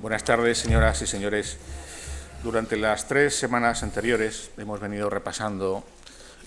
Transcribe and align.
Buenas 0.00 0.22
tardes, 0.22 0.58
señoras 0.58 1.02
y 1.02 1.08
señores. 1.08 1.56
Durante 2.44 2.76
las 2.76 3.08
tres 3.08 3.34
semanas 3.34 3.82
anteriores 3.82 4.52
hemos 4.56 4.78
venido 4.78 5.10
repasando 5.10 5.82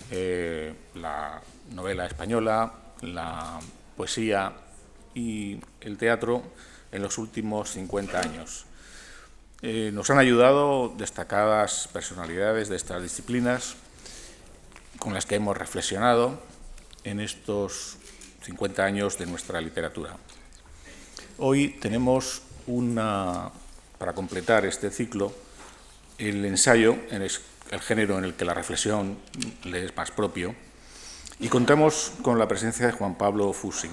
eh, 0.09 0.73
la 0.95 1.41
novela 1.71 2.05
española, 2.05 2.71
la 3.01 3.59
poesía 3.97 4.53
y 5.13 5.59
el 5.81 5.97
teatro 5.97 6.43
en 6.93 7.01
los 7.01 7.17
últimos 7.17 7.71
50 7.71 8.21
años. 8.21 8.65
Eh, 9.61 9.91
nos 9.93 10.09
han 10.09 10.19
ayudado 10.19 10.87
destacadas 10.97 11.89
personalidades 11.91 12.69
de 12.69 12.77
estas 12.77 13.03
disciplinas 13.03 13.75
con 14.97 15.13
las 15.13 15.25
que 15.25 15.35
hemos 15.35 15.57
reflexionado 15.57 16.39
en 17.03 17.19
estos 17.19 17.97
50 18.43 18.85
años 18.85 19.17
de 19.17 19.25
nuestra 19.25 19.59
literatura. 19.59 20.15
Hoy 21.37 21.69
tenemos 21.81 22.43
una, 22.67 23.49
para 23.97 24.13
completar 24.13 24.65
este 24.65 24.91
ciclo, 24.91 25.33
el 26.17 26.45
ensayo, 26.45 26.95
en 27.09 27.21
el 27.21 27.79
género 27.81 28.17
en 28.17 28.25
el 28.25 28.33
que 28.35 28.45
la 28.45 28.53
reflexión 28.53 29.17
le 29.63 29.85
es 29.85 29.95
más 29.95 30.11
propio, 30.11 30.55
y 31.39 31.47
contamos 31.47 32.13
con 32.21 32.37
la 32.37 32.47
presencia 32.47 32.85
de 32.85 32.91
Juan 32.91 33.15
Pablo 33.15 33.51
Fusi. 33.53 33.89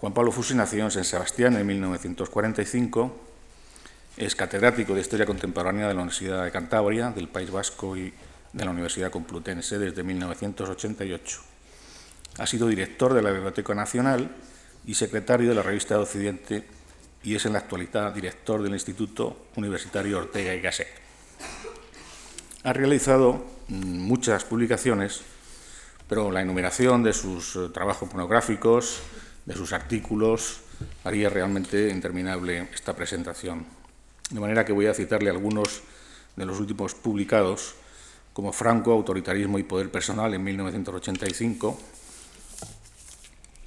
Juan 0.00 0.14
Pablo 0.14 0.30
Fusi 0.30 0.54
nació 0.54 0.84
en 0.84 0.90
San 0.90 1.04
Sebastián 1.04 1.56
en 1.56 1.66
1945, 1.66 3.16
es 4.16 4.36
catedrático 4.36 4.94
de 4.94 5.00
Historia 5.00 5.26
Contemporánea 5.26 5.88
de 5.88 5.94
la 5.94 6.02
Universidad 6.02 6.44
de 6.44 6.50
Cantabria, 6.50 7.10
del 7.10 7.28
País 7.28 7.50
Vasco 7.50 7.96
y 7.96 8.12
de 8.52 8.64
la 8.64 8.70
Universidad 8.70 9.10
Complutense 9.10 9.78
desde 9.78 10.02
1988. 10.02 11.40
Ha 12.38 12.46
sido 12.46 12.68
director 12.68 13.14
de 13.14 13.22
la 13.22 13.32
Biblioteca 13.32 13.74
Nacional 13.74 14.30
y 14.86 14.94
secretario 14.94 15.48
de 15.48 15.54
la 15.54 15.62
revista 15.62 15.94
de 15.94 16.00
Occidente 16.00 16.64
y 17.22 17.34
es 17.34 17.46
en 17.46 17.52
la 17.52 17.60
actualidad 17.60 18.12
director 18.12 18.62
del 18.62 18.72
Instituto 18.72 19.46
Universitario 19.56 20.18
Ortega 20.18 20.54
y 20.54 20.60
Gasset. 20.60 20.88
Ha 22.64 22.72
realizado 22.72 23.44
mm, 23.68 23.98
muchas 23.98 24.44
publicaciones, 24.44 25.22
pero 26.08 26.30
la 26.30 26.42
enumeración 26.42 27.02
de 27.02 27.12
sus 27.12 27.56
eh, 27.56 27.68
trabajos 27.72 28.12
monográficos, 28.12 29.00
de 29.46 29.54
sus 29.54 29.72
artículos, 29.72 30.60
haría 31.04 31.28
realmente 31.28 31.88
interminable 31.90 32.68
esta 32.74 32.94
presentación. 32.94 33.66
De 34.30 34.40
manera 34.40 34.64
que 34.64 34.72
voy 34.72 34.86
a 34.86 34.94
citarle 34.94 35.30
algunos 35.30 35.82
de 36.36 36.46
los 36.46 36.60
últimos 36.60 36.94
publicados, 36.94 37.74
como 38.32 38.52
Franco, 38.52 38.92
Autoritarismo 38.92 39.58
y 39.58 39.64
Poder 39.64 39.90
Personal 39.90 40.32
en 40.34 40.44
1985, 40.44 41.78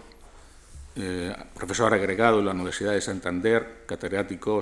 eh, 0.97 1.35
profesor 1.55 1.93
agregado 1.93 2.39
en 2.41 2.47
la 2.47 2.53
Universidad 2.53 2.93
de 2.93 3.01
Santander, 3.01 3.85
catedrático 3.87 4.61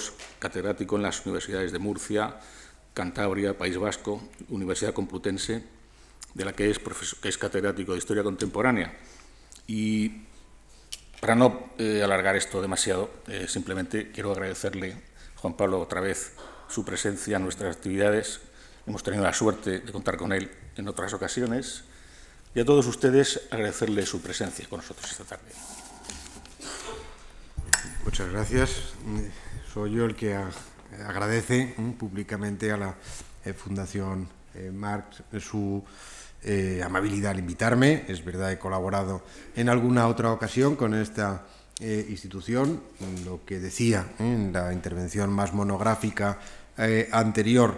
en 0.97 1.03
las 1.03 1.25
universidades 1.25 1.73
de 1.73 1.79
Murcia, 1.79 2.37
Cantabria, 2.93 3.57
País 3.57 3.79
Vasco, 3.79 4.21
Universidad 4.49 4.93
Complutense, 4.93 5.65
de 6.35 6.45
la 6.45 6.53
que 6.53 6.71
es, 6.71 6.81
que 7.21 7.29
es 7.29 7.39
catedrático 7.39 7.93
de 7.93 7.99
Historia 7.99 8.23
Contemporánea. 8.23 8.97
Y 9.67 10.25
para 11.21 11.35
no 11.35 11.71
eh, 11.79 12.03
alargar 12.03 12.37
esto 12.37 12.61
demasiado, 12.61 13.11
eh, 13.29 13.47
simplemente 13.49 14.11
quiero 14.11 14.33
agradecerle, 14.33 14.97
Juan 15.37 15.57
Pablo, 15.57 15.81
otra 15.81 16.01
vez 16.01 16.33
su 16.69 16.85
presencia 16.85 17.37
en 17.37 17.45
nuestras 17.45 17.77
actividades. 17.77 18.41
Hemos 18.87 19.03
tenido 19.03 19.23
la 19.23 19.33
suerte 19.33 19.81
de 19.81 19.93
contar 19.93 20.17
con 20.17 20.33
él 20.33 20.51
en 20.77 20.89
otras 20.89 21.15
ocasiones 21.15 21.85
y 22.55 22.61
a 22.61 22.65
todos 22.65 22.87
ustedes 22.87 23.41
agradecerle 23.51 24.07
su 24.07 24.21
presencia 24.21 24.67
con 24.69 24.79
nosotros 24.79 25.11
esta 25.11 25.25
tarde. 25.25 25.51
Muchas 28.05 28.31
gracias. 28.31 28.71
Soy 29.73 29.93
yo 29.93 30.05
el 30.05 30.15
que 30.15 30.39
agradece 31.05 31.75
públicamente 31.99 32.71
a 32.71 32.77
la 32.77 32.95
eh, 33.45 33.53
Fundación 33.53 34.29
eh, 34.55 34.71
Marx 34.71 35.23
su 35.41 35.83
eh, 36.43 36.81
amabilidad 36.85 37.33
al 37.33 37.41
invitarme. 37.41 38.05
Es 38.07 38.25
verdad, 38.25 38.53
he 38.53 38.59
colaborado 38.59 39.25
en 39.57 39.69
alguna 39.69 40.07
otra 40.07 40.31
ocasión 40.31 40.77
con 40.77 40.95
esta 40.95 41.47
institución. 41.81 42.81
Lo 43.25 43.45
que 43.45 43.59
decía 43.59 44.07
en 44.21 44.53
la 44.53 44.73
intervención 44.73 45.33
más 45.33 45.53
monográfica 45.53 46.39
anterior 47.11 47.77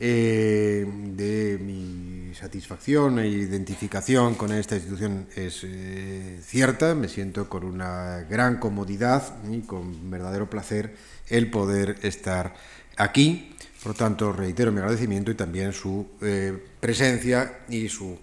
eh, 0.00 0.86
de 0.86 1.58
mi 1.58 2.32
satisfacción 2.32 3.18
e 3.18 3.26
identificación 3.26 4.36
con 4.36 4.52
esta 4.52 4.76
institución 4.76 5.26
es 5.34 5.62
eh, 5.64 6.38
cierta. 6.40 6.94
Me 6.94 7.08
siento 7.08 7.48
con 7.48 7.64
una 7.64 8.24
gran 8.30 8.60
comodidad 8.60 9.42
y 9.50 9.62
con 9.62 10.08
verdadero 10.08 10.48
placer 10.48 10.94
el 11.28 11.50
poder 11.50 11.96
estar 12.02 12.54
aquí. 12.96 13.56
Por 13.82 13.94
tanto, 13.94 14.32
reitero 14.32 14.70
mi 14.70 14.78
agradecimiento 14.78 15.32
y 15.32 15.34
también 15.34 15.72
su 15.72 16.06
eh, 16.22 16.56
presencia 16.78 17.60
y 17.68 17.88
su 17.88 18.16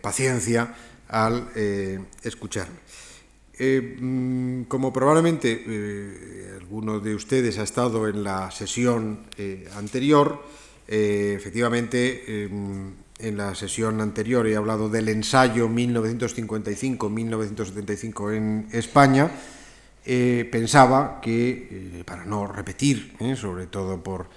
paciencia 0.00 0.74
al 1.08 1.50
escucharme. 2.22 2.78
Mm, 3.60 4.62
como 4.62 4.92
probablemente 4.92 6.56
alguno 6.56 6.98
de 6.98 7.14
ustedes 7.14 7.58
ha 7.58 7.62
estado 7.62 8.08
en 8.08 8.24
la 8.24 8.50
sesión 8.50 9.26
anterior, 9.76 10.42
eh, 10.86 11.34
efectivamente, 11.36 12.44
em, 12.44 12.92
en 13.18 13.36
la 13.36 13.54
sesión 13.54 14.00
anterior 14.00 14.46
he 14.46 14.56
hablado 14.56 14.88
del 14.88 15.08
ensayo 15.08 15.68
1955-1975 15.68 18.32
en 18.32 18.68
España. 18.72 19.30
Eh, 20.04 20.48
pensaba 20.52 21.20
que, 21.22 21.68
eh, 21.70 22.02
para 22.04 22.24
no 22.24 22.46
repetir, 22.46 23.16
sobre 23.36 23.66
todo 23.66 24.02
por 24.02 24.28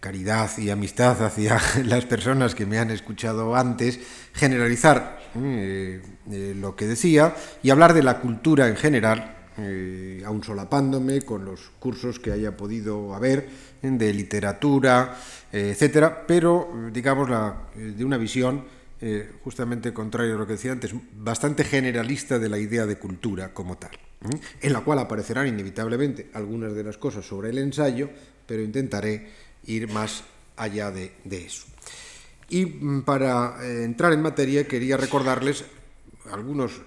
caridad 0.00 0.50
y 0.58 0.68
amistad 0.68 1.24
hacia 1.24 1.60
las 1.84 2.06
personas 2.06 2.56
que 2.56 2.66
me 2.66 2.80
han 2.80 2.90
escuchado 2.90 3.54
antes, 3.54 4.00
generalizar 4.34 5.16
lo 5.36 6.74
que 6.74 6.88
decía 6.88 7.36
y 7.62 7.70
hablar 7.70 7.94
de 7.94 8.02
la 8.02 8.18
cultura 8.18 8.66
en 8.66 8.74
general, 8.74 9.37
aún 10.24 10.44
solapándome 10.44 11.22
con 11.22 11.44
los 11.44 11.70
cursos 11.80 12.18
que 12.20 12.30
haya 12.30 12.56
podido 12.56 13.14
haber 13.14 13.48
de 13.82 14.12
literatura, 14.12 15.18
eh, 15.52 15.70
etcétera, 15.72 16.26
pero 16.26 16.90
digamos 16.92 17.30
la, 17.30 17.68
eh, 17.76 17.94
de 17.96 18.04
una 18.04 18.16
visión 18.16 18.64
eh, 19.00 19.30
justamente 19.44 19.92
contrario 19.92 20.34
a 20.34 20.38
lo 20.38 20.46
que 20.46 20.54
decía 20.54 20.72
antes, 20.72 20.92
bastante 21.16 21.64
generalista 21.64 22.38
de 22.38 22.48
la 22.48 22.58
idea 22.58 22.86
de 22.86 22.98
cultura 22.98 23.54
como 23.54 23.78
tal, 23.78 23.92
en 24.60 24.72
la 24.72 24.80
cual 24.80 24.98
aparecerán 24.98 25.46
inevitablemente 25.46 26.30
algunas 26.34 26.74
de 26.74 26.82
las 26.82 26.98
cosas 26.98 27.24
sobre 27.24 27.50
el 27.50 27.58
ensayo, 27.58 28.10
pero 28.46 28.62
intentaré 28.62 29.28
ir 29.66 29.88
más 29.88 30.24
allá 30.56 30.90
de, 30.90 31.12
de 31.24 31.46
eso. 31.46 31.66
Y 32.48 32.66
mm, 32.66 33.02
para 33.02 33.64
entrar 33.64 34.12
en 34.12 34.22
materia 34.22 34.66
quería 34.66 34.96
recordarles 34.96 35.64
algunos 36.32 36.80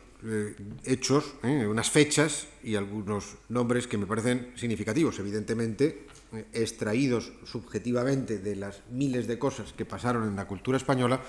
hechos, 0.85 1.33
unas 1.43 1.89
fechas 1.89 2.47
y 2.63 2.75
algunos 2.75 3.37
nombres 3.49 3.87
que 3.87 3.97
me 3.97 4.05
parecen 4.05 4.53
significativos. 4.55 5.17
Evidentemente, 5.19 6.07
extraídos 6.53 7.31
subjetivamente 7.45 8.39
de 8.39 8.56
las 8.56 8.81
miles 8.91 9.27
de 9.27 9.38
cosas 9.38 9.73
que 9.73 9.85
pasaron 9.85 10.27
en 10.27 10.35
la 10.35 10.47
cultura 10.47 10.77
española, 10.77 11.21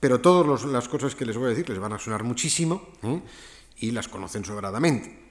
pero 0.00 0.20
todas 0.20 0.64
las 0.64 0.88
cosas 0.88 1.14
que 1.14 1.26
les 1.26 1.36
voy 1.36 1.46
a 1.46 1.48
decir 1.50 1.68
les 1.68 1.78
van 1.78 1.92
a 1.92 1.98
sonar 1.98 2.24
muchísimo 2.24 2.88
¿eh? 3.02 3.20
y 3.80 3.90
las 3.90 4.08
conocen 4.08 4.44
sobradamente. 4.44 5.24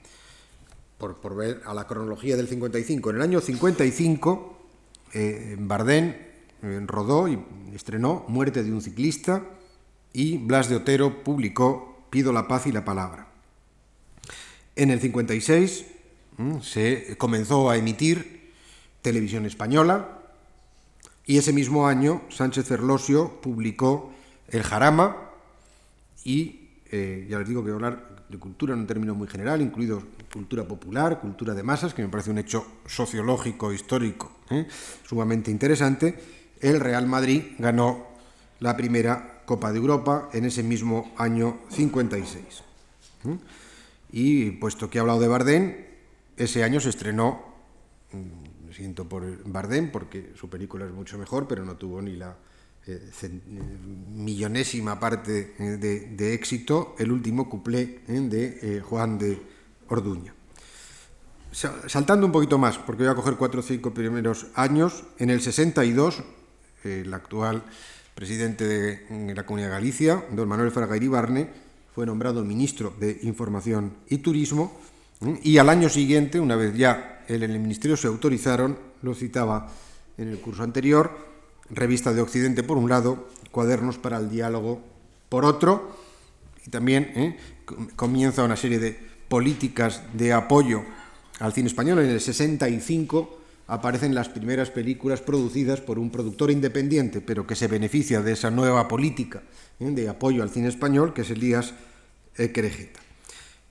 Por, 0.98 1.36
ver 1.36 1.60
a 1.66 1.74
la 1.74 1.86
cronología 1.86 2.34
del 2.36 2.48
55. 2.48 3.10
En 3.10 3.16
el 3.16 3.22
año 3.22 3.40
55, 3.40 4.58
eh, 5.12 5.56
Bardén 5.58 6.16
eh, 6.62 6.80
rodó 6.86 7.28
y 7.28 7.38
estrenó 7.74 8.24
Muerte 8.28 8.62
de 8.62 8.72
un 8.72 8.80
ciclista 8.80 9.44
y 10.14 10.38
Blas 10.38 10.70
de 10.70 10.76
Otero 10.76 11.22
publicó 11.22 11.93
Pido 12.14 12.32
la 12.32 12.46
paz 12.46 12.68
y 12.68 12.70
la 12.70 12.84
palabra. 12.84 13.26
En 14.76 14.90
el 14.90 15.00
56 15.00 15.84
se 16.62 17.16
comenzó 17.18 17.68
a 17.68 17.76
emitir 17.76 18.52
Televisión 19.02 19.46
Española, 19.46 20.20
y 21.26 21.38
ese 21.38 21.52
mismo 21.52 21.88
año 21.88 22.22
Sánchez 22.28 22.66
Ferlosio 22.66 23.40
publicó 23.40 24.12
El 24.46 24.62
Jarama 24.62 25.16
y, 26.22 26.68
eh, 26.92 27.26
ya 27.28 27.40
les 27.40 27.48
digo 27.48 27.64
que 27.64 27.72
hablar 27.72 28.24
de 28.28 28.38
cultura 28.38 28.74
en 28.74 28.78
un 28.78 28.86
término 28.86 29.16
muy 29.16 29.26
general, 29.26 29.60
incluido 29.60 30.00
cultura 30.32 30.62
popular, 30.62 31.18
cultura 31.18 31.52
de 31.52 31.64
masas, 31.64 31.94
que 31.94 32.02
me 32.02 32.08
parece 32.08 32.30
un 32.30 32.38
hecho 32.38 32.64
sociológico, 32.86 33.72
histórico, 33.72 34.30
¿eh? 34.50 34.68
sumamente 35.04 35.50
interesante, 35.50 36.16
el 36.60 36.78
Real 36.78 37.08
Madrid 37.08 37.42
ganó 37.58 38.06
la 38.60 38.76
primera 38.76 39.33
Copa 39.44 39.72
de 39.72 39.78
Europa 39.78 40.28
en 40.32 40.44
ese 40.44 40.62
mismo 40.62 41.12
año 41.16 41.60
56. 41.70 42.44
¿eh? 43.26 43.38
Y 44.12 44.50
puesto 44.52 44.88
que 44.88 44.98
he 44.98 45.00
hablado 45.00 45.20
de 45.20 45.28
Bardem, 45.28 45.76
ese 46.36 46.64
año 46.64 46.80
se 46.80 46.90
estrenó, 46.90 47.42
mm, 48.12 48.72
siento 48.72 49.08
por 49.08 49.24
Bardem, 49.44 49.90
porque 49.90 50.32
su 50.34 50.48
película 50.48 50.84
es 50.84 50.92
mucho 50.92 51.18
mejor, 51.18 51.46
pero 51.48 51.64
no 51.64 51.76
tuvo 51.76 52.00
ni 52.00 52.16
la 52.16 52.36
eh, 52.86 53.10
millonésima 54.12 55.00
parte 55.00 55.54
eh, 55.58 55.78
de, 55.78 56.34
éxito 56.34 56.94
el 56.98 57.12
último 57.12 57.48
cuplé 57.48 58.02
eh, 58.06 58.20
de 58.20 58.80
Juan 58.82 59.16
de 59.16 59.40
Orduña. 59.88 60.34
Saltando 61.50 62.26
un 62.26 62.32
poquito 62.32 62.58
más, 62.58 62.76
porque 62.78 63.04
voy 63.04 63.12
a 63.12 63.14
coger 63.14 63.36
cuatro 63.36 63.60
o 63.60 63.62
cinco 63.62 63.94
primeros 63.94 64.48
años, 64.54 65.04
en 65.18 65.30
el 65.30 65.40
62, 65.40 66.24
el 66.82 67.14
actual 67.14 67.62
presidente 68.14 68.66
de 68.66 69.34
la 69.34 69.44
Comunidad 69.44 69.70
Galicia, 69.70 70.24
don 70.30 70.48
Manuel 70.48 70.70
Fraga 70.70 70.96
Barne, 71.08 71.48
fue 71.94 72.06
nombrado 72.06 72.44
ministro 72.44 72.94
de 72.98 73.18
Información 73.22 73.94
y 74.08 74.18
Turismo, 74.18 74.78
y 75.42 75.58
al 75.58 75.68
año 75.68 75.88
siguiente, 75.88 76.38
una 76.38 76.56
vez 76.56 76.76
ya 76.76 77.24
en 77.28 77.42
el 77.42 77.58
Ministerio 77.58 77.96
se 77.96 78.08
autorizaron, 78.08 78.78
lo 79.02 79.14
citaba 79.14 79.68
en 80.18 80.28
el 80.28 80.38
curso 80.38 80.62
anterior, 80.62 81.10
Revista 81.70 82.12
de 82.12 82.20
Occidente 82.20 82.62
por 82.62 82.76
un 82.76 82.88
lado, 82.88 83.28
Cuadernos 83.50 83.98
para 83.98 84.18
el 84.18 84.28
Diálogo 84.30 84.80
por 85.28 85.44
otro, 85.44 85.96
y 86.66 86.70
también 86.70 87.12
¿eh? 87.14 87.38
comienza 87.96 88.44
una 88.44 88.56
serie 88.56 88.78
de 88.78 88.98
políticas 89.28 90.02
de 90.12 90.32
apoyo 90.32 90.82
al 91.40 91.52
cine 91.52 91.68
español. 91.68 92.00
En 92.00 92.10
el 92.10 92.20
65 92.20 93.43
aparecen 93.66 94.14
las 94.14 94.28
primeras 94.28 94.70
películas 94.70 95.20
producidas 95.20 95.80
por 95.80 95.98
un 95.98 96.10
productor 96.10 96.50
independiente, 96.50 97.20
pero 97.20 97.46
que 97.46 97.56
se 97.56 97.68
beneficia 97.68 98.20
de 98.20 98.32
esa 98.32 98.50
nueva 98.50 98.88
política 98.88 99.42
¿eh? 99.80 99.90
de 99.90 100.08
apoyo 100.08 100.42
al 100.42 100.50
cine 100.50 100.68
español, 100.68 101.14
que 101.14 101.22
es 101.22 101.30
Elías 101.30 101.74
Querejeta. 102.34 103.04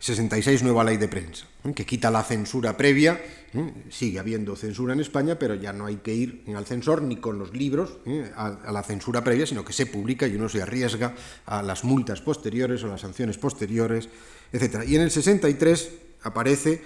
66 0.03 0.63
nueva 0.63 0.83
ley 0.83 0.97
de 0.97 1.07
prensa, 1.07 1.45
¿eh? 1.63 1.71
que 1.73 1.85
quita 1.85 2.11
la 2.11 2.23
censura 2.23 2.75
previa, 2.75 3.21
¿eh? 3.53 3.73
sigue 3.89 4.19
habiendo 4.19 4.57
censura 4.57 4.91
en 4.91 4.99
España, 4.99 5.39
pero 5.39 5.55
ya 5.55 5.71
no 5.71 5.85
hay 5.85 5.95
que 5.97 6.13
ir 6.13 6.43
al 6.53 6.65
censor 6.65 7.01
ni 7.03 7.15
con 7.15 7.39
los 7.39 7.53
libros 7.55 7.99
a, 8.35 8.69
la 8.69 8.83
censura 8.83 9.23
previa, 9.23 9.45
sino 9.45 9.63
que 9.63 9.71
se 9.71 9.85
publica 9.85 10.27
y 10.27 10.35
uno 10.35 10.49
se 10.49 10.61
arriesga 10.61 11.15
a 11.45 11.63
las 11.63 11.85
multas 11.85 12.19
posteriores 12.19 12.83
o 12.83 12.87
las 12.87 12.99
sanciones 12.99 13.37
posteriores, 13.37 14.09
etc. 14.51 14.83
Y 14.85 14.97
en 14.97 15.03
el 15.03 15.11
63 15.11 15.89
aparece, 16.23 16.81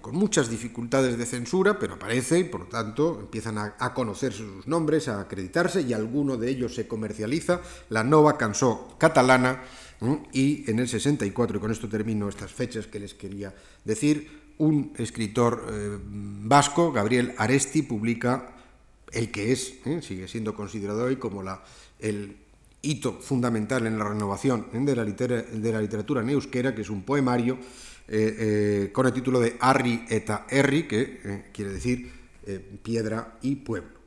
con 0.00 0.14
muchas 0.14 0.48
dificultades 0.48 1.18
de 1.18 1.26
censura, 1.26 1.78
pero 1.78 1.94
aparece 1.94 2.38
y 2.38 2.44
por 2.44 2.60
lo 2.60 2.66
tanto 2.66 3.18
empiezan 3.20 3.58
a, 3.58 3.94
conocerse 3.94 4.38
sus 4.38 4.66
nombres, 4.66 5.08
a 5.08 5.20
acreditarse 5.20 5.82
y 5.82 5.92
alguno 5.92 6.36
de 6.36 6.48
ellos 6.48 6.74
se 6.74 6.88
comercializa, 6.88 7.60
la 7.90 8.04
Nova 8.04 8.38
Cançó 8.38 8.96
Catalana, 8.98 9.62
y 10.32 10.70
en 10.70 10.78
el 10.78 10.88
64, 10.88 11.56
y 11.56 11.60
con 11.60 11.70
esto 11.70 11.88
termino 11.88 12.28
estas 12.28 12.52
fechas 12.52 12.86
que 12.86 13.00
les 13.00 13.14
quería 13.14 13.54
decir, 13.84 14.46
un 14.58 14.92
escritor 14.96 15.66
eh, 15.70 15.98
vasco, 16.00 16.92
Gabriel 16.92 17.34
Aresti, 17.36 17.82
publica 17.82 18.52
el 19.12 19.30
que 19.30 19.52
es, 19.52 19.74
¿eh? 19.84 20.00
sigue 20.02 20.28
siendo 20.28 20.54
considerado 20.54 21.04
hoy 21.04 21.16
como 21.16 21.42
la, 21.42 21.62
el 21.98 22.36
hito 22.82 23.14
fundamental 23.20 23.86
en 23.86 23.98
la 23.98 24.08
renovación 24.08 24.66
¿eh? 24.72 24.78
de, 24.80 24.96
la 24.96 25.04
de, 25.04 25.72
la 25.72 25.80
literatura 25.80 26.22
en 26.22 26.40
que 26.40 26.80
es 26.80 26.90
un 26.90 27.02
poemario 27.02 27.58
con 28.06 29.06
el 29.06 29.12
título 29.12 29.40
de 29.40 29.56
Arri 29.60 30.06
eta 30.08 30.46
Erri, 30.48 30.86
que 30.86 31.50
quiere 31.52 31.72
decir 31.72 32.12
piedra 32.82 33.38
y 33.42 33.56
pueblo. 33.56 33.98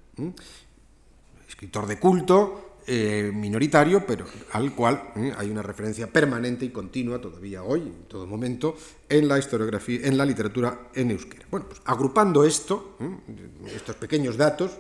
Escritor 1.48 1.88
de 1.88 2.00
culto, 2.00 2.70
eh, 2.92 3.32
minoritario, 3.32 4.04
pero 4.04 4.26
al 4.54 4.74
cual 4.74 5.12
eh, 5.16 5.32
hay 5.38 5.52
una 5.52 5.62
referencia 5.62 6.08
permanente 6.08 6.66
y 6.66 6.70
continua 6.70 7.22
todavía 7.22 7.62
hoy, 7.62 7.82
en 7.82 8.06
todo 8.08 8.26
momento, 8.26 8.76
en 9.08 9.28
la 9.28 9.38
historiografía, 9.38 10.08
en 10.08 10.18
la 10.18 10.26
literatura 10.26 10.90
en 10.96 11.12
euskera. 11.12 11.46
Bueno, 11.52 11.68
pues 11.68 11.82
agrupando 11.86 12.44
esto, 12.44 12.98
eh, 13.00 13.76
estos 13.76 13.96
pequeños 13.96 14.38
datos 14.38 14.72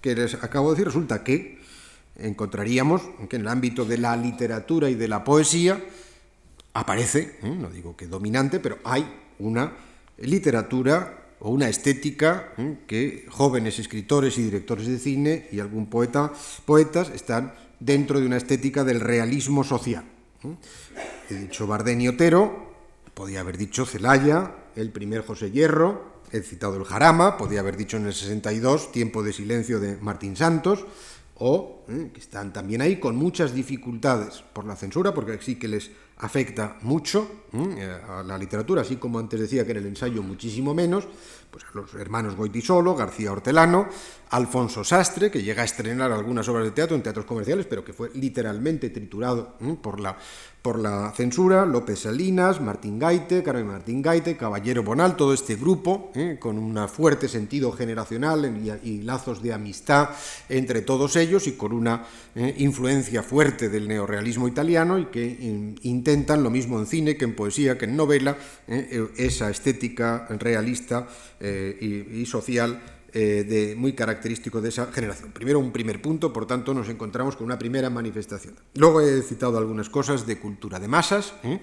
que 0.00 0.14
les 0.14 0.32
acabo 0.42 0.70
de 0.70 0.76
decir, 0.76 0.86
resulta 0.86 1.22
que 1.22 1.58
encontraríamos 2.16 3.02
que 3.28 3.36
en 3.36 3.42
el 3.42 3.48
ámbito 3.48 3.84
de 3.84 3.98
la 3.98 4.16
literatura 4.16 4.88
y 4.88 4.94
de 4.94 5.08
la 5.08 5.22
poesía 5.22 5.78
aparece, 6.78 7.38
no 7.42 7.70
digo 7.70 7.96
que 7.96 8.06
dominante, 8.06 8.60
pero 8.60 8.78
hay 8.84 9.04
una 9.38 9.72
literatura 10.18 11.18
o 11.40 11.50
una 11.50 11.68
estética 11.68 12.52
¿eh? 12.56 12.78
que 12.86 13.26
jóvenes 13.28 13.78
escritores 13.78 14.38
y 14.38 14.42
directores 14.42 14.86
de 14.86 14.98
cine 14.98 15.48
y 15.52 15.60
algún 15.60 15.86
poeta, 15.86 16.32
poetas 16.64 17.10
están 17.10 17.54
dentro 17.80 18.20
de 18.20 18.26
una 18.26 18.36
estética 18.36 18.84
del 18.84 19.00
realismo 19.00 19.64
social. 19.64 20.04
¿eh? 20.44 20.54
He 21.30 21.34
dicho 21.34 21.66
Bardén 21.66 22.00
y 22.00 22.08
Otero, 22.08 22.74
podía 23.14 23.40
haber 23.40 23.56
dicho 23.56 23.84
Celaya, 23.84 24.54
el 24.76 24.90
primer 24.90 25.24
José 25.24 25.50
Hierro, 25.50 26.18
he 26.32 26.40
citado 26.40 26.76
el 26.76 26.84
Jarama, 26.84 27.36
podía 27.36 27.60
haber 27.60 27.76
dicho 27.76 27.96
en 27.96 28.06
el 28.06 28.14
62 28.14 28.92
Tiempo 28.92 29.22
de 29.22 29.32
silencio 29.32 29.80
de 29.80 29.96
Martín 29.96 30.36
Santos, 30.36 30.84
o 31.36 31.84
¿eh? 31.88 32.10
que 32.12 32.20
están 32.20 32.52
también 32.52 32.82
ahí 32.82 32.98
con 32.98 33.16
muchas 33.16 33.54
dificultades 33.54 34.42
por 34.52 34.64
la 34.64 34.76
censura, 34.76 35.14
porque 35.14 35.38
sí 35.40 35.56
que 35.56 35.68
les 35.68 35.90
afecta 36.18 36.76
mucho 36.82 37.46
eh, 37.52 37.98
a 38.08 38.22
la 38.22 38.36
literatura, 38.36 38.82
así 38.82 38.96
como 38.96 39.18
antes 39.18 39.40
decía 39.40 39.64
que 39.64 39.72
en 39.72 39.78
el 39.78 39.86
ensayo 39.86 40.22
muchísimo 40.22 40.74
menos, 40.74 41.06
pues 41.50 41.64
a 41.64 41.68
los 41.74 41.94
hermanos 41.94 42.36
Goitisolo, 42.36 42.94
García 42.94 43.32
Hortelano, 43.32 43.88
Alfonso 44.30 44.84
Sastre, 44.84 45.30
que 45.30 45.42
llega 45.42 45.62
a 45.62 45.64
estrenar 45.64 46.12
algunas 46.12 46.48
obras 46.48 46.64
de 46.64 46.72
teatro 46.72 46.96
en 46.96 47.02
teatros 47.02 47.24
comerciales, 47.24 47.66
pero 47.66 47.84
que 47.84 47.92
fue 47.92 48.10
literalmente 48.14 48.90
triturado 48.90 49.56
por 49.80 50.00
la 50.00 50.18
por 50.62 50.78
la 50.78 51.12
censura, 51.16 51.64
López 51.64 52.00
Salinas, 52.00 52.60
Martín 52.60 52.98
Gaite, 52.98 53.42
Carmen 53.42 53.68
Martín 53.68 54.02
Gaite, 54.02 54.36
Caballero 54.36 54.82
Bonal, 54.82 55.16
todo 55.16 55.32
este 55.32 55.56
grupo, 55.56 56.10
¿eh? 56.14 56.36
con 56.40 56.58
un 56.58 56.88
fuerte 56.88 57.28
sentido 57.28 57.72
generacional 57.72 58.60
y, 58.82 58.98
lazos 59.02 59.42
de 59.42 59.52
amistad 59.52 60.10
entre 60.48 60.82
todos 60.82 61.16
ellos 61.16 61.46
y 61.46 61.52
con 61.52 61.72
una 61.72 62.04
¿eh? 62.34 62.54
influencia 62.58 63.22
fuerte 63.22 63.68
del 63.68 63.86
neorealismo 63.88 64.48
italiano 64.48 64.98
y 64.98 65.06
que 65.06 65.24
eh, 65.24 65.74
intentan, 66.08 66.42
lo 66.42 66.48
mismo 66.48 66.78
en 66.78 66.86
cine 66.86 67.16
que 67.16 67.24
en 67.26 67.34
poesía, 67.34 67.76
que 67.76 67.84
en 67.84 67.96
novela, 67.96 68.36
eh, 68.66 69.08
esa 69.16 69.50
estética 69.50 70.26
realista 70.38 71.06
eh, 71.38 71.76
y, 71.80 72.20
y, 72.22 72.26
social 72.26 72.80
eh, 73.12 73.44
de, 73.46 73.76
muy 73.76 73.92
característico 73.92 74.62
de 74.62 74.70
esa 74.70 74.86
generación. 74.90 75.32
Primero, 75.32 75.58
un 75.58 75.70
primer 75.70 76.00
punto, 76.00 76.32
por 76.32 76.46
tanto, 76.46 76.72
nos 76.72 76.88
encontramos 76.88 77.36
con 77.36 77.44
una 77.44 77.58
primera 77.58 77.90
manifestación. 77.90 78.54
Luego 78.74 79.02
he 79.02 79.20
citado 79.20 79.58
algunas 79.58 79.90
cosas 79.90 80.26
de 80.26 80.38
cultura 80.38 80.78
de 80.78 80.88
masas 80.88 81.34
Eh, 81.42 81.60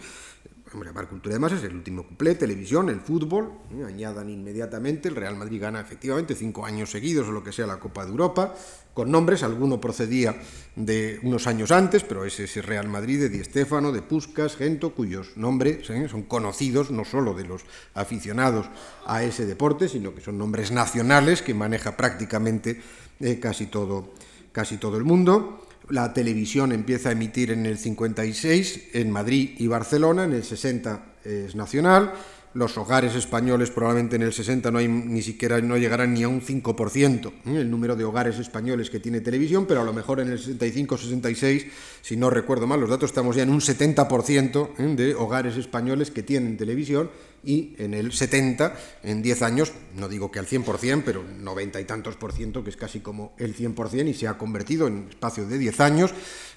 vamos 0.75 0.88
a 0.88 0.89
llamar 0.89 1.08
cultura 1.08 1.34
de 1.34 1.39
masas, 1.39 1.63
el 1.63 1.74
último 1.74 2.05
cuplé, 2.05 2.36
televisión, 2.36 2.89
el 2.89 3.00
fútbol, 3.00 3.50
¿eh? 3.72 3.86
añadan 3.88 4.29
inmediatamente, 4.29 5.08
el 5.08 5.15
Real 5.15 5.38
Madrid 5.38 5.62
gana 5.62 5.79
efectivamente 5.79 6.36
cinco 6.36 6.65
años 6.65 6.91
seguidos 6.91 7.29
o 7.29 7.32
lo 7.32 7.46
que 7.46 7.53
sea 7.53 7.65
la 7.65 7.79
Copa 7.79 8.03
de 8.03 8.12
Europa, 8.12 8.53
con 8.94 9.10
nombres, 9.10 9.44
alguno 9.44 9.79
procedía 9.79 10.36
de 10.75 11.20
unos 11.24 11.48
años 11.48 11.72
antes, 11.72 12.03
pero 12.03 12.25
es 12.25 12.38
ese 12.41 12.62
Real 12.62 12.89
Madrid 12.89 13.22
de 13.22 13.29
Di 13.29 13.41
Stéfano, 13.41 13.94
de 13.94 14.01
Puscas, 14.01 14.58
Gento, 14.58 14.94
cuyos 14.94 15.38
nombres 15.38 15.89
¿eh? 15.89 16.10
son 16.10 16.24
conocidos 16.24 16.91
no 16.91 17.05
solo 17.05 17.34
de 17.34 17.46
los 17.46 17.62
aficionados 17.94 18.70
a 19.05 19.24
ese 19.24 19.46
deporte, 19.46 19.88
sino 19.88 20.13
que 20.13 20.20
son 20.20 20.38
nombres 20.38 20.72
nacionales 20.72 21.41
que 21.41 21.53
maneja 21.53 21.96
prácticamente 21.96 22.82
eh, 23.22 23.39
casi, 23.39 23.67
todo, 23.67 24.13
casi 24.51 24.75
todo 24.75 24.98
el 24.98 25.05
mundo. 25.05 25.65
La 25.89 26.13
televisión 26.13 26.72
empieza 26.72 27.10
a 27.10 27.12
emitir 27.12 27.51
en 27.51 27.65
el 27.65 27.77
56 27.77 28.89
en 28.94 29.12
Madrid 29.12 29.51
y 29.58 29.68
Barcelona, 29.68 30.24
en 30.24 30.34
el 30.34 30.44
60 30.44 31.15
es 31.24 31.56
nacional. 31.56 32.13
Los 32.56 32.78
hogares 32.78 33.16
españoles 33.16 33.70
probablemente 33.70 34.16
en 34.16 34.22
el 34.22 34.32
60 34.32 34.72
no 34.72 34.78
hay 34.78 34.88
ni 34.88 35.22
siquiera 35.22 35.60
no 35.60 35.76
llegarán 35.76 36.14
ni 36.14 36.24
a 36.24 36.30
un 36.30 36.40
5% 36.40 37.28
¿eh? 37.28 37.34
el 37.48 37.70
número 37.70 37.98
de 37.98 38.06
hogares 38.06 38.40
españoles 38.40 38.90
que 38.90 39.02
tiene 39.02 39.20
televisión, 39.20 39.66
pero 39.66 39.82
a 39.82 39.84
lo 39.84 39.92
mejor 39.92 40.22
en 40.22 40.30
el 40.30 40.40
65-66, 40.40 41.68
si 42.02 42.16
no 42.16 42.30
recuerdo 42.30 42.66
mal 42.66 42.80
los 42.80 42.90
datos, 42.90 43.10
estamos 43.10 43.36
ya 43.36 43.44
en 43.44 43.50
un 43.50 43.60
70% 43.60 44.70
¿eh? 44.78 44.96
de 44.96 45.16
hogares 45.16 45.58
españoles 45.58 46.12
que 46.12 46.24
tienen 46.24 46.56
televisión 46.56 47.10
y 47.46 47.76
en 47.78 47.94
el 47.94 48.12
70, 48.12 48.76
en 49.04 49.22
10 49.22 49.42
años, 49.44 49.72
no 49.96 50.08
digo 50.08 50.32
que 50.32 50.40
al 50.40 50.48
100%, 50.48 51.04
pero 51.06 51.24
90 51.24 51.80
y 51.80 51.86
tantos 51.86 52.16
por 52.16 52.34
ciento, 52.34 52.64
que 52.64 52.72
es 52.72 52.78
casi 52.78 53.02
como 53.02 53.34
el 53.38 53.56
100%, 53.56 54.08
y 54.10 54.14
se 54.14 54.28
ha 54.28 54.38
convertido 54.38 54.88
en 54.88 55.08
espacio 55.10 55.46
de 55.46 55.58
10 55.58 55.80
años. 55.80 56.14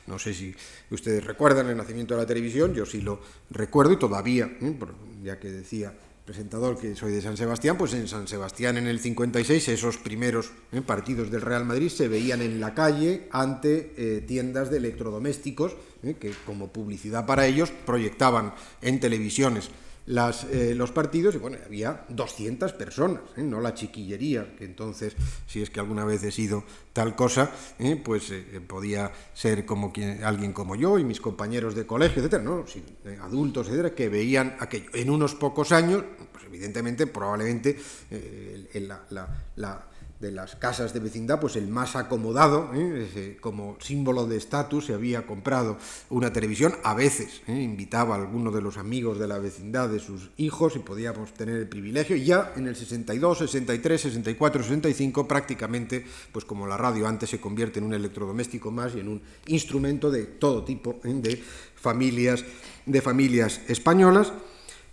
No 0.08 0.18
sé 0.18 0.32
si 0.32 0.54
ustedes 0.90 1.22
recuerdan 1.22 1.68
el 1.68 1.76
nacimiento 1.76 2.14
de 2.14 2.22
la 2.22 2.26
televisión, 2.26 2.74
yo 2.74 2.86
sí 2.86 3.02
lo 3.02 3.20
recuerdo 3.50 3.92
y 3.92 3.98
todavía, 3.98 4.46
¿eh? 4.60 4.74
ya 5.22 5.38
que 5.38 5.50
decía 5.52 5.92
presentador 6.24 6.78
que 6.78 6.94
soy 6.94 7.12
de 7.12 7.22
San 7.22 7.36
Sebastián, 7.36 7.78
pues 7.78 7.94
en 7.94 8.08
San 8.08 8.28
Sebastián 8.28 8.76
en 8.76 8.86
el 8.86 9.00
56 9.00 9.68
esos 9.68 9.96
primeros 9.96 10.50
eh, 10.72 10.82
partidos 10.82 11.30
del 11.30 11.42
Real 11.42 11.64
Madrid 11.64 11.88
se 11.88 12.08
veían 12.08 12.42
en 12.42 12.60
la 12.60 12.74
calle 12.74 13.28
ante 13.32 13.94
eh, 13.96 14.20
tiendas 14.20 14.70
de 14.70 14.78
electrodomésticos 14.78 15.76
que 16.20 16.32
como 16.46 16.68
publicidad 16.72 17.26
para 17.26 17.46
ellos 17.46 17.72
proyectaban 17.84 18.54
en 18.82 19.00
televisiones 19.00 19.70
las, 20.08 20.44
eh, 20.44 20.74
los 20.74 20.90
partidos 20.90 21.34
y 21.34 21.38
bueno, 21.38 21.58
había 21.64 22.06
200 22.08 22.72
personas, 22.72 23.20
¿eh? 23.36 23.42
no 23.42 23.60
la 23.60 23.74
chiquillería, 23.74 24.56
que 24.56 24.64
entonces, 24.64 25.14
si 25.46 25.60
es 25.60 25.68
que 25.68 25.80
alguna 25.80 26.04
vez 26.06 26.22
he 26.22 26.32
sido 26.32 26.64
tal 26.94 27.14
cosa, 27.14 27.50
¿eh? 27.78 28.00
pues 28.02 28.32
podía 28.66 29.12
ser 29.34 29.66
como 29.66 29.92
quien, 29.92 30.24
alguien 30.24 30.54
como 30.54 30.76
yo 30.76 30.98
y 30.98 31.04
mis 31.04 31.20
compañeros 31.20 31.74
de 31.74 31.86
colegio, 31.86 32.22
etcétera, 32.22 32.42
¿no? 32.42 32.64
adultos, 33.22 33.66
etcétera, 33.68 33.94
que 33.94 34.08
veían 34.08 34.56
aquello. 34.60 34.88
En 34.94 35.10
unos 35.10 35.34
pocos 35.34 35.72
años, 35.72 36.02
pues 36.32 36.44
evidentemente, 36.46 37.06
probablemente 37.06 37.78
la, 38.72 39.28
la 39.56 39.87
de 40.20 40.32
las 40.32 40.56
casas 40.56 40.92
de 40.92 41.00
vecindad, 41.00 41.38
pues 41.38 41.54
el 41.56 41.68
más 41.68 41.94
acomodado, 41.94 42.70
¿eh? 42.74 43.36
como 43.40 43.76
símbolo 43.80 44.26
de 44.26 44.36
estatus, 44.36 44.86
se 44.86 44.94
había 44.94 45.26
comprado 45.26 45.78
una 46.10 46.32
televisión, 46.32 46.74
a 46.82 46.94
veces 46.94 47.42
¿eh? 47.46 47.60
invitaba 47.60 48.14
a 48.16 48.18
alguno 48.18 48.50
de 48.50 48.60
los 48.60 48.78
amigos 48.78 49.18
de 49.18 49.28
la 49.28 49.38
vecindad 49.38 49.88
de 49.88 50.00
sus 50.00 50.30
hijos 50.36 50.74
y 50.74 50.80
podíamos 50.80 51.32
tener 51.34 51.56
el 51.56 51.68
privilegio, 51.68 52.16
y 52.16 52.24
ya 52.24 52.52
en 52.56 52.66
el 52.66 52.74
62, 52.74 53.38
63, 53.38 54.00
64, 54.00 54.62
65, 54.62 55.28
prácticamente, 55.28 56.04
pues 56.32 56.44
como 56.44 56.66
la 56.66 56.76
radio 56.76 57.06
antes 57.06 57.30
se 57.30 57.40
convierte 57.40 57.78
en 57.78 57.84
un 57.84 57.94
electrodoméstico 57.94 58.70
más 58.70 58.94
y 58.96 59.00
en 59.00 59.08
un 59.08 59.22
instrumento 59.46 60.10
de 60.10 60.24
todo 60.24 60.64
tipo 60.64 61.00
¿eh? 61.04 61.14
de 61.14 61.42
familias, 61.76 62.44
de 62.86 63.00
familias 63.00 63.60
españolas, 63.68 64.32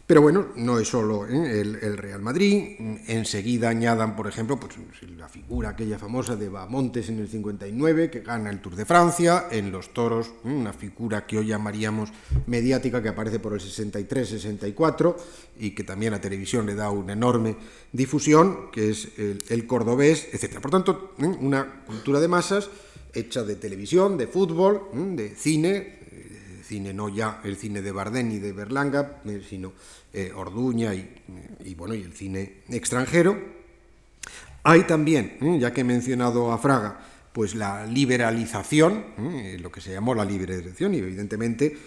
pero 0.08 0.22
bueno, 0.22 0.50
no 0.56 0.78
es 0.78 0.88
solo 0.88 1.26
el, 1.26 1.98
Real 1.98 2.22
Madrid, 2.22 2.76
enseguida 3.08 3.70
añadan, 3.70 4.16
por 4.16 4.28
ejemplo, 4.28 4.60
pues, 4.60 4.76
la 5.18 5.28
figura 5.28 5.70
aquella 5.70 5.98
famosa 5.98 6.36
de 6.36 6.48
Bamontes 6.48 7.10
en 7.10 7.20
el 7.20 7.28
59, 7.28 8.12
que 8.12 8.20
gana 8.20 8.52
el 8.52 8.62
Tour 8.62 8.76
de 8.76 8.86
Francia, 8.86 9.48
en 9.50 9.72
los 9.72 9.94
toros, 9.94 10.32
una 10.44 10.74
figura 10.74 11.26
que 11.26 11.40
hoy 11.40 11.48
llamaríamos 11.48 12.12
mediática, 12.46 13.02
que 13.02 13.10
aparece 13.10 13.40
por 13.40 13.54
el 13.54 13.60
63-64 13.60 15.16
y 15.60 15.72
que 15.72 15.84
también 15.84 16.14
a 16.14 16.22
televisión 16.22 16.68
le 16.68 16.76
da 16.76 16.92
una 16.92 17.14
enorme 17.14 17.58
difusión, 17.92 18.70
que 18.72 18.92
es 18.92 19.08
el, 19.18 19.66
cordobés, 19.66 20.28
etc. 20.34 20.60
Por 20.60 20.70
tanto, 20.70 21.16
una 21.18 21.84
cultura 21.86 22.20
de 22.20 22.28
masas 22.28 22.70
hecha 23.16 23.44
de 23.44 23.56
televisión, 23.56 24.18
de 24.18 24.28
fútbol, 24.28 24.90
de 25.16 25.30
cine, 25.36 26.05
cine 26.66 26.94
no 26.94 27.10
ya 27.10 27.42
el 27.44 27.56
cine 27.56 27.82
de 27.82 27.92
Bardén 27.92 28.32
y 28.32 28.40
de 28.40 28.52
Berlanga, 28.52 29.22
sino 29.48 29.74
eh, 30.14 30.32
Orduña 30.36 30.94
y, 30.94 31.76
bueno, 31.76 31.94
y 31.94 32.02
el 32.02 32.14
cine 32.14 32.62
extranjero. 32.70 33.38
Hay 34.64 34.84
también, 34.84 35.38
¿eh? 35.42 35.58
ya 35.60 35.72
que 35.72 35.82
he 35.82 35.84
mencionado 35.84 36.52
a 36.52 36.58
Fraga, 36.58 37.00
pues 37.32 37.54
la 37.54 37.86
liberalización, 37.86 39.06
¿eh? 39.18 39.58
lo 39.62 39.72
que 39.72 39.82
se 39.82 39.92
llamó 39.92 40.16
la 40.16 40.26
liberalización, 40.26 40.96
y 40.96 40.98
evidentemente 41.00 41.78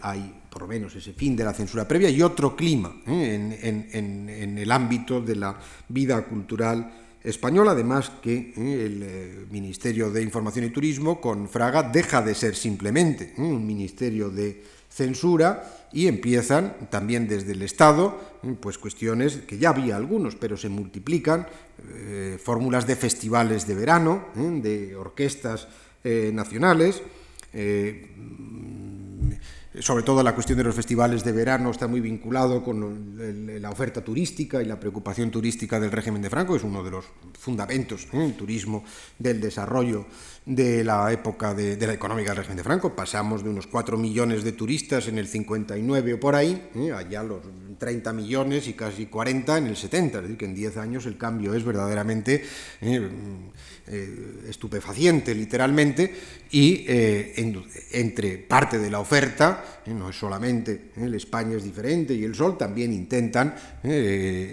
hay 0.00 0.34
por 0.50 0.62
lo 0.62 0.68
menos 0.68 0.94
ese 0.96 1.12
fin 1.12 1.36
de 1.36 1.44
la 1.44 1.52
censura 1.52 1.86
previa 1.86 2.08
y 2.08 2.22
otro 2.22 2.56
clima 2.56 2.94
en, 3.06 4.58
el 4.58 4.72
ámbito 4.72 5.20
de 5.20 5.36
la 5.36 5.58
vida 5.88 6.24
cultural 6.24 7.03
española, 7.24 7.72
además 7.72 8.12
que 8.22 8.52
el 8.56 9.46
Ministerio 9.50 10.10
de 10.10 10.22
Información 10.22 10.66
y 10.66 10.70
Turismo 10.70 11.20
con 11.20 11.48
Fraga 11.48 11.82
deja 11.82 12.20
de 12.20 12.34
ser 12.34 12.54
simplemente 12.54 13.32
un 13.38 13.66
ministerio 13.66 14.28
de 14.28 14.62
censura 14.90 15.88
y 15.92 16.06
empiezan 16.06 16.88
también 16.90 17.26
desde 17.26 17.52
el 17.52 17.62
Estado, 17.62 18.20
pues 18.60 18.78
cuestiones 18.78 19.38
que 19.38 19.58
ya 19.58 19.70
había 19.70 19.96
algunos, 19.96 20.36
pero 20.36 20.56
se 20.56 20.68
multiplican, 20.68 21.48
eh, 21.94 22.38
fórmulas 22.42 22.86
de 22.86 22.94
festivales 22.94 23.66
de 23.66 23.74
verano, 23.74 24.26
¿eh? 24.36 24.60
de 24.62 24.94
orquestas 24.94 25.66
eh, 26.04 26.30
nacionales, 26.32 27.02
sobre 29.80 30.04
todo 30.04 30.22
la 30.22 30.34
cuestión 30.34 30.58
de 30.58 30.64
los 30.64 30.74
festivales 30.74 31.24
de 31.24 31.32
verano 31.32 31.70
está 31.70 31.88
muy 31.88 32.00
vinculado 32.00 32.62
con 32.62 33.16
la 33.60 33.70
oferta 33.70 34.04
turística 34.04 34.62
y 34.62 34.66
la 34.66 34.78
preocupación 34.78 35.30
turística 35.30 35.80
del 35.80 35.90
régimen 35.90 36.22
de 36.22 36.30
Franco, 36.30 36.54
es 36.54 36.62
uno 36.62 36.82
de 36.84 36.92
los 36.92 37.04
fundamentos 37.38 38.06
del 38.12 38.34
turismo 38.34 38.84
del 39.18 39.40
desarrollo 39.40 40.06
de 40.46 40.84
la 40.84 41.10
época 41.10 41.54
de, 41.54 41.76
la 41.86 41.92
económica 41.92 42.30
del 42.30 42.38
régimen 42.38 42.58
de 42.58 42.62
Franco. 42.62 42.94
Pasamos 42.94 43.42
de 43.42 43.50
unos 43.50 43.66
4 43.66 43.96
millones 43.96 44.44
de 44.44 44.52
turistas 44.52 45.08
en 45.08 45.18
el 45.18 45.26
59 45.26 46.14
o 46.14 46.20
por 46.20 46.34
ahí, 46.34 46.70
¿eh? 46.76 46.92
allá 46.92 47.22
los 47.22 47.40
30 47.78 48.12
millones 48.12 48.68
y 48.68 48.74
casi 48.74 49.06
40 49.06 49.58
en 49.58 49.66
el 49.66 49.76
70, 49.76 50.18
es 50.18 50.22
decir, 50.22 50.36
que 50.36 50.44
en 50.44 50.54
10 50.54 50.76
años 50.76 51.06
el 51.06 51.16
cambio 51.16 51.54
es 51.54 51.64
verdaderamente 51.64 52.44
eh, 52.80 53.10
eh, 53.86 54.44
estupefaciente, 54.48 55.34
literalmente, 55.34 56.14
y 56.50 56.84
entre 57.92 58.38
parte 58.38 58.78
de 58.78 58.90
la 58.90 59.00
oferta, 59.00 59.82
no 59.86 60.10
es 60.10 60.16
solamente 60.16 60.90
el 60.96 61.14
España 61.14 61.56
es 61.56 61.64
diferente 61.64 62.14
y 62.14 62.24
el 62.24 62.34
Sol, 62.34 62.56
también 62.56 62.92
intentan 62.92 63.54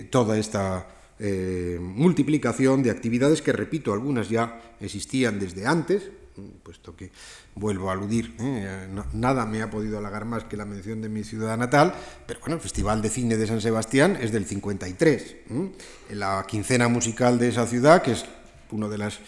toda 0.09 0.37
esta 0.37 0.87
eh, 1.23 1.77
multiplicación 1.79 2.81
de 2.81 2.89
actividades 2.89 3.43
que, 3.43 3.53
repito, 3.53 3.93
algunas 3.93 4.27
ya 4.27 4.59
existían 4.79 5.39
desde 5.39 5.67
antes, 5.67 6.09
puesto 6.63 6.95
que 6.95 7.11
vuelvo 7.53 7.91
a 7.91 7.93
aludir, 7.93 8.33
eh, 8.39 8.87
nada 9.13 9.45
me 9.45 9.61
ha 9.61 9.69
podido 9.69 9.99
halagar 9.99 10.25
más 10.25 10.45
que 10.45 10.57
la 10.57 10.65
mención 10.65 10.99
de 10.99 11.09
mi 11.09 11.23
ciudad 11.23 11.59
natal, 11.59 11.93
pero 12.25 12.39
bueno, 12.39 12.55
el 12.55 12.61
Festival 12.61 13.03
de 13.03 13.09
Cine 13.09 13.37
de 13.37 13.45
San 13.45 13.61
Sebastián 13.61 14.17
es 14.19 14.31
del 14.31 14.47
53. 14.47 15.35
La 16.13 16.43
quincena 16.47 16.87
musical 16.87 17.37
de 17.37 17.49
esa 17.49 17.67
ciudad, 17.67 18.01
que 18.01 18.13
es 18.13 18.25
una 18.71 18.87
de 18.87 18.97
las, 18.97 19.19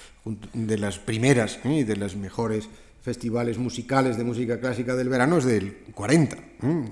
de 0.54 0.78
las 0.78 1.00
primeras 1.00 1.60
y 1.64 1.84
de 1.84 1.96
las 1.96 2.16
mejores 2.16 2.70
festivales 3.04 3.58
musicales 3.58 4.18
de 4.18 4.24
música 4.24 4.62
clásica 4.62 4.96
del 4.96 5.10
verano 5.10 5.38
es 5.38 5.44
del 5.44 5.74
40. 5.94 6.38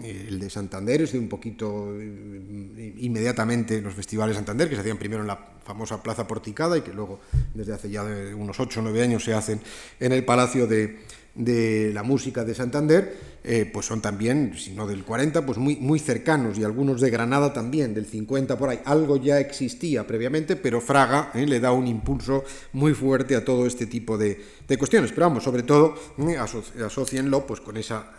El 0.03 0.39
de 0.39 0.49
Santander 0.49 1.01
es 1.01 1.13
de 1.13 1.19
un 1.19 1.29
poquito 1.29 1.95
eh, 1.97 2.95
inmediatamente 2.97 3.81
los 3.81 3.93
festivales 3.93 4.35
Santander, 4.35 4.67
que 4.67 4.75
se 4.75 4.81
hacían 4.81 4.97
primero 4.97 5.21
en 5.21 5.27
la 5.27 5.39
famosa 5.63 6.03
Plaza 6.03 6.27
Porticada 6.27 6.77
y 6.77 6.81
que 6.81 6.91
luego 6.91 7.21
desde 7.53 7.73
hace 7.73 7.89
ya 7.89 8.03
unos 8.03 8.59
8 8.59 8.81
o 8.81 8.83
9 8.83 9.03
años 9.03 9.23
se 9.23 9.33
hacen 9.33 9.61
en 10.01 10.11
el 10.11 10.25
Palacio 10.25 10.67
de, 10.67 10.99
de 11.33 11.91
la 11.93 12.03
Música 12.03 12.43
de 12.43 12.55
Santander 12.55 13.30
eh, 13.43 13.69
pues 13.71 13.87
son 13.87 14.01
también, 14.01 14.53
si 14.55 14.71
no 14.71 14.85
del 14.85 15.03
40, 15.03 15.43
pues 15.45 15.57
muy, 15.57 15.75
muy 15.77 15.97
cercanos, 15.97 16.59
y 16.59 16.63
algunos 16.63 17.01
de 17.01 17.09
Granada 17.09 17.51
también, 17.51 17.93
del 17.93 18.05
50 18.05 18.55
por 18.55 18.69
ahí. 18.69 18.79
Algo 18.85 19.17
ya 19.17 19.39
existía 19.39 20.05
previamente, 20.05 20.55
pero 20.55 20.79
Fraga 20.79 21.31
eh, 21.33 21.47
le 21.47 21.59
da 21.59 21.71
un 21.71 21.87
impulso 21.87 22.43
muy 22.73 22.93
fuerte 22.93 23.35
a 23.35 23.43
todo 23.43 23.65
este 23.65 23.87
tipo 23.87 24.15
de, 24.17 24.39
cuestiones. 24.77 25.11
Pero 25.11 25.27
vamos, 25.27 25.43
sobre 25.43 25.63
todo, 25.63 25.95
eh, 26.19 26.37
asocienlo 26.37 27.45
pues, 27.45 27.59
con 27.59 27.77
esa 27.77 28.11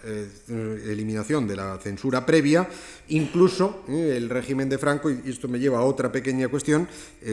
eliminación 0.48 1.46
de 1.46 1.56
la 1.56 1.78
censura 1.78 2.26
previa, 2.26 2.68
incluso 3.08 3.84
el 3.88 4.28
régimen 4.28 4.68
de 4.68 4.76
Franco, 4.76 5.10
y 5.10 5.20
esto 5.26 5.48
me 5.48 5.58
lleva 5.58 5.78
a 5.78 5.82
otra 5.82 6.12
pequeña 6.12 6.48
cuestión, 6.48 6.88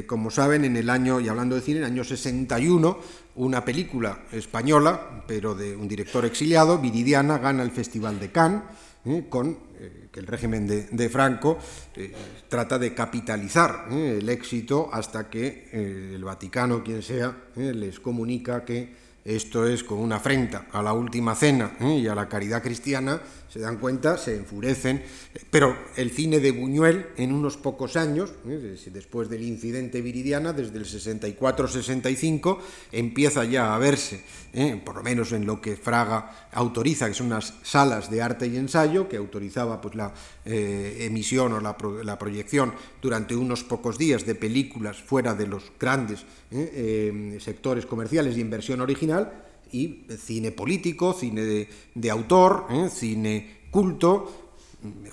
como 0.05 0.31
saben, 0.31 0.63
en 0.63 0.77
el 0.77 0.89
año, 0.89 1.19
y 1.19 1.27
hablando 1.27 1.55
de 1.55 1.61
cine, 1.61 1.79
en 1.79 1.85
el 1.85 1.91
año 1.91 2.03
61, 2.03 2.99
una 3.39 3.63
película 3.63 4.19
española, 4.31 5.23
pero 5.25 5.55
de 5.55 5.75
un 5.75 5.87
director 5.87 6.25
exiliado, 6.25 6.77
Viridiana, 6.77 7.37
gana 7.37 7.63
el 7.63 7.71
Festival 7.79 8.19
de 8.19 8.29
Cannes, 8.29 8.63
¿eh? 9.05 9.27
con 9.29 9.57
eh, 9.79 10.09
que 10.11 10.19
el 10.19 10.27
régimen 10.27 10.67
de, 10.67 11.09
Franco 11.09 11.57
eh, 11.95 12.13
trata 12.49 12.77
de 12.77 12.93
capitalizar 12.93 13.87
el 13.89 14.27
éxito 14.27 14.89
hasta 14.91 15.29
que 15.29 15.69
el 15.71 16.21
Vaticano, 16.21 16.83
quien 16.83 17.01
sea, 17.01 17.33
les 17.55 18.01
comunica 18.01 18.65
que 18.65 19.07
esto 19.23 19.65
es 19.65 19.85
con 19.85 19.99
una 19.99 20.17
afrenta 20.17 20.67
a 20.73 20.81
la 20.81 20.91
última 20.91 21.35
cena 21.35 21.71
y 21.79 22.07
a 22.07 22.15
la 22.15 22.27
caridad 22.27 22.61
cristiana, 22.61 23.21
se 23.49 23.59
dan 23.59 23.77
cuenta, 23.77 24.17
se 24.17 24.35
enfurecen, 24.35 25.03
pero 25.49 25.75
el 25.95 26.11
cine 26.11 26.39
de 26.39 26.51
Buñuel 26.51 27.07
en 27.17 27.33
unos 27.33 27.57
pocos 27.57 27.95
años, 27.95 28.31
después 28.43 29.27
del 29.27 29.41
incidente 29.41 30.01
Viridiana, 30.01 30.53
desde 30.53 30.77
el 30.77 30.85
64-65, 30.85 32.59
empieza 32.91 33.43
ya 33.45 33.73
a 33.73 33.79
verse, 33.79 34.21
¿eh? 34.53 34.79
por 34.83 34.95
lo 34.95 35.03
menos 35.03 35.31
en 35.31 35.47
lo 35.47 35.59
que 35.59 35.75
Fraga 35.75 36.49
autoriza, 36.51 37.07
que 37.07 37.15
son 37.15 37.27
unas 37.27 37.55
salas 37.63 38.11
de 38.11 38.21
arte 38.21 38.45
y 38.45 38.55
ensayo, 38.55 39.09
que 39.09 39.17
autorizaba 39.17 39.81
pues, 39.81 39.95
la 39.95 40.13
eh, 40.45 40.97
emisión 41.01 41.53
o 41.53 41.59
la, 41.59 42.17
proyección 42.19 42.73
durante 43.01 43.35
unos 43.35 43.63
pocos 43.63 43.97
días 43.97 44.25
de 44.25 44.35
películas 44.35 45.01
fuera 45.01 45.33
de 45.33 45.47
los 45.47 45.71
grandes 45.79 46.23
¿eh? 46.51 47.37
sectores 47.39 47.87
comerciales 47.87 48.37
y 48.37 48.41
inversión 48.41 48.81
original, 48.81 49.48
y 49.71 50.05
cine 50.17 50.51
político, 50.51 51.13
cine 51.13 51.67
de, 51.93 52.11
autor, 52.11 52.67
¿eh? 52.69 52.89
cine 52.89 53.59
culto, 53.71 54.49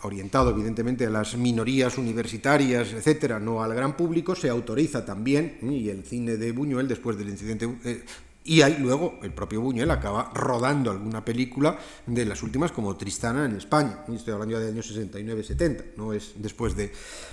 orientado 0.03 0.51
evidentemente 0.51 1.07
a 1.07 1.11
las 1.11 1.37
minorías 1.37 1.99
universitarias, 1.99 2.93
etcétera, 2.93 3.41
no 3.41 3.63
al 3.63 3.75
gran 3.75 3.97
público, 3.97 4.35
se 4.35 4.49
autoriza 4.49 5.05
también, 5.05 5.59
¿eh? 5.63 5.73
y 5.73 5.89
el 5.89 6.05
cine 6.05 6.37
de 6.37 6.53
Buñuel, 6.53 6.87
después 6.89 7.19
del 7.19 7.29
incidente, 7.29 7.69
eh, 7.85 8.05
Y 8.47 8.63
hay, 8.63 8.79
luego 8.79 9.19
el 9.23 9.33
propio 9.33 9.61
Buñuel 9.61 9.91
acaba 9.91 10.31
rodando 10.33 10.93
alguna 10.93 11.25
película 11.25 11.79
de 12.07 12.25
las 12.25 12.45
últimas 12.45 12.71
como 12.71 12.97
Tristana 12.97 13.45
en 13.45 13.57
España. 13.57 14.05
Estoy 14.09 14.35
hablando 14.35 14.55
ya 14.55 14.61
de 14.61 14.69
años 14.69 14.95
69-70, 14.95 15.97
no 15.97 16.13
es 16.13 16.33
después 16.37 16.77
de, 16.77 16.93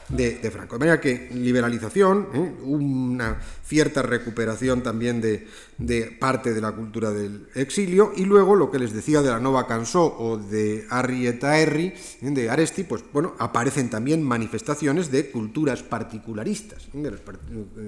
de, 0.10 0.52
Franco. 0.52 0.76
De 0.76 0.80
manera 0.80 1.00
que 1.00 1.30
liberalización, 1.32 2.30
¿eh? 2.34 2.54
una 2.64 3.40
cierta 3.64 4.02
recuperación 4.02 4.82
también 4.82 5.22
de, 5.22 5.48
de, 5.78 6.06
parte 6.20 6.52
de 6.52 6.62
la 6.62 6.72
cultura 6.72 7.12
del 7.12 7.48
exilio 7.54 8.12
y 8.16 8.26
luego 8.26 8.56
lo 8.56 8.72
que 8.72 8.80
les 8.80 8.92
decía 8.92 9.22
de 9.22 9.30
la 9.30 9.40
Nova 9.40 9.68
Cansó 9.68 10.18
o 10.18 10.38
de 10.38 10.88
Arrieta 10.90 11.60
Erri, 11.60 11.94
¿eh? 12.24 12.32
de 12.32 12.50
Aresti, 12.50 12.86
pues 12.86 13.04
bueno, 13.14 13.36
aparecen 13.38 13.92
también 13.92 14.24
manifestaciones 14.24 15.12
de 15.12 15.30
culturas 15.30 15.84
particularistas, 15.84 16.88
¿eh? 16.92 17.02
de 17.04 17.12
la 17.12 17.18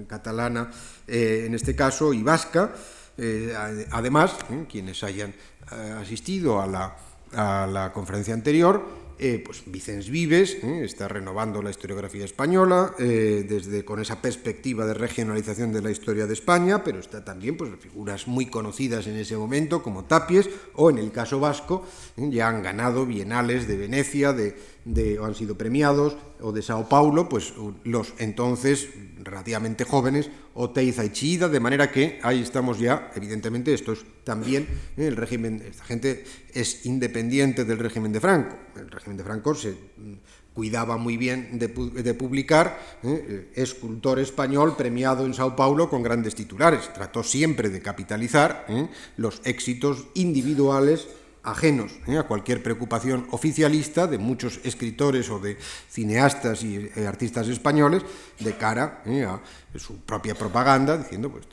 catalana 0.05 0.70
en 1.08 1.55
este 1.55 1.75
caso 1.75 2.13
y 2.13 2.22
vasca, 2.22 2.74
eh, 3.17 3.53
además, 3.91 4.38
¿eh? 4.51 4.65
quienes 4.69 5.03
hayan 5.03 5.34
eh, 5.72 5.95
asistido 6.00 6.62
a 6.62 6.67
la, 6.67 6.95
a 7.34 7.67
la 7.67 7.91
conferencia 7.93 8.34
anterior, 8.34 9.05
pues 9.45 9.63
Vicens 9.67 10.10
Vives 10.10 10.55
está 10.62 11.07
renovando 11.07 11.62
la 11.62 11.69
historiografía 11.69 12.25
española 12.25 12.93
desde 13.00 13.86
con 13.86 14.01
esa 14.01 14.22
perspectiva 14.22 14.86
de 14.86 14.93
regionalización 14.93 15.72
de 15.72 15.81
la 15.81 15.89
historia 15.89 16.27
de 16.27 16.34
España, 16.34 16.84
pero 16.84 17.00
está 17.00 17.24
también 17.24 17.55
pues 17.55 17.72
figuras 17.79 18.27
muy 18.27 18.48
conocidas 18.48 19.07
en 19.07 19.15
ese 19.15 19.38
momento 19.38 19.81
como 19.81 20.03
Tapies 20.03 20.50
o 20.74 20.89
en 20.89 20.98
el 20.98 21.13
caso 21.13 21.39
vasco 21.39 21.88
ya 22.17 22.50
han 22.50 22.62
ganado 22.62 23.05
bienales 23.05 23.69
de 23.69 23.77
Venecia, 23.77 24.34
de, 24.34 24.57
de, 24.85 25.19
o 25.19 25.25
han 25.25 25.35
sido 25.35 25.57
premiados 25.57 26.15
o 26.39 26.51
de 26.51 26.61
Sao 26.61 26.87
Paulo, 26.87 27.27
pues 27.27 27.53
los 27.83 28.13
entonces 28.19 28.89
relativamente 29.21 29.83
jóvenes, 29.83 30.29
Oteiza 30.53 31.03
y 31.03 31.09
Chida, 31.09 31.49
de 31.49 31.59
manera 31.59 31.91
que 31.91 32.19
ahí 32.21 32.41
estamos 32.41 32.79
ya, 32.79 33.11
evidentemente, 33.15 33.73
esto 33.73 33.91
es 33.91 34.05
también 34.23 34.67
¿eh? 34.95 35.07
el 35.07 35.15
régimen, 35.17 35.61
esta 35.67 35.83
gente 35.83 36.23
es 36.53 36.85
independiente 36.85 37.65
del 37.65 37.79
régimen 37.79 38.13
de 38.13 38.21
Franco. 38.21 38.55
El 38.75 38.89
régimen 38.89 39.17
de 39.17 39.23
Franco 39.23 39.55
se 39.55 39.71
mm, 39.71 40.13
cuidaba 40.53 40.97
muy 40.97 41.17
bien 41.17 41.59
de, 41.59 41.67
publicar, 42.13 42.79
¿eh? 43.03 43.51
escultor 43.55 44.19
español 44.19 44.75
premiado 44.77 45.25
en 45.25 45.33
Sao 45.33 45.55
Paulo 45.55 45.89
con 45.89 46.01
grandes 46.01 46.35
titulares. 46.35 46.93
Trató 46.93 47.23
siempre 47.23 47.69
de 47.69 47.81
capitalizar 47.81 48.65
¿eh? 48.69 48.87
los 49.17 49.41
éxitos 49.43 50.07
individuales 50.13 51.07
ajenos 51.45 51.91
¿eh? 52.07 52.17
a 52.17 52.23
cualquier 52.23 52.61
preocupación 52.61 53.27
oficialista 53.31 54.07
de 54.07 54.17
muchos 54.17 54.59
escritores 54.63 55.29
o 55.29 55.39
de 55.39 55.57
cineastas 55.89 56.63
y 56.63 56.89
eh, 56.95 57.07
artistas 57.07 57.47
españoles 57.47 58.03
de 58.39 58.57
cara 58.57 59.03
¿eh? 59.05 59.23
a 59.23 59.39
su 59.77 59.99
propia 59.99 60.35
propaganda, 60.35 60.97
diciendo 60.97 61.29
pues 61.29 61.45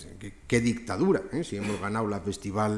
qué 0.46 0.60
dictadura, 0.60 1.22
si 1.42 1.56
hemos 1.56 1.80
ganado 1.80 2.08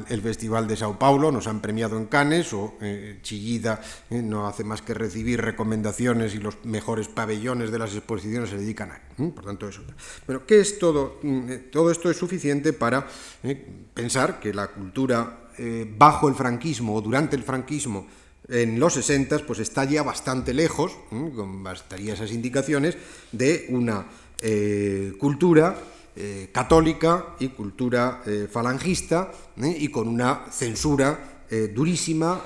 el 0.09 0.21
Festival 0.21 0.67
de 0.67 0.75
Sao 0.75 0.97
Paulo, 0.97 1.31
nos 1.31 1.45
han 1.45 1.61
premiado 1.61 1.97
en 1.97 2.07
Cannes 2.07 2.51
o 2.53 2.77
Chillida 3.21 3.79
no 4.09 4.47
hace 4.47 4.63
más 4.63 4.81
que 4.81 4.95
recibir 4.95 5.41
recomendaciones 5.41 6.33
y 6.33 6.39
los 6.39 6.65
mejores 6.65 7.09
pabellones 7.09 7.71
de 7.71 7.77
las 7.77 7.93
exposiciones 7.93 8.49
se 8.49 8.57
dedican 8.57 8.91
a 8.91 8.95
él. 8.95 9.31
Por 9.33 9.45
tanto, 9.45 9.69
eso. 9.69 9.83
Pero 10.25 10.47
¿qué 10.47 10.61
es 10.61 10.79
todo? 10.79 11.19
Mm, 11.21 11.69
todo 11.71 11.91
esto 11.91 12.09
es 12.09 12.17
suficiente 12.17 12.73
para 12.73 13.07
pensar 13.93 14.39
que 14.39 14.51
la 14.51 14.67
cultura 14.69 15.44
eh, 15.57 15.89
bajo 15.97 16.27
el 16.27 16.35
franquismo 16.35 16.95
o 16.95 17.01
durante 17.01 17.35
el 17.35 17.43
franquismo 17.43 18.07
en 18.47 18.79
los 18.79 18.93
60, 18.93 19.39
pues 19.47 19.59
está 19.59 19.85
ya 19.85 20.03
bastante 20.03 20.53
lejos, 20.53 20.97
bastaría 21.63 22.13
esas 22.13 22.31
indicaciones, 22.31 22.97
de 23.31 23.65
una 23.69 24.05
eh, 24.41 25.13
cultura 25.17 25.75
eh, 26.15 26.49
católica 26.51 27.35
y 27.39 27.49
cultura 27.49 28.21
falangista 28.51 29.31
y 29.57 29.87
con 29.87 30.07
una 30.07 30.45
censura 30.51 31.43
durísima, 31.73 32.41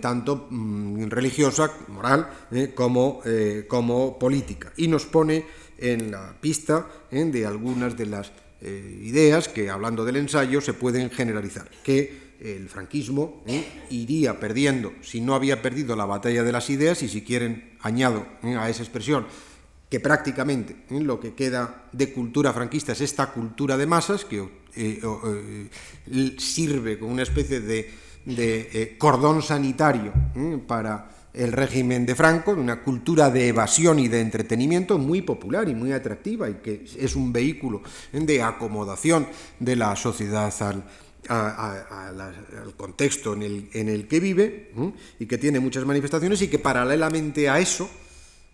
tanto 0.00 0.46
mm, 0.50 1.08
religiosa, 1.08 1.72
moral, 1.88 2.28
como, 2.74 3.20
como 3.66 4.18
política. 4.18 4.72
Y 4.76 4.86
nos 4.86 5.06
pone 5.06 5.46
en 5.78 6.10
la 6.10 6.34
pista 6.40 6.86
de 7.10 7.46
algunas 7.46 7.96
de 7.96 8.06
las 8.06 8.32
ideas 8.60 9.48
que, 9.48 9.70
hablando 9.70 10.04
del 10.04 10.16
ensayo, 10.16 10.60
se 10.60 10.74
pueden 10.74 11.10
generalizar. 11.10 11.68
Que 11.82 12.29
el 12.40 12.68
franquismo 12.68 13.42
¿eh? 13.46 13.64
iría 13.90 14.40
perdiendo, 14.40 14.92
si 15.02 15.20
no 15.20 15.34
había 15.34 15.60
perdido 15.60 15.94
la 15.94 16.06
batalla 16.06 16.42
de 16.42 16.52
las 16.52 16.70
ideas, 16.70 17.02
y 17.02 17.08
si 17.08 17.22
quieren 17.22 17.76
añado 17.80 18.26
¿eh? 18.42 18.56
a 18.56 18.68
esa 18.70 18.82
expresión, 18.82 19.26
que 19.88 20.00
prácticamente 20.00 20.76
¿eh? 20.88 21.00
lo 21.00 21.20
que 21.20 21.34
queda 21.34 21.88
de 21.92 22.12
cultura 22.12 22.52
franquista 22.52 22.92
es 22.92 23.02
esta 23.02 23.26
cultura 23.32 23.76
de 23.76 23.86
masas, 23.86 24.24
que 24.24 24.60
sirve 26.38 26.98
como 26.98 27.12
una 27.12 27.24
especie 27.24 27.60
de, 27.60 27.90
de 28.24 28.96
cordón 28.98 29.42
sanitario 29.42 30.12
para 30.66 31.10
el 31.34 31.52
régimen 31.52 32.06
de 32.06 32.14
Franco, 32.14 32.52
una 32.52 32.82
cultura 32.82 33.30
de 33.30 33.48
evasión 33.48 33.98
y 33.98 34.08
de 34.08 34.20
entretenimiento 34.20 34.98
muy 34.98 35.22
popular 35.22 35.68
y 35.68 35.74
muy 35.74 35.92
atractiva, 35.92 36.48
y 36.48 36.54
que 36.54 36.84
es 36.98 37.16
un 37.16 37.32
vehículo 37.32 37.82
de 38.12 38.42
acomodación 38.42 39.26
de 39.58 39.76
la 39.76 39.94
sociedad 39.96 40.52
al 40.62 40.84
al 41.30 42.74
contexto 42.76 43.34
en 43.34 43.42
el, 43.42 43.70
en 43.72 43.88
el, 43.88 44.08
que 44.08 44.18
vive 44.18 44.72
y 45.18 45.26
que 45.26 45.38
tiene 45.38 45.60
muchas 45.60 45.84
manifestaciones 45.84 46.42
y 46.42 46.48
que 46.48 46.58
paralelamente 46.58 47.48
a 47.48 47.60
eso 47.60 47.88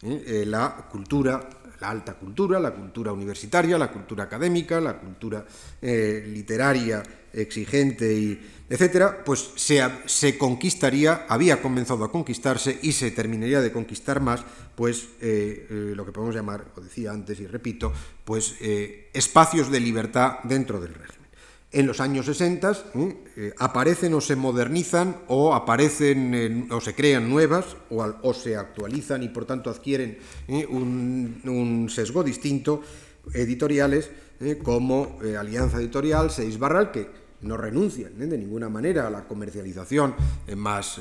eh, 0.03 0.45
la 0.47 0.87
cultura, 0.91 1.49
la 1.81 1.89
alta 1.89 2.15
cultura, 2.15 2.61
la 2.61 2.75
cultura 2.75 3.13
universitaria, 3.13 3.79
la 3.79 3.91
cultura 3.91 4.25
académica, 4.25 4.79
la 4.79 4.99
cultura 4.99 5.47
eh, 5.81 6.23
literaria 6.29 7.03
exigente 7.33 8.13
y 8.13 8.41
etcétera, 8.69 9.25
pues 9.25 9.53
se, 9.57 9.83
se, 10.05 10.37
conquistaría, 10.37 11.25
había 11.29 11.63
comenzado 11.63 12.05
a 12.05 12.13
conquistarse 12.13 12.79
y 12.83 12.93
se 12.93 13.11
terminaría 13.11 13.61
de 13.63 13.73
conquistar 13.73 14.21
más, 14.21 14.45
pues 14.75 15.09
eh, 15.23 15.67
lo 15.71 16.05
que 16.05 16.13
podemos 16.13 16.35
llamar, 16.35 16.73
o 16.77 16.81
decía 16.81 17.13
antes 17.13 17.41
y 17.41 17.47
repito, 17.47 17.93
pues 18.25 18.57
espacios 18.61 19.71
de 19.71 19.81
libertad 19.81 20.41
dentro 20.45 20.81
del 20.81 20.95
régimen 20.95 21.26
en 21.73 21.87
los 21.87 22.01
años 22.01 22.27
60 22.27 22.73
¿eh? 22.95 23.17
Eh, 23.37 23.53
aparecen 23.59 24.15
o 24.15 24.21
se 24.21 24.37
modernizan 24.37 25.17
o 25.29 25.55
aparecen 25.55 26.69
o 26.71 26.81
se 26.81 26.95
crean 26.95 27.29
nuevas 27.29 27.77
o, 27.91 28.35
se 28.35 28.57
actualizan 28.57 29.23
y 29.23 29.29
por 29.29 29.45
tanto 29.45 29.71
adquieren 29.71 30.19
¿eh? 30.49 30.67
un, 30.67 31.89
sesgo 31.91 32.23
distinto 32.23 32.83
editoriales 33.33 34.11
como 34.63 35.19
Alianza 35.39 35.79
Editorial, 35.79 36.31
Seis 36.31 36.59
Barral, 36.59 36.91
que 36.91 37.09
no 37.41 37.57
renuncian 37.57 38.19
de 38.19 38.39
ninguna 38.39 38.69
manera 38.69 39.07
a 39.07 39.11
la 39.11 39.25
comercialización 39.27 40.15
más 40.57 41.01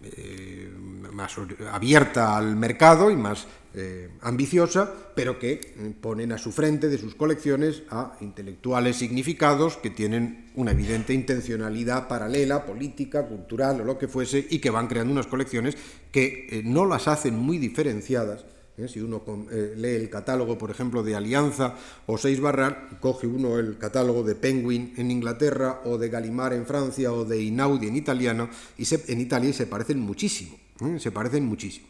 eh, 0.00 0.70
más 1.12 1.34
abierta 1.72 2.36
al 2.36 2.54
mercado 2.54 3.10
y 3.10 3.16
más 3.16 3.48
eh, 3.74 4.10
ambiciosa, 4.20 4.92
pero 5.16 5.40
que 5.40 5.54
eh, 5.54 5.92
ponen 6.00 6.30
a 6.30 6.38
su 6.38 6.52
frente 6.52 6.88
de 6.88 6.98
sus 6.98 7.16
colecciones 7.16 7.82
a 7.90 8.16
intelectuales 8.20 8.94
significados 8.94 9.76
que 9.76 9.90
tienen 9.90 10.52
una 10.54 10.70
evidente 10.70 11.14
intencionalidad 11.14 12.06
paralela, 12.06 12.64
política, 12.64 13.26
cultural 13.26 13.80
o 13.80 13.84
lo 13.84 13.98
que 13.98 14.06
fuese, 14.06 14.46
y 14.48 14.60
que 14.60 14.70
van 14.70 14.86
creando 14.86 15.12
unas 15.12 15.26
colecciones 15.26 15.76
que 16.12 16.62
no 16.64 16.86
las 16.86 17.08
hacen 17.08 17.36
muy 17.36 17.58
diferenciadas, 17.58 18.44
¿eh? 18.78 18.88
Si 18.88 19.00
uno 19.00 19.22
eh, 19.50 19.74
lee 19.76 19.96
el 19.96 20.08
catálogo, 20.08 20.56
por 20.56 20.70
ejemplo, 20.70 21.02
de 21.02 21.14
Alianza 21.14 21.74
o 22.06 22.16
Seis 22.16 22.40
Barral, 22.40 22.98
coge 23.00 23.26
uno 23.26 23.58
el 23.58 23.76
catálogo 23.78 24.22
de 24.22 24.34
Penguin 24.34 24.94
en 24.96 25.10
Inglaterra 25.10 25.82
o 25.84 25.98
de 25.98 26.08
Gallimard 26.08 26.54
en 26.54 26.66
Francia 26.66 27.12
o 27.12 27.24
de 27.24 27.42
Inaudi 27.42 27.88
en 27.88 27.96
italiano, 27.96 28.48
y 28.76 28.86
en 29.08 29.20
Italia 29.20 29.52
se 29.52 29.66
parecen 29.66 30.00
muchísimo. 30.00 30.56
¿eh? 30.80 30.98
Se 30.98 31.10
parecen 31.10 31.44
muchísimo. 31.44 31.88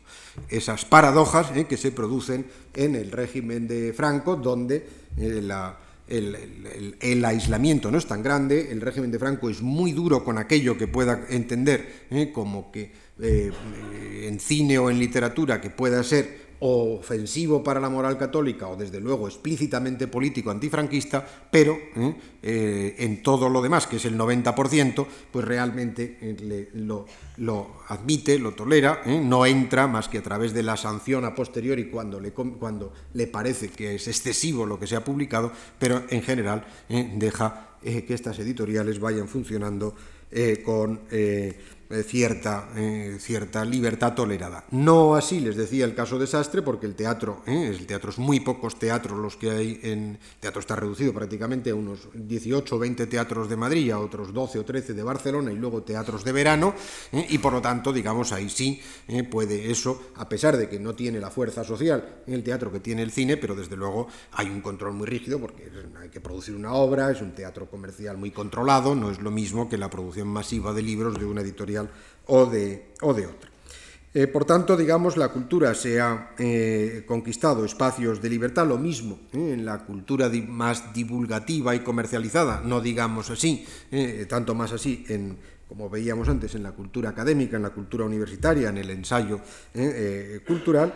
Esas 0.49 0.85
paradojas 0.85 1.51
que 1.69 1.77
se 1.77 1.93
producen 1.93 2.47
en 2.75 2.95
el 2.95 3.11
régimen 3.11 3.69
de 3.69 3.93
Franco, 3.93 4.37
donde 4.37 4.87
el, 5.17 5.51
aislamiento 7.25 7.91
no 7.91 7.99
es 7.99 8.07
tan 8.07 8.23
grande, 8.23 8.71
el 8.71 8.81
régimen 8.81 9.11
de 9.11 9.19
Franco 9.19 9.51
es 9.51 9.63
muy 9.63 9.93
duro 9.93 10.23
con 10.23 10.39
aquello 10.39 10.79
que 10.79 10.87
pueda 10.87 11.27
entender 11.29 12.07
como 12.33 12.71
que 12.71 12.93
en 13.19 14.39
cine 14.39 14.79
o 14.79 14.91
en 14.91 15.01
literatura 15.01 15.61
que 15.61 15.71
pueda 15.71 16.05
ser 16.05 16.48
ofensivo 16.61 17.63
para 17.63 17.81
la 17.81 17.89
moral 17.89 18.19
católica 18.19 18.67
o 18.67 18.77
desde 18.77 19.01
luego 19.01 19.29
explícitamente 19.29 20.09
político 20.09 20.51
antifranquista, 20.51 21.25
pero 21.51 21.79
¿eh? 21.95 22.15
Eh, 22.43 22.97
en 22.99 23.23
todo 23.23 23.49
lo 23.49 23.63
demás, 23.63 23.87
que 23.87 23.97
es 23.97 24.05
el 24.05 24.19
90%, 24.19 25.07
pues 25.31 25.45
realmente 25.45 26.19
eh, 26.21 26.69
lo, 26.75 27.77
admite, 27.89 28.39
lo 28.39 28.53
tolera, 28.53 29.03
no 29.07 29.47
entra 29.47 29.87
más 29.87 30.09
que 30.09 30.19
a 30.19 30.23
través 30.23 30.53
de 30.53 30.63
la 30.63 30.77
sanción 30.77 31.25
a 31.25 31.35
posteriori 31.35 31.89
cuando 31.89 32.19
le, 32.21 32.33
cuando 32.33 32.93
le 33.15 33.27
parece 33.29 33.69
que 33.69 33.95
es 33.95 34.09
excesivo 34.09 34.67
lo 34.67 34.79
que 34.79 34.87
se 34.87 34.97
ha 34.97 35.05
publicado, 35.05 35.53
pero 35.79 36.03
en 36.11 36.23
general 36.23 36.67
deja 36.89 37.77
que 37.83 38.15
estas 38.15 38.39
editoriales 38.41 38.99
vayan 38.99 39.29
funcionando 39.29 39.95
con 40.65 41.01
eh, 41.91 42.03
cierta, 42.03 42.69
eh, 42.77 43.17
cierta 43.19 43.65
libertad 43.65 44.13
tolerada. 44.13 44.65
No 44.73 45.15
así 45.15 45.41
les 45.41 45.57
decía 45.57 45.87
el 45.87 45.95
caso 45.95 46.19
de 46.19 46.27
Sastre, 46.27 46.61
porque 46.61 46.85
el 46.85 46.95
teatro, 46.95 47.43
eh, 47.47 47.69
el 47.69 47.87
teatro 47.87 48.11
es 48.11 48.19
muy 48.19 48.41
pocos 48.41 48.79
teatros 48.79 49.19
los 49.19 49.37
que 49.37 49.51
hay 49.51 49.81
en... 49.83 50.19
El 50.19 50.41
teatro 50.41 50.61
está 50.61 50.77
reducido 50.77 51.15
prácticamente 51.15 51.71
a 51.71 51.75
unos 51.75 52.09
18 52.13 52.77
o 52.77 52.79
20 52.79 53.07
teatros 53.07 53.49
de 53.49 53.57
Madrid, 53.57 53.91
a 53.91 54.01
otros 54.01 54.35
12 54.35 54.59
o 54.59 54.65
13 54.67 54.93
de 54.93 55.03
Barcelona 55.03 55.51
y 55.51 55.57
luego 55.57 55.83
teatros 55.83 56.25
de 56.25 56.33
verano, 56.33 56.75
y 57.13 57.39
por 57.39 57.55
lo 57.55 57.63
tanto, 57.63 57.93
digamos, 57.93 58.33
ahí 58.33 58.51
sí 58.51 58.81
puede 59.31 59.71
eso, 59.71 60.01
a 60.17 60.29
pesar 60.29 60.57
de 60.57 60.69
que 60.69 60.79
no 60.79 60.95
tiene 60.95 61.19
la 61.21 61.31
fuerza 61.31 61.65
social 61.65 62.23
en 62.27 62.35
el 62.35 62.45
teatro 62.45 62.71
que 62.71 62.81
tiene 62.81 63.03
el 63.03 63.11
cine, 63.11 63.37
pero 63.37 63.55
desde 63.55 63.77
luego 63.77 64.09
hay 64.33 64.49
un 64.49 64.61
control 64.61 64.93
muy 64.93 65.07
rígido 65.07 65.41
porque 65.41 65.71
hay 66.01 66.11
que 66.11 66.21
producir 66.21 66.55
una 66.55 66.75
obra, 66.75 67.11
es 67.11 67.21
un 67.21 67.33
teatro 67.33 67.69
comercial 67.69 68.17
muy 68.17 68.31
controlado, 68.31 68.95
no 68.95 69.11
es 69.11 69.21
lo 69.21 69.31
mismo 69.31 69.69
que 69.69 69.79
la 69.79 69.91
producción 69.91 70.29
masiva 70.29 70.73
de 70.73 70.83
libros 70.83 71.19
de 71.19 71.25
una 71.25 71.41
editorial 71.41 71.78
o 72.27 72.47
de, 72.47 72.95
o 73.03 73.15
de 73.15 73.27
otra. 73.27 73.49
Eh, 74.15 74.27
por 74.27 74.45
tanto, 74.47 74.77
digamos, 74.77 75.17
la 75.17 75.29
cultura 75.29 75.75
se 75.75 76.01
ha 76.01 76.31
eh, 76.39 77.05
conquistado 77.07 77.65
espacios 77.65 78.23
de 78.23 78.31
libertad, 78.31 78.67
lo 78.67 78.79
mismo 78.79 79.19
eh, 79.33 79.53
en 79.53 79.67
la 79.67 79.85
cultura 79.85 80.31
más 80.49 80.95
divulgativa 80.95 81.75
y 81.75 81.81
comercializada, 81.81 82.63
no 82.65 82.81
digamos 82.81 83.31
así, 83.31 83.67
tanto 84.29 84.55
más 84.55 84.73
así 84.73 85.05
en, 85.09 85.37
como 85.69 85.91
veíamos 85.91 86.29
antes, 86.29 86.55
en 86.55 86.63
la 86.63 86.73
cultura 86.73 87.11
académica, 87.11 87.57
en 87.57 87.63
la 87.63 87.71
cultura 87.71 88.07
universitaria, 88.07 88.71
en 88.71 88.79
el 88.79 88.91
ensayo 88.91 89.41
cultural, 90.47 90.95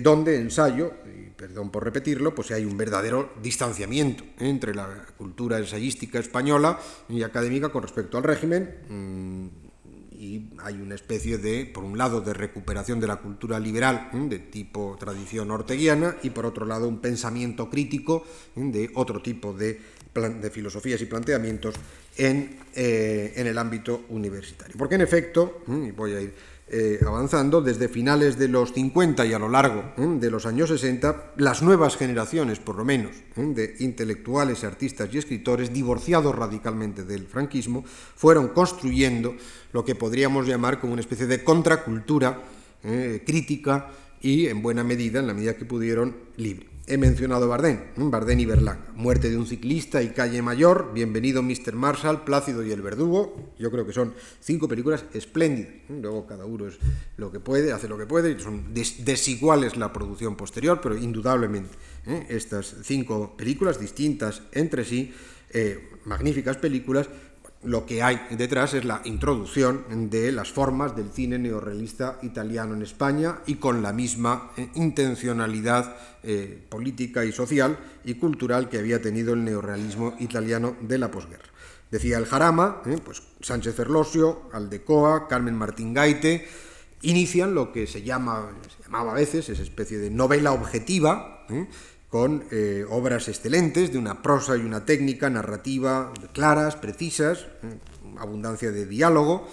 donde 0.00 0.36
ensayo, 0.36 0.92
y 1.04 1.30
perdón 1.30 1.70
por 1.70 1.84
repetirlo, 1.84 2.34
pues 2.34 2.52
hay 2.52 2.64
un 2.64 2.76
verdadero 2.76 3.34
distanciamiento 3.42 4.24
entre 4.38 4.74
la 4.74 5.04
cultura 5.18 5.58
ensayística 5.58 6.18
española 6.18 6.78
y 7.08 7.22
académica 7.22 7.68
con 7.70 7.82
respecto 7.82 8.16
al 8.16 8.24
régimen. 8.24 8.76
Mm, 8.88 9.65
y 10.18 10.48
hay 10.62 10.74
una 10.74 10.94
especie 10.94 11.38
de, 11.38 11.66
por 11.66 11.84
un 11.84 11.98
lado, 11.98 12.20
de 12.20 12.32
recuperación 12.32 13.00
de 13.00 13.06
la 13.06 13.16
cultura 13.16 13.58
liberal 13.58 14.10
de 14.12 14.38
tipo 14.38 14.96
tradición 14.98 15.50
orteguiana 15.50 16.16
y 16.22 16.30
por 16.30 16.46
otro 16.46 16.66
lado 16.66 16.88
un 16.88 17.00
pensamiento 17.00 17.68
crítico 17.68 18.24
de 18.54 18.90
otro 18.94 19.20
tipo 19.20 19.52
de, 19.52 19.80
de 20.14 20.50
filosofías 20.50 21.00
y 21.00 21.06
planteamientos 21.06 21.74
en, 22.16 22.58
eh, 22.74 23.34
en, 23.36 23.46
el 23.46 23.58
ámbito 23.58 24.06
universitario. 24.08 24.74
Porque 24.78 24.94
en 24.94 25.02
efecto, 25.02 25.62
y 25.68 25.90
voy 25.90 26.14
a 26.14 26.20
ir 26.20 26.34
eh, 26.68 26.98
avanzando, 27.06 27.62
desde 27.62 27.88
finales 27.88 28.38
de 28.38 28.48
los 28.48 28.72
50 28.72 29.24
y 29.24 29.32
a 29.32 29.38
lo 29.38 29.48
largo 29.48 29.84
de 29.96 30.30
los 30.30 30.46
años 30.46 30.68
60, 30.68 31.34
las 31.36 31.62
nuevas 31.62 31.96
generaciones, 31.96 32.58
por 32.58 32.74
lo 32.76 32.84
menos, 32.84 33.12
de 33.36 33.76
intelectuales, 33.78 34.64
artistas 34.64 35.08
y 35.12 35.18
escritores, 35.18 35.72
divorciados 35.72 36.34
radicalmente 36.34 37.04
del 37.04 37.26
franquismo, 37.26 37.84
fueron 37.86 38.48
construyendo 38.48 39.36
lo 39.72 39.84
que 39.84 39.94
podríamos 39.94 40.48
llamar 40.48 40.80
como 40.80 40.94
una 40.94 41.02
especie 41.02 41.26
de 41.26 41.44
contracultura 41.44 42.42
eh, 42.82 43.22
crítica 43.24 43.92
y, 44.20 44.46
en 44.46 44.60
buena 44.60 44.82
medida, 44.82 45.20
en 45.20 45.28
la 45.28 45.34
medida 45.34 45.56
que 45.56 45.66
pudieron, 45.66 46.16
libre. 46.36 46.75
He 46.88 46.98
mencionado 46.98 47.48
Bardén, 47.48 47.90
Bardén 47.96 48.38
y 48.38 48.46
Berlanga, 48.46 48.92
Muerte 48.94 49.28
de 49.28 49.36
un 49.36 49.48
ciclista 49.48 50.04
y 50.04 50.10
Calle 50.10 50.40
Mayor, 50.40 50.92
Bienvenido 50.94 51.42
Mr. 51.42 51.72
Marshall, 51.74 52.22
Plácido 52.22 52.64
y 52.64 52.70
el 52.70 52.80
Verdugo. 52.80 53.54
Yo 53.58 53.72
creo 53.72 53.84
que 53.84 53.92
son 53.92 54.14
cinco 54.40 54.68
películas 54.68 55.04
espléndidas. 55.12 55.72
Luego 55.88 56.28
cada 56.28 56.44
uno 56.44 56.68
es 56.68 56.78
lo 57.16 57.32
que 57.32 57.40
puede, 57.40 57.72
hace 57.72 57.88
lo 57.88 57.98
que 57.98 58.06
puede, 58.06 58.38
son 58.38 58.72
desiguales 58.72 59.76
la 59.76 59.92
producción 59.92 60.36
posterior, 60.36 60.80
pero 60.80 60.96
indudablemente 60.96 61.74
¿eh? 62.06 62.26
estas 62.28 62.76
cinco 62.84 63.36
películas 63.36 63.80
distintas 63.80 64.42
entre 64.52 64.84
sí, 64.84 65.12
eh, 65.50 65.90
magníficas 66.04 66.56
películas, 66.56 67.08
lo 67.66 67.84
que 67.84 68.02
hay 68.02 68.20
detrás 68.30 68.74
es 68.74 68.84
la 68.84 69.02
introducción 69.04 70.08
de 70.08 70.30
las 70.30 70.52
formas 70.52 70.94
del 70.94 71.10
cine 71.10 71.38
neorrealista 71.38 72.18
italiano 72.22 72.74
en 72.74 72.82
España 72.82 73.40
y 73.46 73.56
con 73.56 73.82
la 73.82 73.92
misma 73.92 74.52
eh, 74.56 74.68
intencionalidad 74.74 75.96
eh, 76.22 76.64
política 76.68 77.24
y 77.24 77.32
social 77.32 77.76
y 78.04 78.14
cultural 78.14 78.68
que 78.68 78.78
había 78.78 79.02
tenido 79.02 79.34
el 79.34 79.44
neorrealismo 79.44 80.14
italiano 80.20 80.76
de 80.80 80.98
la 80.98 81.10
posguerra. 81.10 81.48
Decía 81.90 82.18
el 82.18 82.26
Jarama, 82.26 82.82
eh, 82.86 82.98
pues 83.04 83.22
Sánchez 83.40 83.74
Ferlosio, 83.74 84.42
Aldecoa, 84.52 85.26
Carmen 85.26 85.56
Martín 85.56 85.92
Gaite, 85.92 86.46
inician 87.02 87.54
lo 87.54 87.72
que 87.72 87.88
se 87.88 88.02
llama, 88.02 88.52
se 88.76 88.84
llamaba 88.84 89.10
a 89.10 89.14
veces, 89.14 89.48
esa 89.48 89.62
especie 89.62 89.98
de 89.98 90.10
novela 90.10 90.52
objetiva, 90.52 91.46
con 92.08 92.44
eh, 92.50 92.84
obras 92.88 93.28
excelentes 93.28 93.92
de 93.92 93.98
una 93.98 94.22
prosa 94.22 94.56
y 94.56 94.60
una 94.60 94.84
técnica 94.84 95.28
narrativa 95.28 96.12
claras, 96.32 96.76
precisas, 96.76 97.46
eh, 97.62 97.78
abundancia 98.18 98.70
de 98.70 98.86
diálogo, 98.86 99.48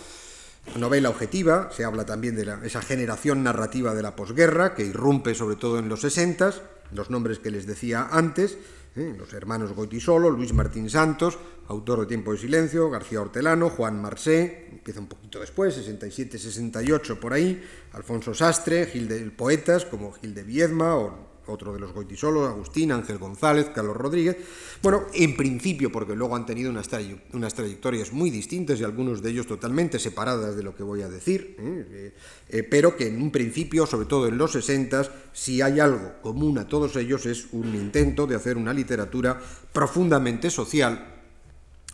novela 0.78 1.10
objetiva, 1.10 1.70
se 1.72 1.84
habla 1.84 2.06
también 2.06 2.36
de 2.36 2.48
esa 2.64 2.82
generación 2.82 3.44
narrativa 3.44 3.94
de 3.94 4.02
la 4.02 4.16
posguerra 4.16 4.76
que 4.76 4.86
irrumpe 4.86 5.36
sobre 5.36 5.56
todo 5.56 5.80
en 5.80 5.90
los 5.90 6.02
60, 6.02 6.54
los 6.92 7.10
nombres 7.10 7.40
que 7.40 7.52
les 7.52 7.66
decía 7.66 8.08
antes, 8.12 8.58
eh, 8.96 9.16
los 9.18 9.34
hermanos 9.34 9.74
Goitisolo, 9.74 10.30
Luis 10.30 10.54
Martín 10.54 10.90
Santos, 10.90 11.40
autor 11.68 12.02
de 12.02 12.06
Tiempo 12.06 12.32
de 12.32 12.38
Silencio, 12.38 12.90
García 12.90 13.22
Hortelano, 13.22 13.72
Juan 13.72 14.00
Marsé, 14.00 14.68
empieza 14.72 15.00
un 15.00 15.08
poquito 15.08 15.40
después, 15.40 15.76
67-68 15.76 17.20
por 17.20 17.34
ahí, 17.34 17.62
Alfonso 17.94 18.36
Sastre, 18.36 18.86
Gil 18.86 19.08
de 19.08 19.20
Poetas 19.32 19.86
como 19.86 20.12
Gil 20.14 20.36
de 20.36 20.44
Viedma 20.44 20.96
o 20.96 21.33
otro 21.48 21.74
de 21.74 21.80
los 21.80 21.94
Goitisolos, 21.94 22.48
Agustín, 22.48 22.92
Ángel 22.92 23.18
González, 23.18 23.70
Carlos 23.74 23.96
Rodríguez. 23.96 24.38
Bueno, 24.82 25.04
en 25.14 25.36
principio, 25.36 25.92
porque 25.92 26.16
luego 26.16 26.36
han 26.36 26.46
tenido 26.46 26.70
unas, 26.70 26.88
trayectorias 26.88 28.12
muy 28.12 28.30
distintas 28.30 28.80
y 28.80 28.84
algunos 28.84 29.22
de 29.22 29.32
ellos 29.32 29.48
totalmente 29.48 30.00
separadas 30.00 30.56
de 30.56 30.64
lo 30.64 30.76
que 30.76 30.84
voy 30.84 31.02
a 31.02 31.10
decir, 31.10 31.56
¿eh? 31.60 31.88
Eh, 31.90 32.14
eh, 32.50 32.64
pero 32.64 32.96
que 32.96 33.08
en 33.08 33.22
un 33.22 33.32
principio, 33.32 33.86
sobre 33.86 34.06
todo 34.06 34.28
en 34.28 34.38
los 34.38 34.52
60, 34.52 35.04
si 35.34 35.62
hay 35.62 35.80
algo 35.80 36.22
común 36.22 36.58
a 36.58 36.68
todos 36.68 36.96
ellos 36.96 37.26
es 37.26 37.48
un 37.52 37.74
intento 37.76 38.28
de 38.28 38.36
hacer 38.36 38.58
una 38.58 38.74
literatura 38.74 39.40
profundamente 39.72 40.50
social, 40.50 41.22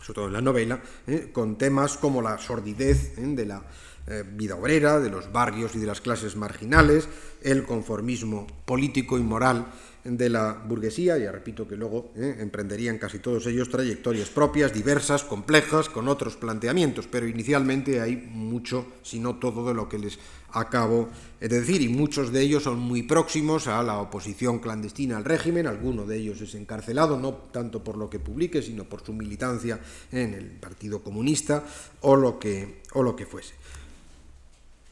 sobre 0.00 0.14
todo 0.14 0.26
en 0.26 0.32
la 0.32 0.40
novela, 0.40 0.80
con 1.32 1.56
temas 1.56 1.96
como 1.96 2.22
la 2.22 2.38
sordidez 2.38 3.14
de 3.16 3.46
la 3.46 3.62
eh, 4.06 4.24
vida 4.26 4.56
obrera, 4.56 5.00
de 5.00 5.10
los 5.10 5.32
barrios 5.32 5.74
y 5.74 5.78
de 5.78 5.86
las 5.86 6.00
clases 6.00 6.36
marginales, 6.36 7.08
el 7.42 7.64
conformismo 7.64 8.46
político 8.64 9.18
y 9.18 9.22
moral 9.22 9.66
de 10.04 10.30
la 10.30 10.54
burguesía, 10.54 11.18
ya 11.18 11.30
repito 11.30 11.68
que 11.68 11.76
luego 11.76 12.12
eh, 12.16 12.36
emprenderían 12.38 12.98
casi 12.98 13.18
todos 13.18 13.46
ellos 13.46 13.68
trayectorias 13.68 14.30
propias, 14.30 14.72
diversas, 14.72 15.24
complejas, 15.24 15.90
con 15.90 16.08
otros 16.08 16.36
planteamientos, 16.36 17.06
pero 17.06 17.28
inicialmente 17.28 18.00
hay 18.00 18.16
mucho, 18.16 18.86
si 19.02 19.18
no 19.18 19.36
todo, 19.36 19.68
de 19.68 19.74
lo 19.74 19.88
que 19.88 19.98
les 19.98 20.18
acabo 20.52 21.10
de 21.38 21.48
decir, 21.48 21.82
y 21.82 21.88
muchos 21.88 22.32
de 22.32 22.40
ellos 22.40 22.62
son 22.62 22.78
muy 22.78 23.02
próximos 23.02 23.68
a 23.68 23.82
la 23.82 23.98
oposición 23.98 24.58
clandestina 24.58 25.18
al 25.18 25.24
régimen, 25.24 25.66
alguno 25.66 26.06
de 26.06 26.16
ellos 26.16 26.40
es 26.40 26.54
encarcelado, 26.54 27.18
no 27.18 27.34
tanto 27.52 27.84
por 27.84 27.98
lo 27.98 28.08
que 28.08 28.18
publique, 28.18 28.62
sino 28.62 28.84
por 28.84 29.04
su 29.04 29.12
militancia 29.12 29.80
en 30.10 30.32
el 30.32 30.46
Partido 30.46 31.02
Comunista 31.02 31.62
o 32.00 32.16
lo 32.16 32.38
que, 32.38 32.80
o 32.94 33.02
lo 33.02 33.14
que 33.14 33.26
fuese. 33.26 33.54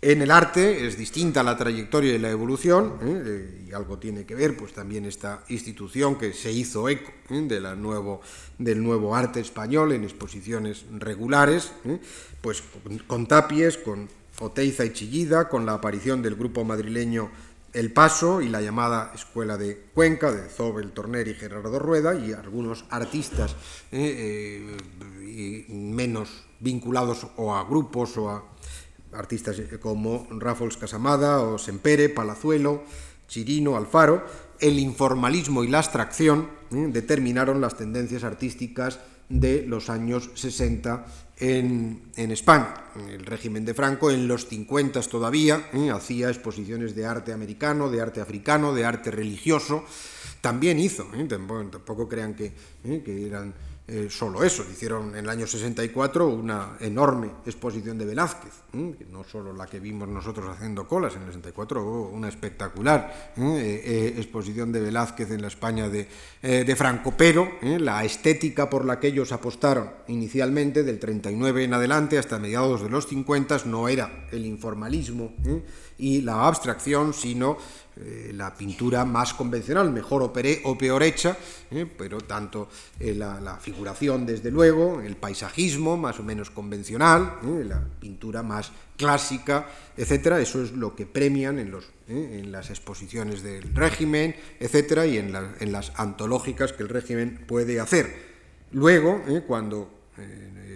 En 0.00 0.22
el 0.22 0.30
arte 0.30 0.86
es 0.86 0.96
distinta 0.96 1.42
la 1.42 1.56
trayectoria 1.56 2.14
y 2.14 2.18
la 2.18 2.30
evolución, 2.30 2.98
¿eh? 3.02 3.66
y 3.68 3.72
algo 3.72 3.98
tiene 3.98 4.24
que 4.24 4.36
ver, 4.36 4.56
pues 4.56 4.72
también 4.72 5.04
esta 5.04 5.42
institución 5.48 6.16
que 6.16 6.32
se 6.32 6.52
hizo 6.52 6.88
eco 6.88 7.10
¿eh? 7.30 7.74
nuevo, 7.76 8.20
del 8.58 8.80
nuevo 8.80 9.16
arte 9.16 9.40
español 9.40 9.90
en 9.90 10.04
exposiciones 10.04 10.84
regulares, 10.92 11.72
¿eh? 11.84 11.98
pues 12.40 12.62
con, 13.08 13.26
Tapies, 13.26 13.76
con 13.76 14.08
Oteiza 14.38 14.84
y 14.84 14.92
Chillida, 14.92 15.48
con 15.48 15.66
la 15.66 15.72
aparición 15.72 16.22
del 16.22 16.36
grupo 16.36 16.62
madrileño 16.62 17.32
El 17.72 17.92
Paso 17.92 18.40
y 18.40 18.48
la 18.48 18.62
llamada 18.62 19.10
Escuela 19.16 19.56
de 19.56 19.86
Cuenca 19.94 20.30
de 20.30 20.48
Zobel 20.48 20.92
Torner 20.92 21.26
y 21.26 21.34
Gerardo 21.34 21.76
Rueda, 21.80 22.14
y 22.14 22.32
algunos 22.32 22.84
artistas 22.90 23.56
menos 25.68 26.44
vinculados 26.60 27.26
o 27.36 27.52
a 27.52 27.64
grupos 27.64 28.16
o 28.16 28.30
a 28.30 28.44
artistas 29.12 29.60
como 29.80 30.26
Raffles 30.30 30.76
Casamada 30.76 31.40
o 31.40 31.58
Sempere, 31.58 32.08
Palazuelo, 32.08 32.84
Chirino, 33.28 33.76
Alfaro, 33.76 34.24
el 34.60 34.78
informalismo 34.78 35.64
y 35.64 35.68
la 35.68 35.78
abstracción 35.78 36.48
¿eh? 36.72 36.88
determinaron 36.90 37.60
las 37.60 37.76
tendencias 37.76 38.24
artísticas 38.24 39.00
de 39.28 39.64
los 39.66 39.90
años 39.90 40.30
60 40.34 41.04
en, 41.40 42.10
España. 42.16 42.74
El 43.08 43.24
régimen 43.24 43.64
de 43.64 43.74
Franco 43.74 44.10
en 44.10 44.26
los 44.26 44.46
50 44.46 45.00
todavía 45.02 45.68
¿eh? 45.72 45.90
hacía 45.90 46.28
exposiciones 46.28 46.94
de 46.94 47.06
arte 47.06 47.32
americano, 47.32 47.90
de 47.90 48.00
arte 48.00 48.20
africano, 48.20 48.74
de 48.74 48.84
arte 48.84 49.10
religioso. 49.10 49.84
También 50.40 50.78
hizo, 50.78 51.06
¿eh? 51.14 51.26
tampoco, 51.28 52.08
crean 52.08 52.34
que, 52.34 52.52
que 52.82 53.26
eran 53.26 53.54
eh, 53.90 54.08
solo 54.10 54.44
eso, 54.44 54.66
hicieron 54.70 55.16
en 55.16 55.24
el 55.24 55.30
año 55.30 55.46
64 55.46 56.28
una 56.28 56.76
enorme 56.78 57.30
exposición 57.46 57.96
de 57.96 58.04
Velázquez, 58.04 58.52
no 58.74 59.24
solo 59.24 59.54
la 59.54 59.64
que 59.64 59.80
vimos 59.80 60.06
nosotros 60.06 60.46
haciendo 60.50 60.86
colas, 60.86 61.16
en 61.16 61.22
el 61.22 61.28
64 61.28 61.82
hubo 61.82 62.08
una 62.10 62.28
espectacular 62.28 63.32
eh, 63.38 63.82
eh, 63.82 64.14
exposición 64.18 64.72
de 64.72 64.80
Velázquez 64.82 65.30
en 65.30 65.40
la 65.40 65.48
España 65.48 65.88
de, 65.88 66.06
de 66.42 66.76
Franco, 66.76 67.14
pero 67.16 67.48
la 67.62 68.04
estética 68.04 68.68
por 68.68 68.84
la 68.84 69.00
que 69.00 69.06
ellos 69.06 69.32
apostaron 69.32 69.90
inicialmente, 70.08 70.82
del 70.82 70.98
39 70.98 71.64
en 71.64 71.72
adelante 71.72 72.18
hasta 72.18 72.38
mediados 72.38 72.82
de 72.82 72.90
los 72.90 73.06
50, 73.06 73.62
no 73.64 73.88
era 73.88 74.26
el 74.30 74.44
informalismo 74.44 75.32
y 75.96 76.20
la 76.20 76.46
abstracción, 76.46 77.14
sino 77.14 77.56
eh, 78.00 78.32
la 78.34 78.54
pintura 78.54 79.04
más 79.04 79.34
convencional, 79.34 79.90
mejor 79.90 80.22
o, 80.22 80.32
peor 80.32 81.02
hecha, 81.02 81.36
¿eh? 81.70 81.86
pero 81.86 82.18
tanto 82.20 82.68
la, 83.00 83.40
la, 83.40 83.56
figuración, 83.56 84.26
desde 84.26 84.50
luego, 84.50 85.00
el 85.00 85.16
paisajismo 85.16 85.96
más 85.96 86.18
o 86.20 86.22
menos 86.22 86.50
convencional, 86.50 87.38
la 87.64 87.82
pintura 88.00 88.42
más 88.42 88.72
clásica, 88.98 89.66
etcétera, 89.96 90.40
eso 90.40 90.62
es 90.62 90.72
lo 90.72 90.94
que 90.94 91.06
premian 91.06 91.58
en, 91.58 91.70
los, 91.70 91.86
¿eh? 92.08 92.40
en 92.42 92.52
las 92.52 92.68
exposiciones 92.68 93.42
del 93.42 93.74
régimen, 93.74 94.34
etcétera, 94.60 95.06
y 95.06 95.16
en, 95.16 95.34
en, 95.60 95.72
las 95.72 95.92
antológicas 95.96 96.72
que 96.72 96.82
el 96.82 96.90
régimen 96.90 97.44
puede 97.46 97.80
hacer. 97.80 98.28
Luego, 98.72 99.22
¿eh? 99.28 99.44
cuando 99.46 99.90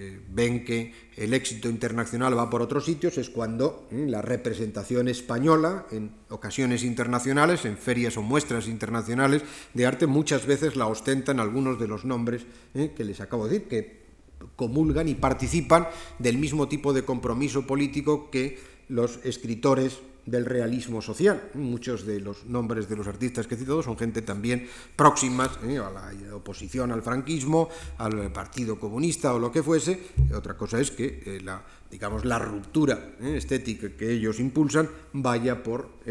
eh, 0.03 0.19
ven 0.29 0.65
que 0.65 0.93
el 1.17 1.33
éxito 1.33 1.71
internacional 1.71 2.37
va 2.37 2.51
por 2.51 2.61
otros 2.61 2.85
sitios, 2.85 3.19
es 3.19 3.31
cuando 3.31 3.87
la 3.93 4.21
representación 4.21 5.07
española, 5.07 5.87
en 5.93 6.11
ocasiones 6.29 6.83
internacionales, 6.83 7.65
en 7.65 7.79
ferias 7.79 8.17
o 8.17 8.23
muestras 8.23 8.67
internacionales 8.67 9.43
de 9.75 9.87
arte, 9.87 10.09
muchas 10.09 10.45
veces 10.45 10.75
la 10.75 10.89
ostentan 10.89 11.39
algunos 11.39 11.79
de 11.79 11.87
los 11.87 12.05
nombres 12.05 12.43
que 12.75 13.05
les 13.05 13.21
acabo 13.21 13.47
de 13.47 13.61
decir, 13.61 13.69
que 13.69 14.03
comulgan 14.57 15.07
y 15.07 15.15
participan 15.15 15.87
del 16.19 16.37
mismo 16.37 16.67
tipo 16.67 16.93
de 16.93 17.05
compromiso 17.05 17.65
político 17.65 18.29
que 18.29 18.59
los 18.89 19.21
escritores 19.23 20.01
del 20.27 20.45
realismo 20.45 21.03
social. 21.03 21.51
Muchos 21.55 22.07
de 22.07 22.21
los 22.21 22.47
nombres 22.47 22.89
de 22.89 22.97
los 22.97 23.07
artistas 23.07 23.47
que 23.47 23.55
he 23.55 23.59
citado 23.59 23.83
son 23.83 23.99
gente 23.99 24.23
también 24.23 24.69
próximas 24.97 25.59
¿eh? 25.65 25.79
a 25.79 25.91
la 25.91 26.37
oposición 26.37 26.93
al 26.93 27.03
franquismo, 27.03 27.69
al 27.99 28.33
Partido 28.33 28.79
Comunista 28.79 29.35
o 29.35 29.39
lo 29.39 29.51
que 29.51 29.63
fuese. 29.63 30.01
Otra 30.35 30.57
cosa 30.57 30.81
es 30.81 30.91
que 30.91 31.23
eh, 31.27 31.41
la, 31.43 31.63
digamos, 31.91 32.25
la 32.25 32.39
ruptura 32.39 33.15
¿eh? 33.21 33.37
estética 33.37 33.91
que 33.91 34.11
ellos 34.11 34.39
impulsan 34.41 34.89
vaya 35.13 35.63
por 35.63 36.03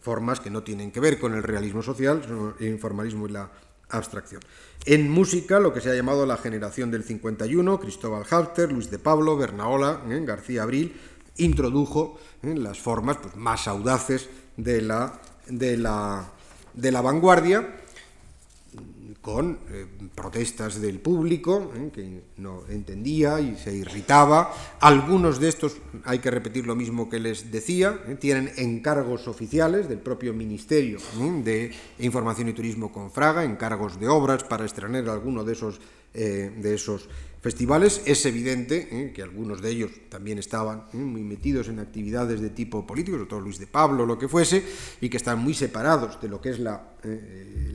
formas 0.00 0.40
que 0.40 0.50
no 0.50 0.62
tienen 0.62 0.90
que 0.90 1.00
ver 1.00 1.18
con 1.18 1.34
el 1.34 1.42
realismo 1.42 1.82
social, 1.82 2.22
el 2.58 2.66
informalismo 2.66 3.26
y 3.26 3.32
la 3.32 3.50
abstracción. 3.90 4.40
En 4.86 5.10
música, 5.10 5.60
lo 5.60 5.74
que 5.74 5.80
se 5.82 5.90
ha 5.90 5.94
llamado 5.94 6.24
la 6.24 6.38
generación 6.38 6.90
del 6.90 7.04
51, 7.04 7.80
Cristóbal 7.80 8.24
Halter, 8.30 8.72
Luis 8.72 8.90
de 8.90 8.98
Pablo, 8.98 9.36
Bernaola. 9.36 10.00
García 10.24 10.62
Abril, 10.62 10.94
introdujo 11.40 12.18
¿eh? 12.42 12.54
las 12.54 12.78
formas 12.78 13.18
pues, 13.18 13.36
más 13.36 13.68
audaces 13.68 14.28
de 14.56 14.82
la, 14.82 15.20
de 15.48 15.76
la, 15.76 16.30
de 16.74 16.92
la 16.92 17.00
vanguardia 17.00 17.80
con 19.20 19.58
eh, 19.68 19.86
protestas 20.14 20.80
del 20.80 20.98
público, 20.98 21.72
eh, 21.76 21.90
que 21.92 22.22
no 22.38 22.62
entendía 22.68 23.40
y 23.40 23.56
se 23.56 23.74
irritaba. 23.74 24.52
Algunos 24.80 25.38
de 25.38 25.48
estos, 25.48 25.76
hay 26.04 26.20
que 26.20 26.30
repetir 26.30 26.66
lo 26.66 26.74
mismo 26.74 27.08
que 27.08 27.20
les 27.20 27.50
decía, 27.50 28.00
tienen 28.18 28.50
encargos 28.56 29.28
oficiales 29.28 29.88
del 29.88 29.98
propio 29.98 30.32
Ministerio 30.32 30.98
de 31.44 31.72
Información 31.98 32.48
y 32.48 32.54
Turismo 32.54 32.92
con 32.92 33.10
Fraga, 33.10 33.44
encargos 33.44 34.00
de 34.00 34.08
obras 34.08 34.44
para 34.44 34.64
estrenar 34.64 35.08
alguno 35.08 35.44
de 35.44 35.52
esos, 35.52 35.80
de 36.12 36.74
esos 36.74 37.08
festivales. 37.40 38.02
Es 38.04 38.24
evidente 38.26 38.88
¿eh? 38.90 39.12
que 39.12 39.22
algunos 39.22 39.62
de 39.62 39.70
ellos 39.70 39.90
también 40.08 40.38
estaban 40.38 40.84
¿eh? 40.92 40.96
muy 40.96 41.22
metidos 41.22 41.68
en 41.68 41.78
actividades 41.78 42.40
de 42.40 42.50
tipo 42.50 42.86
político, 42.86 43.16
sobre 43.16 43.30
todo 43.30 43.40
Luis 43.40 43.58
de 43.58 43.66
Pablo, 43.66 44.06
lo 44.06 44.18
que 44.18 44.28
fuese, 44.28 44.62
y 45.00 45.08
que 45.08 45.16
están 45.16 45.38
muy 45.38 45.54
separados 45.54 46.20
de 46.20 46.28
lo 46.28 46.40
que 46.40 46.50
es 46.50 46.58
la, 46.58 46.94
eh, 47.02 47.72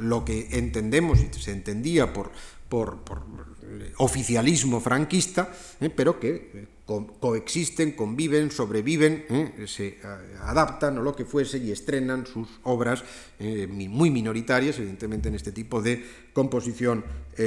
lo 0.00 0.24
que 0.24 0.48
entendemos 0.52 1.20
y 1.20 1.28
se 1.40 1.52
entendía 1.52 2.12
por, 2.12 2.30
por, 2.68 3.00
por 3.00 3.22
oficialismo 3.98 4.80
franquista, 4.80 5.52
pero 5.96 6.18
que 6.18 6.68
coexisten, 6.98 7.92
conviven, 7.92 8.50
sobreviven, 8.50 9.24
¿eh? 9.28 9.64
se 9.66 9.88
eh, 9.88 9.98
adaptan 10.42 10.98
o 10.98 11.02
lo 11.02 11.14
que 11.14 11.24
fuese 11.24 11.58
y 11.58 11.70
estrenan 11.70 12.26
sus 12.26 12.48
obras 12.64 13.04
eh, 13.38 13.66
muy 13.66 14.10
minoritarias, 14.10 14.78
evidentemente 14.78 15.28
en 15.28 15.36
este 15.36 15.52
tipo 15.52 15.80
de 15.80 16.04
composición 16.32 17.04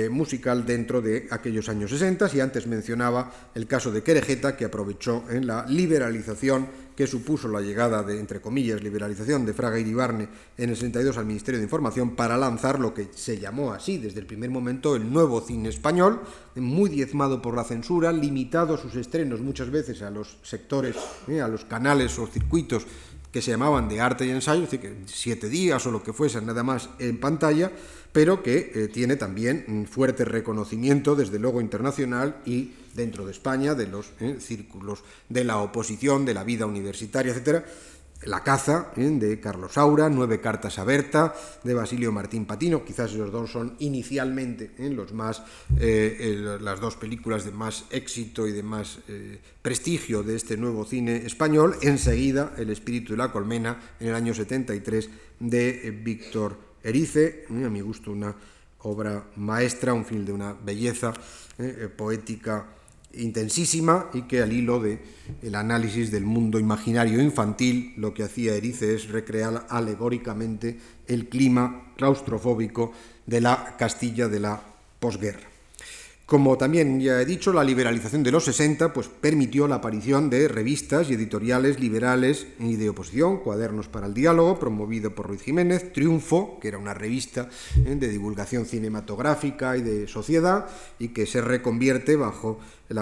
musical 0.10 0.66
dentro 0.66 1.02
de 1.02 1.28
aquellos 1.30 1.70
años 1.70 1.92
60. 1.92 2.28
Y 2.34 2.40
antes 2.40 2.66
mencionaba 2.66 3.32
el 3.54 3.68
caso 3.68 3.92
de 3.92 4.02
Querejeta, 4.02 4.58
que 4.58 4.66
aprovechó 4.66 5.24
en 5.30 5.46
la 5.46 5.68
liberalización 5.68 6.68
que 6.96 7.08
supuso 7.08 7.48
la 7.48 7.62
llegada 7.62 8.04
de, 8.04 8.20
entre 8.20 8.42
comillas, 8.42 8.84
liberalización 8.84 9.46
de 9.46 9.54
Fraga 9.54 9.78
y 9.78 9.82
Iribarne 9.82 10.28
en 10.58 10.70
el 10.70 10.76
62 10.76 11.18
al 11.18 11.26
Ministerio 11.26 11.60
de 11.60 11.66
Información 11.66 12.16
para 12.16 12.38
lanzar 12.38 12.80
lo 12.80 12.94
que 12.94 13.10
se 13.14 13.40
llamó 13.40 13.74
así 13.74 13.98
desde 13.98 14.20
el 14.20 14.26
primer 14.26 14.50
momento 14.50 14.96
el 14.96 15.12
nuevo 15.12 15.42
cine 15.42 15.70
español, 15.70 16.22
muy 16.56 16.90
diezmado 16.90 17.42
por 17.42 17.56
la 17.56 17.64
censura, 17.64 18.12
limitado 18.12 18.78
sus 18.78 18.96
estrenos 18.96 19.42
muchas 19.42 19.70
veces 19.70 20.02
a 20.02 20.12
los 20.12 20.38
sectores, 20.44 20.96
eh, 21.28 21.42
a 21.42 21.48
los 21.48 21.66
canales 21.66 22.18
o 22.20 22.28
circuitos 22.28 22.86
que 23.34 23.42
se 23.42 23.50
llamaban 23.50 23.90
de 23.90 24.00
arte 24.00 24.28
y 24.28 24.30
ensayo, 24.30 24.64
es 24.64 24.70
decir, 24.70 24.80
que 24.80 24.96
siete 25.08 25.50
días 25.50 25.84
o 25.88 25.92
lo 25.92 26.04
que 26.04 26.14
fuese 26.14 26.40
nada 26.40 26.62
más 26.62 26.90
en 27.00 27.20
pantalla, 27.20 27.72
pero 28.12 28.44
que 28.44 28.72
eh, 28.76 28.88
tiene 28.94 29.16
también 29.16 29.66
un 29.68 29.88
fuerte 29.88 30.24
reconocimiento, 30.24 31.16
desde 31.16 31.40
luego 31.40 31.60
internacional 31.60 32.38
y 32.46 32.74
dentro 32.94 33.26
de 33.26 33.32
España, 33.32 33.74
de 33.74 33.88
los 33.88 34.12
eh, 34.20 34.38
círculos 34.40 35.04
de 35.30 35.44
la 35.46 35.58
oposición, 35.58 36.26
de 36.26 36.36
la 36.36 36.44
vida 36.44 36.68
universitaria, 36.68 37.32
etcétera. 37.32 37.66
La 38.26 38.42
caza 38.42 38.94
¿eh? 38.96 39.10
de 39.10 39.40
Carlos 39.40 39.74
Saura, 39.74 40.10
Nueve 40.10 40.40
cartas 40.40 40.80
a 40.80 40.84
Berta, 40.84 41.34
de 41.64 41.74
Basilio 41.74 42.12
Martín 42.12 42.46
Patino, 42.46 42.86
quizás 42.86 43.12
esos 43.12 43.32
dos 43.32 43.52
son 43.52 43.76
inicialmente 43.80 44.72
¿eh? 44.78 44.90
los 44.90 45.14
más, 45.14 45.44
las 45.78 46.80
dos 46.80 46.96
películas 46.96 47.44
de 47.44 47.52
más 47.52 47.86
éxito 47.92 48.48
y 48.48 48.54
de 48.54 48.64
más 48.64 49.00
prestigio 49.62 50.24
de 50.24 50.36
este 50.36 50.56
nuevo 50.56 50.86
cine 50.86 51.26
español. 51.26 51.76
Enseguida, 51.82 52.54
El 52.58 52.70
espíritu 52.70 53.14
de 53.14 53.18
la 53.18 53.32
colmena, 53.32 53.80
en 54.00 54.08
el 54.08 54.16
año 54.16 54.34
73, 54.34 55.10
de 55.40 56.00
Víctor 56.04 56.58
Erice, 56.84 57.46
a 57.50 57.70
mi 57.70 57.82
gusto 57.82 58.12
una 58.12 58.36
obra 58.80 59.32
maestra, 59.36 59.94
un 59.94 60.06
film 60.06 60.26
de 60.26 60.34
una 60.34 60.54
belleza 60.54 61.14
poética 61.96 62.68
intensísima 63.14 64.10
y 64.14 64.24
que 64.24 64.42
al 64.42 64.54
hilo 64.54 64.80
de 64.80 65.00
el 65.42 65.56
análisis 65.56 66.12
del 66.12 66.26
mundo 66.26 66.60
imaginario 66.60 67.22
infantil 67.22 67.94
lo 67.98 68.14
que 68.14 68.24
hacía 68.24 68.56
Erice 68.56 68.96
es 68.96 69.10
recrear 69.10 69.66
alegóricamente 69.70 70.78
el 71.08 71.30
clima 71.30 71.94
claustrofóbico 71.96 72.92
de 73.26 73.42
la 73.42 73.76
Castilla 73.78 74.28
de 74.28 74.40
la 74.40 74.62
posguerra. 75.00 75.54
Como 76.26 76.58
también 76.58 77.02
ya 77.02 77.22
he 77.22 77.26
dicho, 77.26 77.52
la 77.52 77.66
liberalización 77.66 78.24
de 78.24 78.32
los 78.32 78.46
60 78.46 78.94
pues, 78.94 79.10
permitió 79.10 79.68
la 79.68 79.76
aparición 79.76 80.30
de 80.30 80.48
revistas 80.48 81.10
y 81.10 81.14
editoriales 81.14 81.82
liberales 81.82 82.48
y 82.60 82.78
de 82.78 82.90
oposición, 82.90 83.38
Cuadernos 83.40 83.90
para 83.90 84.08
el 84.08 84.14
Diálogo, 84.14 84.58
promovido 84.58 85.14
por 85.14 85.28
Ruiz 85.28 85.42
Jiménez, 85.42 85.92
Triunfo, 85.92 86.60
que 86.62 86.70
era 86.70 86.78
una 86.78 86.94
revista 86.94 87.50
eh, 87.86 87.96
de 87.96 88.08
divulgación 88.08 88.66
cinematográfica 88.66 89.76
y 89.76 89.82
de 89.82 90.08
sociedad, 90.08 90.66
y 90.98 91.10
que 91.10 91.26
se 91.26 91.42
reconvierte 91.42 92.16
bajo 92.16 92.58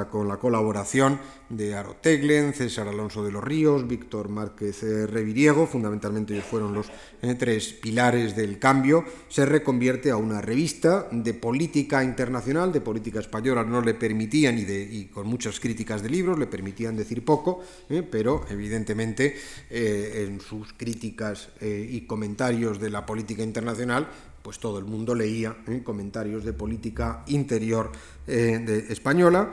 con 0.09 0.27
la 0.27 0.37
colaboración 0.37 1.19
de 1.51 1.75
Aro 1.75 1.97
Teglen, 2.01 2.53
César 2.53 2.87
Alonso 2.87 3.23
de 3.23 3.31
los 3.31 3.43
Ríos, 3.43 3.87
Víctor 3.87 4.29
Márquez 4.29 4.83
eh, 4.83 5.05
Reviriego, 5.05 5.67
fundamentalmente 5.67 6.33
ellos 6.33 6.45
fueron 6.45 6.73
los 6.73 6.87
eh, 7.21 7.35
tres 7.35 7.73
pilares 7.73 8.35
del 8.35 8.57
cambio, 8.57 9.03
se 9.27 9.45
reconvierte 9.45 10.11
a 10.11 10.15
una 10.15 10.39
revista 10.39 11.07
de 11.11 11.33
política 11.33 12.03
internacional, 12.03 12.71
de 12.71 12.79
política 12.79 13.19
española, 13.19 13.63
no 13.65 13.81
le 13.81 13.93
permitían, 13.93 14.57
y, 14.57 14.63
de, 14.63 14.81
y 14.81 15.05
con 15.05 15.27
muchas 15.27 15.59
críticas 15.59 16.01
de 16.01 16.09
libros, 16.09 16.39
le 16.39 16.47
permitían 16.47 16.95
decir 16.95 17.25
poco, 17.25 17.61
eh, 17.89 18.01
pero 18.09 18.45
evidentemente 18.49 19.35
en 19.69 20.39
sus 20.41 20.73
críticas 20.73 21.49
y 21.61 22.01
comentarios 22.01 22.79
de 22.79 22.89
la 22.89 23.05
política 23.05 23.43
internacional 23.43 24.07
pues 24.41 24.59
todo 24.59 24.79
el 24.79 24.85
mundo 24.85 25.13
leía 25.13 25.55
comentarios 25.83 26.43
de 26.43 26.53
política 26.53 27.23
interior 27.27 27.91
de 28.25 28.85
española, 28.89 29.51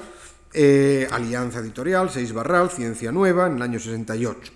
eh, 0.53 1.09
Alianza 1.11 1.61
Editorial, 1.61 2.11
Seis 2.11 2.33
Barral, 2.33 2.71
Ciencia 2.71 3.13
Nueva, 3.13 3.47
en 3.47 3.57
el 3.57 3.63
año 3.63 3.79
68. 3.79 4.53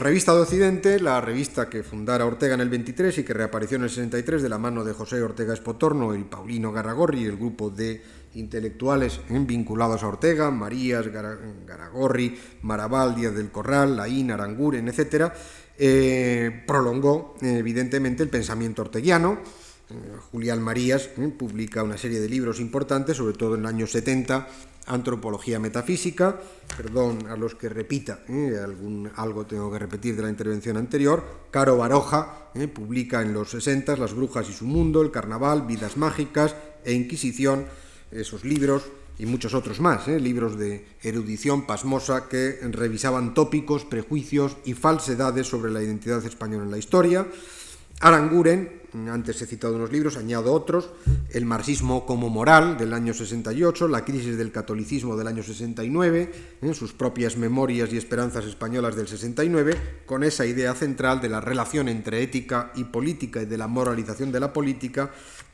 revista 0.00 0.34
de 0.34 0.40
Occidente, 0.40 1.00
la 1.00 1.20
revista 1.20 1.68
que 1.68 1.82
fundara 1.82 2.26
Ortega 2.26 2.54
en 2.54 2.60
el 2.60 2.68
23 2.68 3.18
y 3.18 3.24
que 3.24 3.34
reapareció 3.34 3.76
en 3.76 3.84
el 3.84 3.90
63 3.90 4.42
de 4.42 4.48
la 4.48 4.58
mano 4.58 4.84
de 4.84 4.92
José 4.92 5.22
Ortega 5.22 5.54
Espotorno 5.54 6.14
y 6.14 6.24
Paulino 6.24 6.72
Garagorri, 6.72 7.24
el 7.24 7.36
grupo 7.36 7.70
de 7.70 8.02
intelectuales 8.34 9.20
vinculados 9.28 10.02
a 10.02 10.08
Ortega, 10.08 10.50
Marías, 10.50 11.06
Garagorri, 11.08 12.38
Maraval, 12.62 13.14
Díaz 13.14 13.34
del 13.34 13.50
Corral, 13.50 13.96
Laín, 13.96 14.30
Aranguren, 14.30 14.88
etcétera, 14.88 15.34
eh, 15.78 16.64
prolongó 16.66 17.36
evidentemente 17.40 18.22
el 18.22 18.28
pensamiento 18.28 18.82
orteguiano. 18.82 19.38
Eh, 19.90 19.94
Julián 20.30 20.62
Marías 20.62 21.10
eh, 21.16 21.28
publica 21.36 21.82
una 21.82 21.98
serie 21.98 22.20
de 22.20 22.28
libros 22.28 22.60
importantes, 22.60 23.16
sobre 23.16 23.36
todo 23.36 23.54
en 23.54 23.60
el 23.60 23.66
año 23.66 23.86
70, 23.86 24.48
Antropología 24.86 25.58
Metafísica, 25.58 26.40
perdón 26.76 27.26
a 27.28 27.36
los 27.36 27.54
que 27.54 27.68
repita, 27.68 28.20
algún, 28.62 29.10
algo 29.16 29.46
tengo 29.46 29.70
que 29.70 29.78
repetir 29.78 30.16
de 30.16 30.22
la 30.22 30.30
intervención 30.30 30.76
anterior, 30.76 31.24
Caro 31.50 31.76
Baroja 31.76 32.50
publica 32.74 33.22
en 33.22 33.32
los 33.32 33.50
60 33.50 33.96
Las 33.96 34.14
Brujas 34.14 34.48
y 34.48 34.52
su 34.52 34.66
Mundo, 34.66 35.02
El 35.02 35.10
Carnaval, 35.10 35.62
Vidas 35.62 35.96
Mágicas, 35.96 36.54
e 36.84 36.92
Inquisición, 36.92 37.66
esos 38.10 38.44
libros 38.44 38.84
y 39.18 39.26
muchos 39.26 39.54
otros 39.54 39.80
más, 39.80 40.08
¿eh? 40.08 40.18
libros 40.18 40.58
de 40.58 40.84
erudición 41.02 41.66
pasmosa 41.66 42.28
que 42.28 42.58
revisaban 42.70 43.34
tópicos, 43.34 43.84
prejuicios 43.84 44.56
y 44.64 44.74
falsedades 44.74 45.46
sobre 45.46 45.70
la 45.70 45.82
identidad 45.82 46.24
española 46.24 46.64
en 46.64 46.70
la 46.70 46.78
historia. 46.78 47.26
Aranguren, 48.02 48.82
antes 49.12 49.40
he 49.42 49.46
citado 49.46 49.76
unos 49.76 49.92
libros, 49.92 50.16
añado 50.16 50.52
otros, 50.52 50.90
El 51.30 51.46
marxismo 51.46 52.04
como 52.04 52.30
moral 52.30 52.76
del 52.76 52.94
año 52.94 53.14
68, 53.14 53.86
La 53.86 54.04
crisis 54.04 54.36
del 54.36 54.50
catolicismo 54.50 55.16
del 55.16 55.28
año 55.28 55.44
69, 55.44 56.32
en 56.62 56.74
sus 56.74 56.92
propias 56.92 57.36
memorias 57.36 57.92
y 57.92 57.96
esperanzas 57.96 58.44
españolas 58.44 58.96
del 58.96 59.06
69, 59.06 59.76
con 60.04 60.24
esa 60.24 60.44
idea 60.46 60.74
central 60.74 61.20
de 61.20 61.28
la 61.28 61.40
relación 61.40 61.88
entre 61.88 62.24
ética 62.24 62.72
y 62.74 62.82
política 62.82 63.40
y 63.40 63.46
de 63.46 63.56
la 63.56 63.68
moralización 63.68 64.32
de 64.32 64.40
la 64.40 64.52
política, 64.52 65.12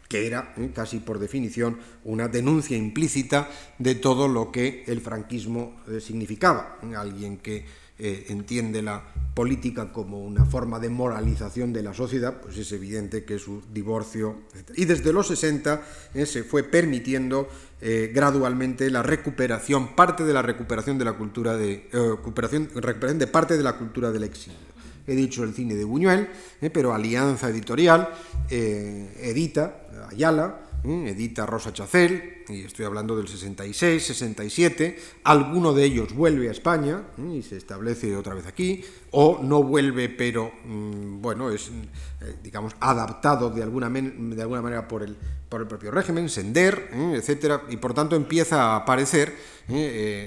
que 0.08 0.26
era 0.26 0.54
eh, 0.56 0.70
casi 0.74 1.00
por 1.00 1.18
definición 1.18 1.78
una 2.04 2.28
denuncia 2.28 2.78
implícita 2.78 3.50
de 3.78 3.94
todo 3.94 4.26
lo 4.26 4.50
que 4.50 4.84
el 4.86 5.02
franquismo 5.02 5.82
eh, 5.86 6.00
significaba. 6.00 6.78
Alguien 6.96 7.36
que 7.36 7.66
eh, 7.98 8.26
entiende 8.28 8.82
la 8.82 9.04
política 9.34 9.92
como 9.92 10.24
una 10.24 10.44
forma 10.44 10.78
de 10.78 10.88
moralización 10.88 11.72
de 11.72 11.82
la 11.82 11.94
sociedad, 11.94 12.40
pues 12.40 12.56
es 12.58 12.72
evidente 12.72 13.24
que 13.24 13.38
su 13.38 13.62
divorcio. 13.72 14.36
Y 14.74 14.84
desde 14.84 15.12
los 15.12 15.28
60 15.28 15.82
se 16.26 16.42
fue 16.42 16.64
permitiendo 16.64 17.48
gradualmente 17.80 18.90
la 18.90 19.04
recuperación, 19.04 19.94
parte 19.94 20.24
de 20.24 20.32
la 20.32 20.42
recuperación 20.42 20.98
de 20.98 21.04
la 21.04 21.12
cultura 21.12 21.56
de 21.56 21.88
recuperación, 21.92 22.68
recuperación 22.74 23.30
parte 23.30 23.56
de 23.56 23.62
la 23.62 23.78
cultura 23.78 24.10
del 24.10 24.24
exilio 24.24 24.58
he 25.06 25.14
dicho 25.14 25.42
el 25.44 25.54
cine 25.54 25.74
de 25.74 25.84
Buñuel, 25.84 26.28
pero 26.72 26.92
Alianza 26.92 27.48
Editorial 27.48 28.10
edita 28.50 29.88
Ayala, 30.10 30.67
¿eh? 30.84 31.10
edita 31.10 31.46
Rosa 31.46 31.72
Chacel, 31.72 32.44
y 32.48 32.62
estoy 32.62 32.84
hablando 32.84 33.16
del 33.16 33.28
66, 33.28 34.02
67, 34.02 34.98
alguno 35.24 35.74
de 35.74 35.84
ellos 35.84 36.14
vuelve 36.14 36.48
a 36.48 36.52
España 36.52 37.02
¿eh? 37.18 37.36
y 37.38 37.42
se 37.42 37.56
establece 37.56 38.16
otra 38.16 38.34
vez 38.34 38.46
aquí, 38.46 38.84
o 39.10 39.40
no 39.42 39.62
vuelve, 39.62 40.08
pero 40.08 40.52
mm, 40.64 41.20
bueno, 41.20 41.50
es, 41.50 41.68
eh, 41.68 42.36
digamos, 42.42 42.74
adaptado 42.80 43.50
de 43.50 43.62
alguna, 43.62 43.88
de 43.90 44.42
alguna 44.42 44.62
manera 44.62 44.88
por 44.88 45.02
el, 45.02 45.16
por 45.48 45.60
el 45.60 45.66
propio 45.66 45.90
régimen, 45.90 46.28
Sender, 46.28 46.90
etcétera, 47.14 47.62
y 47.68 47.76
por 47.76 47.94
tanto 47.94 48.16
empieza 48.16 48.72
a 48.72 48.76
aparecer, 48.76 49.34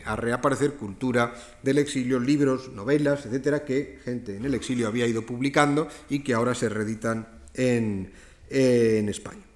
a 0.06 0.16
reaparecer 0.16 0.74
cultura 0.74 1.34
del 1.64 1.78
exilio, 1.78 2.20
libros, 2.20 2.72
novelas, 2.74 3.26
etcétera, 3.26 3.64
que 3.66 4.00
gente 4.04 4.38
en 4.38 4.46
el 4.46 4.54
exilio 4.54 4.88
había 4.88 5.08
ido 5.08 5.26
publicando 5.26 5.88
y 6.10 6.20
que 6.20 6.34
ahora 6.34 6.56
se 6.56 6.70
reeditan 6.70 7.28
en, 7.54 8.12
en 8.50 9.10
España. 9.10 9.51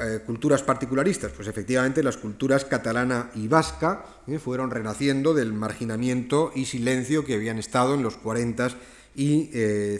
Eh, 0.00 0.20
culturas 0.24 0.62
particularistas? 0.62 1.32
Pues 1.32 1.48
efectivamente 1.48 2.04
las 2.04 2.16
culturas 2.16 2.64
catalana 2.64 3.32
y 3.34 3.48
vasca 3.48 4.04
eh, 4.28 4.38
fueron 4.38 4.70
renaciendo 4.70 5.34
del 5.34 5.52
marginamiento 5.52 6.52
y 6.54 6.66
silencio 6.66 7.24
que 7.24 7.34
habían 7.34 7.58
estado 7.58 7.94
en 7.94 8.04
los 8.04 8.16
40 8.16 8.68
y 9.16 9.50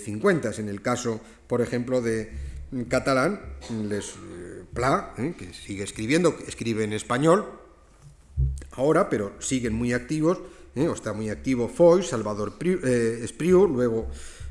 50. 0.05 0.51
Eh, 0.51 0.53
en 0.59 0.69
el 0.69 0.83
caso, 0.83 1.21
por 1.49 1.63
ejemplo, 1.63 2.01
de 2.01 2.31
catalán, 2.89 3.41
Les 3.89 4.15
Pla, 4.73 5.15
que 5.17 5.53
sigue 5.53 5.83
escribiendo, 5.83 6.37
escribe 6.47 6.85
en 6.85 6.93
español 6.93 7.47
ahora, 8.73 9.11
pero 9.11 9.33
siguen 9.41 9.73
muy 9.73 9.93
activos, 9.93 10.39
o 10.77 10.93
está 10.93 11.13
muy 11.13 11.29
activo 11.29 11.67
Foy, 11.67 12.05
Salvador 12.05 12.53
Espriu, 12.63 13.67
luego 13.67 14.07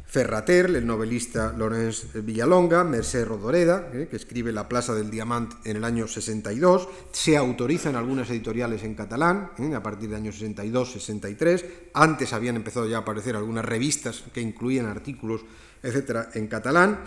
Ferrater, 0.08 0.68
el 0.68 0.88
novelista 0.88 1.54
Lorenz 1.56 2.08
Villalonga, 2.14 2.86
Mercé 2.86 3.26
Rodoreda, 3.26 3.92
eh, 3.94 4.08
que 4.10 4.16
escribe 4.16 4.54
La 4.54 4.70
Plaza 4.70 4.96
del 4.96 5.12
Diamante 5.12 5.58
en 5.66 5.76
el 5.76 5.84
año 5.84 6.08
62, 6.08 6.88
se 7.12 7.36
autorizan 7.36 7.98
algunas 7.98 8.30
editoriales 8.30 8.84
en 8.84 8.96
catalán 8.96 9.52
eh, 9.60 9.76
a 9.76 9.84
partir 9.84 10.08
del 10.08 10.20
año 10.20 10.32
62-63, 10.32 11.66
antes 11.94 12.32
habían 12.32 12.56
empezado 12.56 12.88
ya 12.88 12.98
a 12.98 13.00
aparecer 13.02 13.36
algunas 13.36 13.66
revistas 13.66 14.24
que 14.34 14.40
incluían 14.40 14.86
artículos, 14.86 15.42
etcétera, 15.84 16.30
en 16.36 16.48
catalán, 16.48 17.02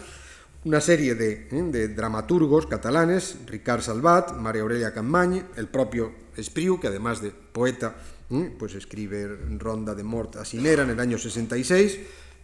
una 0.65 0.83
serie 0.83 1.15
de, 1.15 1.49
eh, 1.51 1.63
de 1.73 1.89
dramaturgos 1.89 2.67
catalanes, 2.67 3.39
Ricard 3.47 3.81
Salvat, 3.81 4.37
María 4.37 4.61
Aurelia 4.61 4.93
Campany, 4.93 5.43
el 5.57 5.69
propio 5.69 6.13
Espriu, 6.37 6.79
que 6.79 6.89
además 6.89 7.23
de 7.23 7.31
poeta, 7.31 7.97
pues 8.59 8.77
escribe 8.77 9.27
Ronda 9.59 9.93
de 9.93 10.05
Mort 10.05 10.37
a 10.37 10.45
Sinera 10.45 10.85
en 10.85 10.91
el 10.91 11.01
año 11.01 11.19
66, 11.19 11.99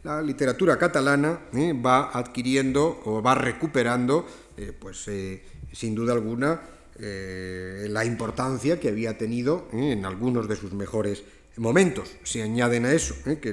la 0.07 0.23
literatura 0.23 0.79
catalana 0.79 1.41
eh, 1.53 1.73
va 1.73 2.11
adquiriendo 2.13 3.03
o 3.07 3.21
va 3.21 3.35
recuperando, 3.35 4.25
eh, 4.57 4.73
pues 4.79 5.09
eh, 5.09 5.43
sin 5.73 5.97
duda 5.97 6.13
alguna, 6.13 6.61
la 6.99 8.07
importancia 8.07 8.81
que 8.81 8.89
había 8.89 9.19
tenido 9.19 9.69
en 9.71 10.07
algunos 10.07 10.49
de 10.49 10.57
sus 10.57 10.73
mejores 10.73 11.23
momentos. 11.59 12.09
Se 12.23 12.43
añaden 12.43 12.87
a 12.87 12.93
eso 12.95 13.15
que 13.39 13.51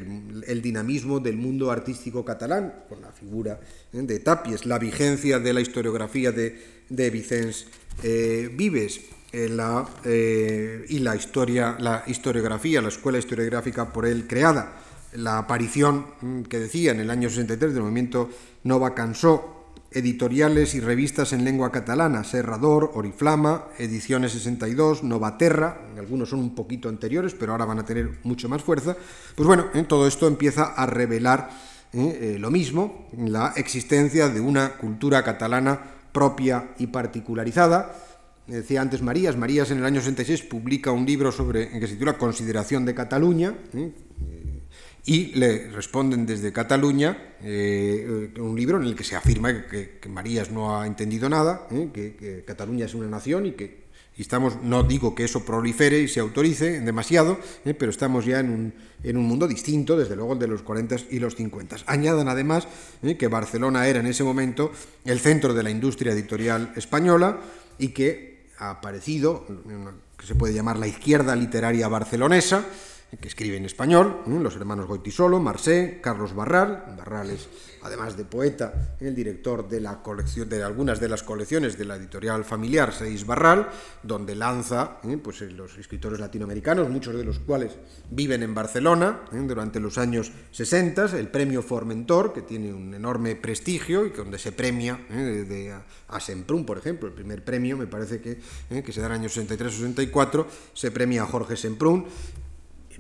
el, 0.48 0.62
dinamismo 0.62 1.20
del 1.20 1.36
mundo 1.36 1.70
artístico 1.70 2.24
catalán, 2.24 2.86
con 2.88 3.02
la 3.02 3.12
figura 3.12 3.60
de 3.92 4.20
Tapies, 4.20 4.66
la 4.66 4.80
vigencia 4.80 5.40
de 5.40 5.52
la 5.52 5.60
historiografía 5.60 6.32
de, 6.32 6.58
de 6.88 7.10
Vicens 7.10 7.68
Vives, 8.02 9.02
y 9.34 11.00
la 11.00 11.16
historia, 11.18 11.76
la 11.80 12.06
historiografía, 12.08 12.82
la 12.82 12.88
escuela 12.88 13.18
historiográfica 13.18 13.92
por 13.92 14.06
él 14.06 14.26
creada, 14.26 14.83
la 15.16 15.38
aparición 15.38 16.06
mm, 16.22 16.42
que 16.44 16.60
decía 16.60 16.92
en 16.92 17.00
el 17.00 17.10
año 17.10 17.30
63 17.30 17.74
del 17.74 17.84
movimiento 17.84 18.30
Nova 18.64 18.94
Cansó, 18.94 19.54
editoriales 19.92 20.74
y 20.76 20.80
revistas 20.80 21.34
en 21.34 21.44
lengua 21.44 21.72
catalana, 21.72 22.24
Serrador, 22.24 22.92
Oriflama, 22.96 23.66
Ediciones 23.78 24.32
62, 24.32 25.04
Novaterra, 25.04 25.88
algunos 25.98 26.30
son 26.30 26.40
un 26.40 26.56
poquito 26.56 26.90
anteriores, 26.90 27.34
pero 27.34 27.52
ahora 27.52 27.66
van 27.66 27.80
a 27.80 27.86
tener 27.86 28.20
mucho 28.24 28.50
más 28.50 28.64
fuerza, 28.64 28.98
pues 29.36 29.48
bueno, 29.48 29.68
en 29.74 29.86
todo 29.86 30.08
esto 30.08 30.28
empieza 30.28 30.74
a 30.74 30.86
revelar 30.86 31.50
eh, 31.94 32.34
eh, 32.36 32.40
lo 32.40 32.50
mismo, 32.50 33.08
la 33.18 33.54
existencia 33.56 34.30
de 34.30 34.42
una 34.42 34.78
cultura 34.78 35.24
catalana 35.24 35.80
propia 36.12 36.72
y 36.80 36.88
particularizada. 36.88 37.96
Decía 38.48 38.82
antes 38.82 39.02
Marías, 39.02 39.38
Marías 39.38 39.72
en 39.72 39.78
el 39.78 39.86
año 39.86 40.02
66 40.02 40.44
publica 40.44 40.92
un 40.92 41.06
libro 41.06 41.32
sobre, 41.32 41.70
que 41.70 41.88
se 41.88 41.94
titula 41.94 42.18
Consideración 42.18 42.84
de 42.84 42.96
Cataluña, 42.96 43.54
eh, 43.74 43.94
y 45.06 45.36
le 45.36 45.70
responden 45.70 46.26
desde 46.26 46.54
Cataluña 46.54 47.36
eh, 47.42 48.32
un 48.40 48.56
libro 48.56 48.78
en 48.78 48.84
el 48.84 48.96
que 48.96 49.04
se 49.04 49.16
afirma 49.16 49.68
que, 49.68 50.00
Marías 50.08 50.50
no 50.50 50.80
ha 50.80 50.88
entendido 50.88 51.28
nada, 51.28 51.68
eh, 51.72 51.90
que, 51.94 52.44
Cataluña 52.46 52.86
es 52.86 52.94
una 52.94 53.08
nación 53.08 53.46
y 53.46 53.52
que 53.52 53.84
estamos, 54.18 54.62
no 54.62 54.84
digo 54.84 55.14
que 55.14 55.26
eso 55.26 55.44
prolifere 55.44 56.00
y 56.00 56.08
se 56.08 56.22
autorice 56.22 56.80
demasiado, 56.80 57.38
eh, 57.66 57.74
pero 57.74 57.92
estamos 57.92 58.26
ya 58.26 58.40
en 58.40 58.50
un, 58.50 58.74
en 59.04 59.18
un, 59.18 59.26
mundo 59.26 59.46
distinto, 59.46 59.98
desde 59.98 60.16
luego, 60.16 60.34
el 60.34 60.40
de 60.40 60.48
los 60.48 60.62
40 60.62 60.96
y 61.12 61.20
los 61.20 61.36
50. 61.36 61.78
Añadan 61.88 62.30
además 62.30 62.68
que 63.20 63.28
Barcelona 63.28 63.88
era 63.88 64.00
en 64.00 64.08
ese 64.08 64.24
momento 64.24 64.72
el 65.04 65.20
centro 65.20 65.54
de 65.54 65.64
la 65.64 65.70
industria 65.70 66.14
editorial 66.14 66.72
española 66.78 67.42
y 67.78 67.90
que 67.90 68.46
ha 68.58 68.70
aparecido, 68.70 69.46
que 70.18 70.26
se 70.26 70.36
puede 70.36 70.54
llamar 70.54 70.78
la 70.78 70.88
izquierda 70.88 71.36
literaria 71.36 71.90
barcelonesa, 71.90 72.66
que 73.20 73.28
escribe 73.28 73.58
en 73.58 73.66
español, 73.66 74.22
los 74.26 74.56
hermanos 74.56 74.88
Goitisolo, 74.88 75.40
Marsé, 75.40 76.00
Carlos 76.02 76.34
Barral, 76.34 76.96
Barral 76.98 77.30
es, 77.30 77.48
además 77.84 78.18
de 78.18 78.26
poeta, 78.26 78.96
el 79.00 79.14
director 79.14 79.68
de, 79.68 79.82
la 79.82 80.02
colección, 80.02 80.50
de 80.50 80.64
algunas 80.64 81.00
de 81.00 81.10
las 81.10 81.22
colecciones 81.22 81.78
de 81.78 81.86
la 81.86 81.96
editorial 81.96 82.44
familiar 82.44 82.94
Seis 82.94 83.26
Barral, 83.26 83.70
donde 84.02 84.36
lanza 84.36 84.98
¿eh? 85.04 85.18
pues, 85.22 85.42
eh, 85.42 85.52
los 85.52 85.78
escritores 85.78 86.20
latinoamericanos, 86.20 86.90
muchos 86.90 87.16
de 87.16 87.24
los 87.24 87.40
cuales 87.40 87.74
viven 88.10 88.42
en 88.42 88.56
Barcelona 88.56 89.22
¿eh? 89.32 89.44
durante 89.46 89.80
los 89.80 89.98
años 89.98 90.32
60, 90.52 91.18
el 91.18 91.28
premio 91.28 91.62
Formentor, 91.62 92.34
que 92.34 92.42
tiene 92.42 92.74
un 92.74 92.94
enorme 92.94 93.36
prestigio 93.36 94.06
y 94.06 94.10
donde 94.10 94.40
se 94.40 94.52
premia 94.52 95.00
a, 96.08 96.20
Semprún, 96.20 96.66
por 96.66 96.78
ejemplo, 96.78 97.08
el 97.08 97.14
primer 97.14 97.44
premio, 97.44 97.76
me 97.76 97.88
parece 97.88 98.22
que, 98.22 98.40
que 98.82 98.92
se 98.94 99.02
da 99.02 99.08
en 99.08 99.14
el 99.14 99.20
año 99.22 99.30
63-64, 99.30 100.46
se 100.74 100.92
premia 100.92 101.24
a 101.24 101.26
Jorge 101.26 101.58
Semprún, 101.58 102.06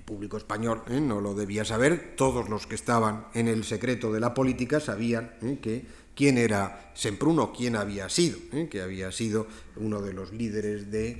público 0.05 0.37
español 0.37 0.83
¿eh? 0.89 0.99
no 0.99 1.21
lo 1.21 1.33
debía 1.33 1.65
saber, 1.65 2.15
todos 2.15 2.49
los 2.49 2.67
que 2.67 2.75
estaban 2.75 3.27
en 3.33 3.47
el 3.47 3.63
secreto 3.63 4.11
de 4.11 4.19
la 4.19 4.33
política 4.33 4.79
sabían 4.79 5.33
¿eh? 5.41 5.59
que 5.61 5.85
quién 6.15 6.37
era 6.37 6.91
Sempruno, 6.93 7.51
quién 7.51 7.75
había 7.75 8.07
sido, 8.09 8.37
¿eh? 8.51 8.67
que 8.69 8.81
había 8.81 9.11
sido 9.11 9.47
uno 9.77 10.01
de 10.01 10.13
los 10.13 10.31
líderes 10.31 10.91
de 10.91 11.19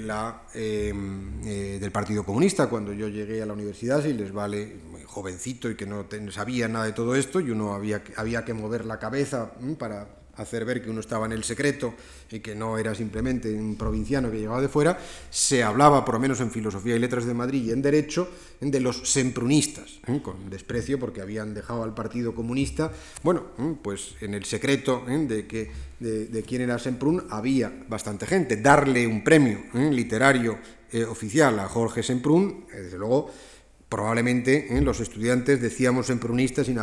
la, 0.00 0.42
em, 0.54 1.42
del 1.42 1.90
Partido 1.90 2.24
Comunista. 2.24 2.68
Cuando 2.68 2.92
yo 2.92 3.08
llegué 3.08 3.42
a 3.42 3.46
la 3.46 3.52
universidad, 3.52 4.02
si 4.02 4.12
les 4.14 4.32
vale, 4.32 4.76
jovencito 5.06 5.70
y 5.70 5.74
que 5.74 5.86
no 5.86 6.06
sabía 6.30 6.68
nada 6.68 6.86
de 6.86 6.92
todo 6.92 7.14
esto, 7.14 7.40
y 7.40 7.50
uno 7.50 7.74
había, 7.74 8.02
había 8.16 8.44
que 8.44 8.54
mover 8.54 8.86
la 8.86 8.98
cabeza 8.98 9.52
para 9.78 10.23
hacer 10.36 10.64
ver 10.64 10.82
que 10.82 10.90
uno 10.90 11.00
estaba 11.00 11.26
en 11.26 11.32
el 11.32 11.44
secreto 11.44 11.94
y 12.30 12.40
que 12.40 12.54
no 12.54 12.78
era 12.78 12.94
simplemente 12.94 13.52
un 13.52 13.76
provinciano 13.76 14.30
que 14.30 14.38
llegaba 14.38 14.60
de 14.60 14.68
fuera, 14.68 14.98
se 15.30 15.62
hablaba, 15.62 16.04
por 16.04 16.14
lo 16.14 16.20
menos 16.20 16.40
en 16.40 16.50
Filosofía 16.50 16.96
y 16.96 16.98
Letras 16.98 17.24
de 17.24 17.34
Madrid 17.34 17.64
y 17.64 17.70
en 17.70 17.82
Derecho, 17.82 18.28
de 18.60 18.80
los 18.80 19.10
semprunistas, 19.10 20.00
¿eh? 20.06 20.20
con 20.22 20.48
desprecio 20.48 20.98
porque 20.98 21.20
habían 21.20 21.54
dejado 21.54 21.82
al 21.82 21.94
Partido 21.94 22.34
Comunista. 22.34 22.92
Bueno, 23.22 23.46
¿eh? 23.58 23.74
pues 23.82 24.14
en 24.20 24.34
el 24.34 24.44
secreto 24.44 25.04
¿eh? 25.08 25.18
de, 25.26 25.46
que, 25.46 25.70
de, 26.00 26.42
quién 26.46 26.62
era 26.62 26.78
Semprún 26.78 27.26
había 27.30 27.72
bastante 27.88 28.26
gente. 28.26 28.56
Darle 28.56 29.06
un 29.06 29.22
premio 29.22 29.58
literario 29.74 30.58
oficial 31.08 31.58
a 31.58 31.68
Jorge 31.68 32.04
Semprún, 32.04 32.66
desde 32.72 32.98
luego, 32.98 33.30
probablemente 33.94 34.76
¿eh? 34.76 34.80
los 34.80 34.98
estudiantes 34.98 35.62
decíamos 35.62 36.06
Semprunista 36.06 36.64
sin, 36.64 36.80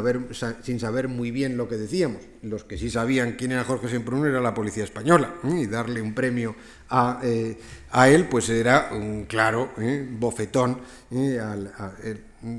sin 0.64 0.80
saber 0.80 1.10
muy 1.10 1.30
bien 1.30 1.58
lo 1.58 1.68
que 1.68 1.76
decíamos. 1.76 2.22
Los 2.42 2.64
que 2.64 2.78
sí 2.78 2.90
sabían 2.90 3.34
quién 3.34 3.52
era 3.52 3.66
Jorge 3.66 3.90
Semprún 3.90 4.26
era 4.26 4.40
la 4.40 4.54
policía 4.54 4.86
española. 4.86 5.36
¿eh? 5.44 5.64
Y 5.64 5.68
darle 5.68 6.02
un 6.02 6.14
premio 6.14 6.56
a, 6.88 7.20
eh, 7.22 7.58
a, 7.92 8.08
él, 8.08 8.30
pues 8.30 8.48
era 8.48 8.92
un 8.94 9.26
claro 9.26 9.72
bofetón, 10.12 10.78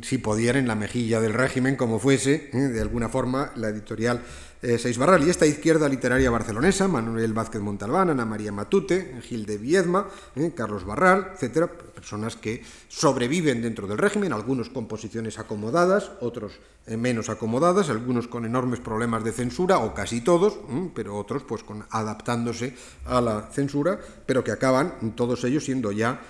si 0.03 0.19
pudiera, 0.19 0.59
en 0.59 0.69
la 0.69 0.75
mejilla 0.75 1.19
del 1.19 1.33
régimen, 1.33 1.77
como 1.77 1.99
fuese, 1.99 2.51
de 2.53 2.81
alguna 2.83 3.09
forma, 3.09 3.53
la 3.57 3.71
editorial 3.71 4.21
eh, 4.63 4.79
Seis 4.79 4.97
Barral. 4.97 5.27
Y 5.27 5.31
esta 5.31 5.45
izquierda 5.45 5.89
literaria 5.89 6.31
barcelonesa, 6.31 6.89
Manuel 6.89 7.33
Vázquez 7.33 7.61
Montalbán, 7.61 8.11
Ana 8.11 8.25
María 8.25 8.53
Matute, 8.53 9.21
Gil 9.23 9.45
de 9.45 9.59
Viedma, 9.59 10.09
eh, 10.37 10.53
Carlos 10.55 10.85
Barral, 10.85 11.33
etcétera, 11.35 11.67
personas 11.67 12.37
que 12.37 12.63
sobreviven 12.89 13.61
dentro 13.61 13.87
del 13.87 13.99
régimen, 13.99 14.33
algunos 14.33 14.71
con 14.71 14.87
posiciones 14.87 15.39
acomodadas, 15.39 16.13
otros 16.21 16.53
eh, 16.87 16.97
menos 16.97 17.29
acomodadas, 17.29 17.91
algunos 17.91 18.29
con 18.29 18.45
enormes 18.45 18.81
problemas 18.81 19.25
de 19.25 19.33
censura, 19.33 19.79
o 19.79 19.95
casi 19.95 20.21
todos, 20.21 20.59
pero 20.95 21.17
otros 21.17 21.43
pues 21.43 21.63
con 21.63 21.85
adaptándose 21.91 22.75
a 23.05 23.21
la 23.21 23.51
censura, 23.53 23.99
pero 24.27 24.45
que 24.45 24.53
acaban 24.53 25.15
todos 25.15 25.45
ellos 25.45 25.65
siendo 25.65 25.93
ya 25.93 26.21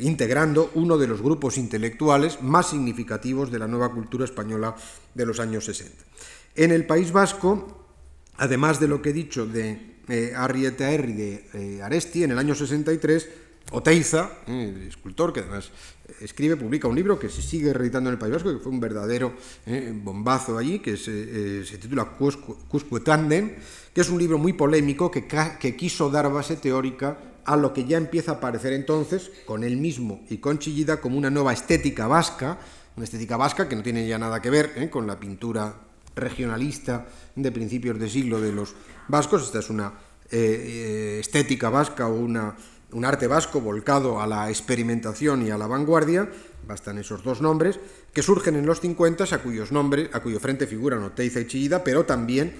integrando 0.00 0.70
uno 0.74 0.98
de 0.98 1.06
los 1.06 1.22
grupos 1.22 1.56
intelectuales 1.56 2.42
más 2.42 2.70
significativos 2.70 3.50
de 3.50 3.58
la 3.60 3.68
nueva 3.68 3.92
cultura 3.92 4.24
española 4.24 4.74
de 5.14 5.26
los 5.26 5.38
años 5.38 5.64
60. 5.66 5.94
En 6.56 6.72
el 6.72 6.86
País 6.86 7.12
Vasco, 7.12 7.84
además 8.38 8.80
de 8.80 8.88
lo 8.88 9.02
que 9.02 9.10
he 9.10 9.12
dicho 9.12 9.46
de 9.46 9.96
eh, 10.08 10.32
Arrieta 10.34 10.86
de 10.86 11.48
eh, 11.52 11.82
Aresti, 11.82 12.24
en 12.24 12.30
el 12.32 12.38
año 12.38 12.54
63, 12.54 13.28
Oteiza, 13.72 14.30
eh, 14.46 14.86
escultor 14.88 15.32
que 15.32 15.40
además 15.40 15.70
escribe, 16.20 16.56
publica 16.56 16.86
un 16.88 16.94
libro 16.94 17.18
que 17.18 17.28
se 17.28 17.42
sigue 17.42 17.72
reeditando 17.72 18.08
en 18.10 18.14
el 18.14 18.18
País 18.18 18.32
Vasco, 18.32 18.52
que 18.52 18.62
fue 18.62 18.72
un 18.72 18.80
verdadero 18.80 19.34
eh, 19.66 19.92
bombazo 19.94 20.56
allí, 20.56 20.78
que 20.78 20.96
se, 20.96 21.76
titula 21.78 22.16
Cuscuetanden, 22.68 23.56
que 23.92 24.00
es 24.00 24.08
un 24.08 24.18
libro 24.18 24.38
muy 24.38 24.52
polémico 24.52 25.10
que 25.10 25.76
quiso 25.76 26.10
dar 26.10 26.32
base 26.32 26.56
teórica 26.56 27.35
a 27.46 27.56
lo 27.56 27.72
que 27.72 27.84
ya 27.84 27.96
empieza 27.96 28.32
a 28.32 28.34
aparecer 28.34 28.72
entonces, 28.72 29.30
con 29.46 29.64
él 29.64 29.76
mismo 29.76 30.20
y 30.28 30.38
con 30.38 30.58
Chillida, 30.58 31.00
como 31.00 31.16
una 31.16 31.30
nueva 31.30 31.52
estética 31.52 32.06
vasca, 32.08 32.58
una 32.96 33.04
estética 33.04 33.36
vasca 33.36 33.68
que 33.68 33.76
no 33.76 33.82
tiene 33.82 34.06
ya 34.06 34.18
nada 34.18 34.42
que 34.42 34.50
ver 34.50 34.90
con 34.90 35.06
la 35.06 35.18
pintura 35.18 35.74
regionalista 36.16 37.06
de 37.36 37.52
principios 37.52 37.98
de 38.00 38.08
siglo 38.10 38.40
de 38.40 38.52
los 38.52 38.74
vascos. 39.08 39.44
Esta 39.44 39.60
es 39.60 39.70
una 39.70 39.92
eh, 40.30 40.38
eh, 40.38 41.18
estética 41.20 41.70
vasca 41.70 42.08
o 42.08 42.14
una, 42.14 42.56
un 42.92 43.04
arte 43.04 43.28
vasco 43.28 43.60
volcado 43.60 44.20
a 44.20 44.26
la 44.26 44.48
experimentación 44.48 45.46
y 45.46 45.50
a 45.50 45.58
la 45.58 45.66
vanguardia, 45.66 46.28
bastan 46.66 46.98
esos 46.98 47.22
dos 47.22 47.40
nombres, 47.40 47.78
que 48.12 48.22
surgen 48.22 48.56
en 48.56 48.66
los 48.66 48.80
50, 48.80 49.24
a, 49.24 49.38
cuyos 49.38 49.70
nombres, 49.70 50.10
a 50.12 50.20
cuyo 50.20 50.40
frente 50.40 50.66
figuran 50.66 51.04
Oteiza 51.04 51.40
y 51.40 51.46
Chillida, 51.46 51.84
pero 51.84 52.04
también 52.06 52.54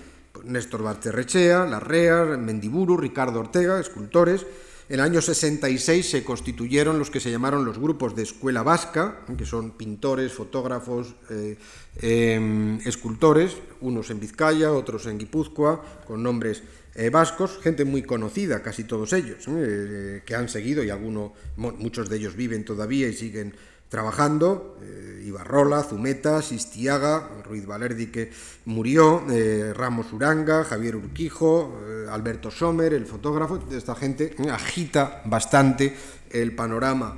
Néstor 0.44 0.82
Barterrechea, 0.82 1.64
Larrea, 1.64 2.24
Mendiburu, 2.36 2.96
Ricardo 2.96 3.40
Ortega, 3.40 3.80
escultores, 3.80 4.46
en 4.88 4.94
el 4.94 5.00
año 5.00 5.20
66 5.20 6.08
se 6.08 6.22
constituyeron 6.22 6.98
los 6.98 7.10
que 7.10 7.18
se 7.18 7.30
llamaron 7.30 7.64
los 7.64 7.78
grupos 7.78 8.14
de 8.14 8.22
escuela 8.22 8.62
vasca, 8.62 9.24
que 9.36 9.44
son 9.44 9.72
pintores, 9.72 10.32
fotógrafos, 10.32 11.16
eh, 11.30 11.56
em, 12.00 12.78
escultores, 12.86 13.56
unos 13.80 14.10
en 14.10 14.20
Vizcaya, 14.20 14.72
otros 14.72 15.06
en 15.06 15.18
Guipúzcoa, 15.18 16.04
con 16.06 16.22
nombres 16.22 16.62
eh, 16.94 17.10
vascos, 17.10 17.58
gente 17.60 17.84
muy 17.84 18.02
conocida, 18.02 18.62
casi 18.62 18.84
todos 18.84 19.12
ellos, 19.12 19.44
eh, 19.48 20.22
que 20.24 20.34
han 20.36 20.48
seguido 20.48 20.84
y 20.84 20.90
algunos, 20.90 21.32
muchos 21.56 22.08
de 22.08 22.16
ellos 22.18 22.36
viven 22.36 22.64
todavía 22.64 23.08
y 23.08 23.12
siguen 23.12 23.54
trabajando, 23.88 24.76
eh, 24.82 25.24
Ibarrola, 25.26 25.82
Zumeta, 25.82 26.42
Sistiaga, 26.42 27.28
Ruiz 27.44 27.66
Valerdi 27.66 28.06
que 28.06 28.30
murió, 28.64 29.24
eh, 29.30 29.72
Ramos 29.74 30.12
Uranga, 30.12 30.64
Javier 30.64 30.96
Urquijo, 30.96 31.80
eh, 31.86 32.06
Alberto 32.10 32.50
Sommer, 32.50 32.92
el 32.94 33.06
fotógrafo, 33.06 33.60
esta 33.70 33.94
gente 33.94 34.34
agita 34.50 35.22
bastante 35.24 35.94
el 36.30 36.54
panorama 36.54 37.16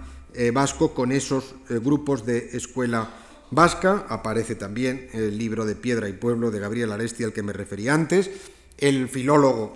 vasco 0.52 0.94
con 0.94 1.10
esos 1.10 1.56
grupos 1.68 2.24
de 2.24 2.50
escuela 2.52 3.10
vasca. 3.50 4.06
Aparece 4.08 4.54
también 4.54 5.08
el 5.12 5.36
libro 5.36 5.66
de 5.66 5.74
Piedra 5.74 6.08
y 6.08 6.12
Pueblo 6.12 6.52
de 6.52 6.60
Gabriel 6.60 6.92
Aresti 6.92 7.24
al 7.24 7.32
que 7.32 7.42
me 7.42 7.52
refería 7.52 7.92
antes. 7.92 8.30
El 8.76 9.08
filólogo 9.08 9.74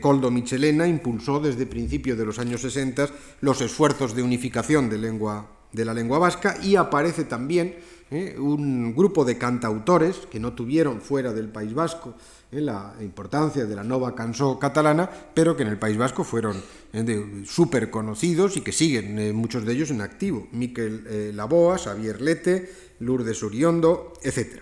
Coldo 0.00 0.30
Michelena 0.30 0.86
impulsó 0.86 1.38
desde 1.38 1.66
principios 1.66 2.16
de 2.16 2.24
los 2.24 2.38
años 2.38 2.62
60 2.62 3.10
los 3.42 3.60
esfuerzos 3.60 4.14
de 4.14 4.22
unificación 4.22 4.88
de 4.88 4.96
lengua 4.96 5.59
de 5.72 5.84
la 5.84 5.94
lengua 5.94 6.18
vasca 6.18 6.56
y 6.62 6.76
aparece 6.76 7.24
también 7.24 7.76
eh, 8.10 8.36
un 8.36 8.92
grupo 8.92 9.24
de 9.24 9.38
cantautores 9.38 10.26
que 10.28 10.40
no 10.40 10.52
tuvieron 10.52 11.00
fuera 11.00 11.32
del 11.32 11.48
País 11.48 11.72
Vasco 11.72 12.16
eh, 12.50 12.60
la 12.60 12.94
importancia 13.00 13.64
de 13.64 13.76
la 13.76 13.84
nova 13.84 14.16
cançó 14.16 14.58
catalana, 14.58 15.08
pero 15.08 15.56
que 15.56 15.62
en 15.62 15.68
el 15.68 15.78
País 15.78 15.96
Vasco 15.96 16.24
fueron 16.24 16.60
eh, 16.92 17.44
súper 17.46 17.88
conocidos 17.88 18.56
y 18.56 18.62
que 18.62 18.72
siguen 18.72 19.32
muchos 19.36 19.64
de 19.64 19.74
ellos 19.74 19.92
en 19.92 20.00
activo. 20.00 20.48
Miquel 20.50 21.36
Laboa, 21.36 21.78
Xavier 21.78 22.20
Lete, 22.20 22.68
Lourdes 22.98 23.40
Uriondo, 23.44 24.14
etc. 24.24 24.58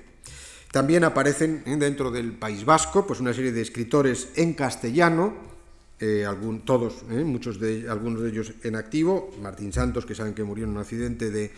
También 0.70 1.04
aparecen 1.04 1.62
dentro 1.78 2.10
del 2.10 2.32
País 2.32 2.66
Vasco 2.66 3.06
pues 3.06 3.20
una 3.20 3.32
serie 3.32 3.52
de 3.52 3.62
escritores 3.62 4.28
en 4.36 4.52
castellano, 4.52 5.47
eh, 6.00 6.26
todos, 6.64 7.02
eh, 7.10 7.24
muchos 7.24 7.58
de, 7.58 7.88
algunos 7.88 8.22
de 8.22 8.30
ellos 8.30 8.52
en 8.62 8.76
activo, 8.76 9.30
Martín 9.42 9.72
Santos, 9.72 10.06
que 10.06 10.14
saben 10.14 10.32
que 10.32 10.44
murió 10.44 10.64
en 10.64 10.70
un 10.70 10.78
accidente 10.78 11.30
de, 11.30 11.50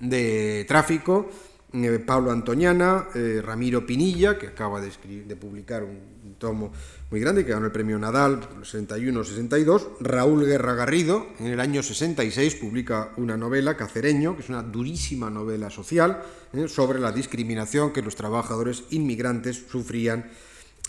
de 0.00 0.64
tráfico, 0.68 1.28
eh, 1.72 1.98
Pablo 1.98 2.30
Antoñana, 2.30 3.08
Ramiro 3.42 3.84
Pinilla, 3.84 4.38
que 4.38 4.46
acaba 4.46 4.80
de, 4.80 4.90
de, 5.26 5.36
publicar 5.36 5.82
un 5.82 6.36
tomo 6.38 6.72
muy 7.10 7.20
grande, 7.20 7.44
que 7.44 7.50
ganó 7.50 7.66
el 7.66 7.72
premio 7.72 7.98
Nadal 7.98 8.40
61-62, 8.62 9.98
Raúl 10.00 10.46
Guerra 10.46 10.74
Garrido, 10.74 11.26
en 11.40 11.48
el 11.48 11.60
año 11.60 11.82
66 11.82 12.54
publica 12.54 13.10
una 13.16 13.36
novela, 13.36 13.76
Cacereño, 13.76 14.36
que 14.36 14.42
es 14.42 14.48
una 14.48 14.62
durísima 14.62 15.28
novela 15.28 15.70
social, 15.70 16.22
sobre 16.68 17.00
la 17.00 17.12
discriminación 17.12 17.92
que 17.92 18.02
los 18.02 18.14
trabajadores 18.14 18.84
inmigrantes 18.90 19.64
sufrían 19.70 20.30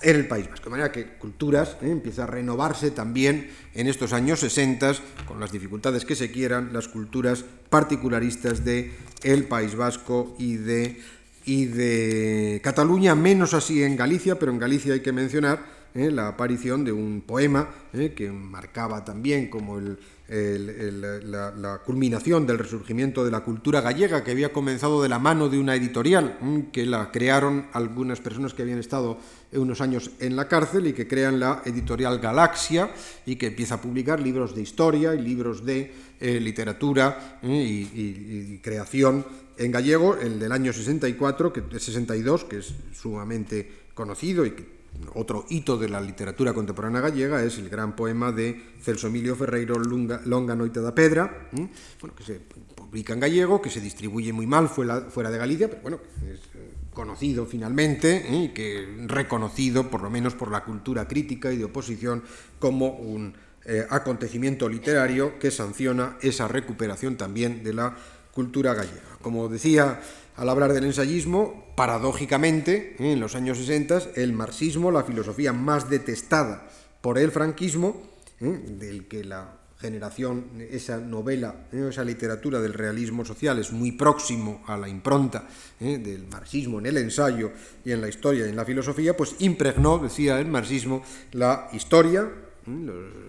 en 0.02 0.16
el 0.16 0.28
País 0.28 0.50
Vasco. 0.50 0.66
De 0.66 0.70
manera 0.72 0.91
que 0.91 1.06
culturas 1.18 1.78
¿eh? 1.82 1.89
empieza 1.91 2.24
a 2.24 2.28
renovarse 2.28 2.91
también 2.91 3.50
en 3.74 3.88
estos 3.88 4.14
años 4.14 4.39
60, 4.39 4.93
con 5.28 5.39
las 5.39 5.52
dificultades 5.52 6.06
que 6.06 6.16
se 6.16 6.32
quieran, 6.32 6.72
las 6.74 6.88
culturas 6.88 7.43
particularistas 7.70 8.64
de 8.64 8.91
el 9.24 9.45
País 9.45 9.76
Vasco 9.76 10.36
y 10.39 10.56
de, 10.56 11.02
y 11.45 11.66
de 11.66 12.62
Cataluña, 12.64 13.16
menos 13.16 13.54
así 13.54 13.84
en 13.84 13.95
Galicia, 13.95 14.39
pero 14.39 14.52
en 14.52 14.60
Galicia 14.60 14.93
hay 14.93 15.02
que 15.02 15.12
mencionar 15.12 15.66
¿eh? 15.93 16.12
la 16.12 16.30
aparición 16.30 16.84
de 16.84 16.91
un 16.91 17.22
poema 17.26 17.70
¿eh? 17.93 18.14
que 18.16 18.32
marcaba 18.32 19.04
también 19.04 19.50
como 19.50 19.78
el, 19.78 20.00
la, 20.30 21.82
culminación 21.84 22.46
del 22.46 22.60
resurgimiento 22.60 23.26
de 23.26 23.32
la 23.32 23.42
cultura 23.42 23.82
gallega, 23.82 24.24
que 24.24 24.32
había 24.32 24.54
comenzado 24.54 25.02
de 25.02 25.10
la 25.10 25.18
mano 25.18 25.50
de 25.50 25.58
una 25.58 25.76
editorial, 25.76 26.68
que 26.72 26.86
la 26.86 27.12
crearon 27.12 27.68
algunas 27.74 28.20
personas 28.20 28.54
que 28.54 28.62
habían 28.62 28.80
estado 28.80 29.18
unos 29.54 29.82
años 29.82 30.12
en 30.20 30.36
la 30.36 30.48
cárcel 30.48 30.88
y 30.88 30.94
que 30.94 31.08
crean 31.08 31.40
la 31.40 31.64
editorial 31.66 32.20
Galaxia 32.20 32.92
y 33.26 33.38
que 33.38 33.48
empieza 33.48 33.76
a 33.76 33.82
publicar 33.82 34.20
libros 34.20 34.56
de 34.56 34.62
historia 34.62 35.16
y 35.16 35.22
libros 35.22 35.66
de 35.66 35.92
eh, 36.20 36.40
literatura 36.40 37.40
y, 37.42 38.60
creación 38.60 39.26
en 39.58 39.72
gallego, 39.72 40.16
el 40.16 40.40
del 40.40 40.52
año 40.52 40.72
64, 40.72 41.52
que, 41.52 41.80
62, 41.80 42.46
que 42.46 42.60
es 42.60 42.74
sumamente 42.94 43.70
conocido 43.94 44.46
y 44.46 44.52
que 44.52 44.79
otro 45.14 45.46
hito 45.50 45.78
de 45.78 45.90
la 45.90 46.02
literatura 46.02 46.54
contemporánea 46.54 47.02
gallega 47.02 47.44
es 47.44 47.58
el 47.58 47.70
gran 47.70 47.96
poema 47.96 48.32
de 48.32 48.74
Celso 48.82 49.08
Emilio 49.08 49.36
Ferreiro 49.36 49.80
Longa, 49.80 50.22
Longa 50.26 50.56
Noite 50.56 50.82
da 50.82 50.94
Pedra, 50.94 51.50
bueno, 51.52 52.16
que 52.16 52.24
se 52.24 52.40
publica 52.76 53.14
en 53.14 53.20
gallego, 53.20 53.62
que 53.62 53.70
se 53.70 53.82
distribuye 53.82 54.34
muy 54.34 54.48
mal 54.48 54.68
fuera, 54.70 55.30
de 55.30 55.38
Galicia, 55.38 55.70
pero 55.70 55.82
bueno, 55.82 56.00
es 56.24 56.40
eh, 56.56 56.74
conocido 56.94 57.46
finalmente 57.46 58.26
y 58.30 58.50
que 58.50 59.06
reconocido 59.08 59.90
por 59.90 60.02
lo 60.02 60.10
menos 60.10 60.36
por 60.36 60.52
la 60.52 60.64
cultura 60.64 61.08
crítica 61.08 61.52
y 61.52 61.58
de 61.58 61.66
oposición 61.66 62.24
como 62.60 62.94
un 62.98 63.34
eh, 63.66 63.86
acontecimiento 63.90 64.68
literario 64.68 65.38
que 65.38 65.52
sanciona 65.52 66.18
esa 66.22 66.48
recuperación 66.48 67.16
también 67.16 67.64
de 67.64 67.74
la 67.74 67.96
cultura 68.34 68.74
gallega. 68.74 69.18
Como 69.22 69.50
decía 69.50 70.02
al 70.40 70.48
hablar 70.48 70.72
del 70.72 70.86
ensayismo, 70.86 71.66
paradójicamente, 71.76 72.96
en 72.98 73.20
los 73.20 73.36
años 73.36 73.58
60, 73.58 74.14
el 74.16 74.32
marxismo, 74.32 74.90
la 74.90 75.04
filosofía 75.04 75.52
más 75.52 75.90
detestada 75.90 76.66
por 77.02 77.18
el 77.18 77.30
franquismo, 77.30 78.02
del 78.40 79.06
que 79.10 79.26
la 79.26 79.60
generación, 79.82 80.46
esa 80.72 80.98
novela, 80.98 81.68
¿eh? 81.74 81.88
esa 81.90 82.06
literatura 82.06 82.62
del 82.62 82.74
realismo 82.74 83.26
social 83.26 83.60
es 83.60 83.74
muy 83.74 83.92
próximo 83.92 84.64
a 84.68 84.78
la 84.78 84.88
impronta 84.88 85.48
¿eh? 85.80 85.98
del 85.98 86.28
marxismo 86.28 86.80
en 86.80 86.86
el 86.86 86.98
ensayo 86.98 87.52
y 87.84 87.92
en 87.92 88.00
la 88.00 88.08
historia 88.08 88.46
y 88.46 88.50
en 88.50 88.56
la 88.56 88.66
filosofía, 88.66 89.16
pues 89.16 89.36
impregnó, 89.40 90.00
decía 90.00 90.40
el 90.40 90.48
marxismo, 90.48 91.04
la 91.34 91.70
historia, 91.74 92.22
¿eh? 92.22 92.72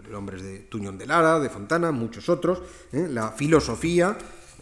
los 0.09 0.15
hombres 0.17 0.43
de 0.43 0.61
Tuñón 0.61 0.97
de 0.97 1.07
Lara, 1.07 1.41
de 1.41 1.51
Fontana, 1.51 1.91
muchos 1.91 2.29
otros, 2.29 2.63
la 2.93 3.33
filosofía, 3.33 4.17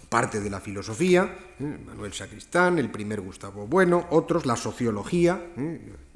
parte 0.09 0.41
de 0.41 0.51
la 0.51 0.61
filosofía, 0.61 1.37
Manuel 1.59 2.13
Sacristán, 2.13 2.79
el 2.79 2.91
primer 2.91 3.21
Gustavo 3.21 3.67
Bueno, 3.67 4.07
otros, 4.11 4.47
la 4.47 4.57
sociología, 4.57 5.41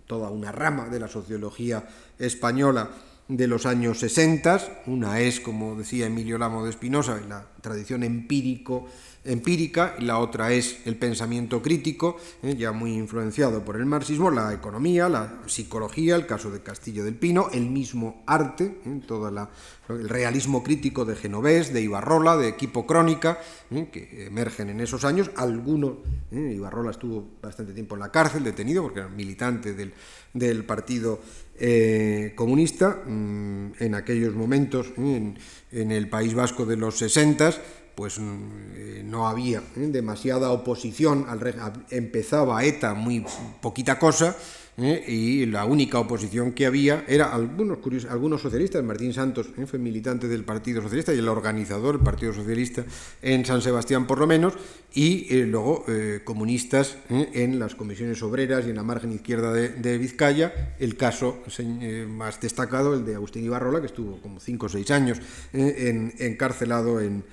toda 0.06 0.30
una 0.30 0.52
rama 0.52 0.88
de 0.88 1.00
la 1.00 1.08
sociología 1.08 1.86
española, 2.18 2.90
de 3.36 3.46
los 3.46 3.66
años 3.66 3.98
60. 3.98 4.82
Una 4.86 5.20
es, 5.20 5.40
como 5.40 5.74
decía 5.74 6.06
Emilio 6.06 6.38
Lamo 6.38 6.64
de 6.64 6.70
Espinosa, 6.70 7.20
la 7.28 7.46
tradición 7.60 8.02
empírico 8.02 8.86
empírica 9.24 9.94
y 9.98 10.04
la 10.04 10.18
otra 10.18 10.52
es 10.52 10.78
el 10.84 10.96
pensamiento 10.96 11.62
crítico, 11.62 12.16
eh, 12.42 12.56
ya 12.56 12.72
muy 12.72 12.94
influenciado 12.94 13.64
por 13.64 13.76
el 13.76 13.86
marxismo, 13.86 14.30
la 14.30 14.52
economía, 14.52 15.08
la 15.08 15.42
psicología, 15.46 16.16
el 16.16 16.26
caso 16.26 16.50
de 16.50 16.62
Castillo 16.62 17.04
del 17.04 17.14
Pino, 17.14 17.48
el 17.52 17.66
mismo 17.66 18.22
arte, 18.26 18.80
eh, 18.84 19.00
todo 19.06 19.28
el 19.28 20.08
realismo 20.08 20.62
crítico 20.62 21.04
de 21.04 21.16
Genovés, 21.16 21.72
de 21.72 21.82
Ibarrola, 21.82 22.36
de 22.36 22.48
Equipo 22.48 22.86
Crónica, 22.86 23.38
eh, 23.70 23.88
que 23.92 24.26
emergen 24.26 24.70
en 24.70 24.80
esos 24.80 25.04
años. 25.04 25.30
Algunos, 25.36 25.98
Ibarrola 26.32 26.90
estuvo 26.90 27.24
bastante 27.40 27.72
tiempo 27.72 27.94
en 27.94 28.00
la 28.00 28.10
cárcel, 28.10 28.42
detenido, 28.42 28.82
porque 28.82 29.00
era 29.00 29.08
militante 29.08 29.74
del, 29.74 29.92
del 30.32 30.64
Partido 30.64 31.20
Comunista, 32.34 33.02
mm, 33.06 33.72
en 33.78 33.94
aquellos 33.94 34.34
momentos, 34.34 34.92
en, 34.96 35.38
en 35.70 35.92
el 35.92 36.08
País 36.08 36.34
Vasco 36.34 36.66
de 36.66 36.76
los 36.76 36.98
60 36.98 37.52
pues 37.94 38.18
mm, 38.18 38.50
eh, 38.74 39.02
no 39.04 39.28
había 39.28 39.58
¿eh? 39.76 39.88
demasiada 39.88 40.50
oposición, 40.50 41.26
al 41.28 41.40
empezaba 41.90 42.64
ETA 42.64 42.94
muy 42.94 43.24
poquita 43.60 43.98
cosa, 43.98 44.36
¿eh? 44.78 45.04
y 45.06 45.46
la 45.46 45.64
única 45.64 45.98
oposición 45.98 46.52
que 46.52 46.66
había 46.66 47.04
era 47.08 47.32
algunos, 47.32 47.78
algunos 48.08 48.40
socialistas, 48.40 48.82
Martín 48.82 49.12
Santos 49.12 49.48
fue 49.66 49.78
militante 49.78 50.28
del 50.28 50.44
Partido 50.44 50.82
Socialista 50.82 51.14
y 51.14 51.18
el 51.18 51.28
organizador 51.28 51.96
del 51.96 52.04
Partido 52.04 52.32
Socialista 52.32 52.84
en 53.20 53.44
San 53.44 53.62
Sebastián 53.62 54.06
por 54.06 54.18
lo 54.18 54.26
menos, 54.26 54.54
y 54.94 55.42
luego 55.44 55.84
comunistas 56.24 56.98
en 57.08 57.58
las 57.58 57.74
comisiones 57.74 58.22
obreras 58.22 58.66
y 58.66 58.70
en 58.70 58.76
la 58.76 58.82
margen 58.82 59.12
izquierda 59.12 59.52
de, 59.52 59.98
Vizcaya, 59.98 60.74
el 60.78 60.96
caso 60.96 61.42
más 62.08 62.40
destacado, 62.40 62.94
el 62.94 63.04
de 63.04 63.14
Agustín 63.14 63.44
Ibarrola, 63.44 63.80
que 63.80 63.86
estuvo 63.86 64.20
como 64.20 64.38
cinco 64.38 64.66
o 64.66 64.68
seis 64.68 64.90
años 64.90 65.18
encarcelado 65.52 67.00
en 67.00 67.24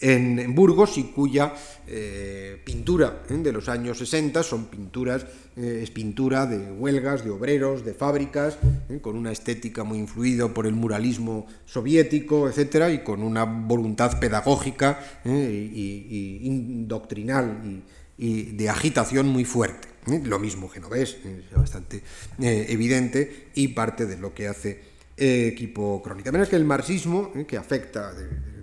en, 0.00 0.54
Burgos 0.54 0.98
y 0.98 1.04
cuya 1.04 1.54
eh, 1.86 2.60
pintura 2.64 3.22
¿eh? 3.28 3.34
de 3.34 3.52
los 3.52 3.68
años 3.68 3.98
60 3.98 4.42
son 4.42 4.66
pinturas, 4.66 5.26
eh, 5.56 5.80
es 5.82 5.90
pintura 5.90 6.46
de 6.46 6.70
huelgas, 6.72 7.24
de 7.24 7.30
obreros, 7.30 7.84
de 7.84 7.94
fábricas, 7.94 8.58
con 9.02 9.16
una 9.16 9.32
estética 9.32 9.84
muy 9.84 9.98
influida 9.98 10.52
por 10.52 10.66
el 10.66 10.74
muralismo 10.74 11.46
soviético, 11.66 12.48
etcétera, 12.48 12.90
y 12.90 13.02
con 13.02 13.22
una 13.22 13.44
voluntad 13.44 14.18
pedagógica 14.18 15.00
y, 15.24 16.84
doctrinal 16.86 17.82
y, 18.16 18.42
de 18.56 18.68
agitación 18.68 19.28
muy 19.28 19.44
fuerte. 19.44 19.88
Lo 20.24 20.38
mismo 20.38 20.68
Genovés, 20.68 21.18
es 21.24 21.56
bastante 21.56 22.02
evidente, 22.38 23.48
y 23.54 23.68
parte 23.68 24.06
de 24.06 24.16
lo 24.16 24.32
que 24.32 24.48
hace 24.48 24.87
equipo 25.18 26.00
crónica. 26.02 26.32
Menos 26.32 26.48
que 26.48 26.56
el 26.56 26.64
marxismo, 26.64 27.32
que 27.46 27.56
afecta 27.56 28.12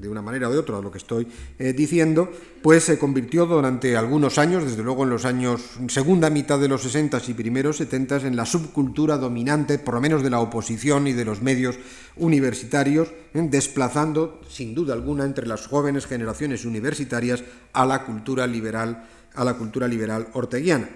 de 0.05 0.09
una 0.09 0.21
manera 0.21 0.49
o 0.49 0.51
de 0.51 0.59
otra, 0.59 0.79
lo 0.79 0.91
que 0.91 0.97
estoy 0.97 1.27
eh, 1.57 1.73
diciendo, 1.73 2.31
pues 2.61 2.83
se 2.83 2.97
convirtió 2.97 3.45
durante 3.45 3.97
algunos 3.97 4.37
años, 4.37 4.63
desde 4.63 4.83
luego 4.83 5.03
en 5.03 5.09
los 5.09 5.25
años 5.25 5.61
segunda 5.87 6.29
mitad 6.29 6.59
de 6.59 6.67
los 6.67 6.83
60 6.83 7.21
y 7.27 7.33
primeros 7.33 7.77
70 7.77 8.27
en 8.27 8.35
la 8.35 8.45
subcultura 8.45 9.17
dominante, 9.17 9.79
por 9.79 9.95
lo 9.95 10.01
menos 10.01 10.23
de 10.23 10.29
la 10.29 10.39
oposición 10.39 11.07
y 11.07 11.13
de 11.13 11.25
los 11.25 11.41
medios 11.41 11.77
universitarios, 12.17 13.09
¿eh? 13.33 13.47
desplazando 13.49 14.41
sin 14.47 14.75
duda 14.75 14.93
alguna 14.93 15.25
entre 15.25 15.47
las 15.47 15.67
jóvenes 15.67 16.05
generaciones 16.05 16.65
universitarias 16.65 17.43
a 17.73 17.85
la 17.85 18.05
cultura 18.05 18.47
liberal, 18.47 19.07
a 19.33 19.43
la 19.43 19.55
cultura 19.55 19.87
liberal 19.87 20.27
orteguiana. 20.33 20.89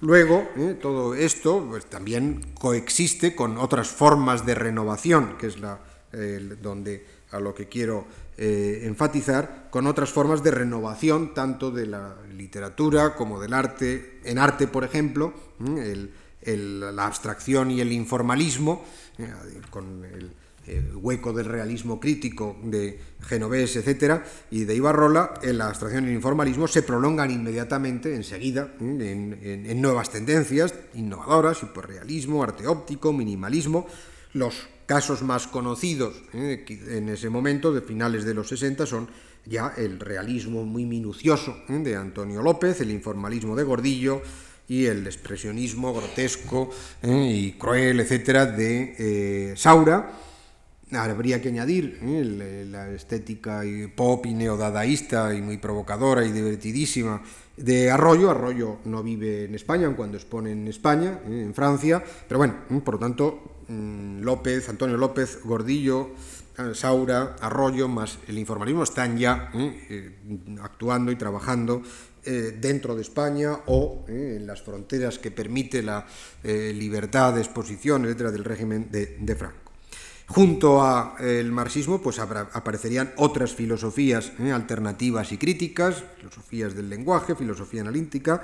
Luego, 0.00 0.48
¿eh? 0.56 0.76
todo 0.80 1.14
esto 1.14 1.66
pues, 1.68 1.86
también 1.86 2.40
coexiste 2.58 3.34
con 3.34 3.58
otras 3.58 3.88
formas 3.88 4.46
de 4.46 4.54
renovación, 4.54 5.36
que 5.38 5.48
es 5.48 5.58
la 5.60 5.80
donde 6.62 7.04
a 7.32 7.40
lo 7.40 7.54
que 7.54 7.68
quiero 7.68 8.06
eh, 8.38 8.82
enfatizar, 8.84 9.68
con 9.70 9.86
otras 9.86 10.10
formas 10.10 10.42
de 10.42 10.50
renovación, 10.50 11.34
tanto 11.34 11.70
de 11.70 11.86
la 11.86 12.16
literatura 12.34 13.14
como 13.14 13.40
del 13.40 13.52
arte. 13.52 14.20
En 14.24 14.38
arte, 14.38 14.66
por 14.66 14.84
ejemplo, 14.84 15.32
la 16.42 17.06
abstracción 17.06 17.70
y 17.70 17.80
el 17.80 17.92
informalismo, 17.92 18.84
eh, 19.18 19.32
con 19.70 20.04
el, 20.04 20.32
hueco 20.94 21.32
del 21.32 21.46
realismo 21.46 22.00
crítico 22.00 22.56
de 22.62 22.98
Genovés, 23.20 23.76
etcétera, 23.76 24.24
y 24.50 24.64
de 24.64 24.74
Ibarrola, 24.74 25.34
en 25.42 25.58
la 25.58 25.68
abstracción 25.68 26.04
y 26.04 26.08
el 26.08 26.14
informalismo 26.14 26.66
se 26.66 26.82
prolongan 26.82 27.30
inmediatamente, 27.30 28.14
enseguida, 28.14 28.74
en, 28.80 29.38
en 29.42 29.80
nuevas 29.80 30.10
tendencias 30.10 30.74
innovadoras, 30.94 31.62
hiperrealismo, 31.62 32.42
arte 32.42 32.66
óptico, 32.66 33.12
minimalismo, 33.12 33.86
los 34.32 34.68
casos 34.86 35.22
más 35.22 35.46
conocidos 35.48 36.14
eh, 36.32 36.64
en 36.88 37.08
ese 37.08 37.28
momento, 37.28 37.72
de 37.72 37.82
finales 37.82 38.24
de 38.24 38.34
los 38.34 38.48
60, 38.48 38.86
son 38.86 39.08
ya 39.44 39.74
el 39.76 40.00
realismo 40.00 40.64
muy 40.64 40.84
minucioso 40.84 41.56
eh, 41.68 41.72
de 41.78 41.96
Antonio 41.96 42.42
López, 42.42 42.80
el 42.80 42.90
informalismo 42.90 43.54
de 43.56 43.64
Gordillo 43.64 44.22
y 44.68 44.86
el 44.86 45.06
expresionismo 45.06 45.92
grotesco 45.92 46.70
eh, 47.02 47.30
y 47.32 47.52
cruel, 47.52 48.00
etcétera, 48.00 48.46
de 48.46 49.54
Saura. 49.56 50.25
Habría 50.92 51.42
que 51.42 51.48
añadir 51.48 51.98
la 52.70 52.90
estética 52.90 53.62
pop 53.94 54.24
y 54.26 54.34
neodadaísta 54.34 55.34
y 55.34 55.42
muy 55.42 55.58
provocadora 55.58 56.24
y 56.24 56.30
divertidísima 56.30 57.22
de 57.56 57.90
Arroyo. 57.90 58.30
Arroyo 58.30 58.78
no 58.84 59.02
vive 59.02 59.44
en 59.44 59.54
España, 59.54 59.92
cuando 59.96 60.16
expone 60.16 60.52
en 60.52 60.68
España, 60.68 61.20
en 61.26 61.52
Francia, 61.54 62.02
pero 62.28 62.38
bueno, 62.38 62.54
por 62.84 62.94
lo 62.94 63.00
tanto, 63.00 63.56
Mm, 63.68 64.20
López, 64.20 64.68
Antonio 64.68 64.96
López, 64.96 65.40
Gordillo, 65.42 66.10
eh, 66.58 66.74
Saura, 66.74 67.34
Arroyo, 67.40 67.88
más 67.88 68.18
el 68.28 68.38
informalismo 68.38 68.84
están 68.84 69.18
ya 69.18 69.50
eh, 69.54 69.86
eh, 69.90 70.58
actuando 70.62 71.10
y 71.10 71.16
trabajando 71.16 71.82
dentro 72.26 72.96
de 72.96 73.02
España 73.02 73.60
o 73.66 74.04
en 74.08 74.48
las 74.48 74.60
fronteras 74.60 75.16
que 75.20 75.30
permite 75.30 75.80
la 75.80 76.04
libertad 76.42 77.32
de 77.32 77.40
exposición, 77.40 78.04
etcétera, 78.04 78.32
del 78.32 78.42
régimen 78.42 78.88
de 78.90 79.36
Franco. 79.36 79.65
Junto 80.28 80.82
al 80.82 81.52
marxismo 81.52 82.02
pues 82.02 82.18
aparecerían 82.18 83.12
otras 83.16 83.54
filosofías 83.54 84.32
¿eh? 84.40 84.50
alternativas 84.50 85.30
y 85.30 85.38
críticas, 85.38 86.02
filosofías 86.18 86.74
del 86.74 86.90
lenguaje, 86.90 87.36
filosofía 87.36 87.82
analítica. 87.82 88.42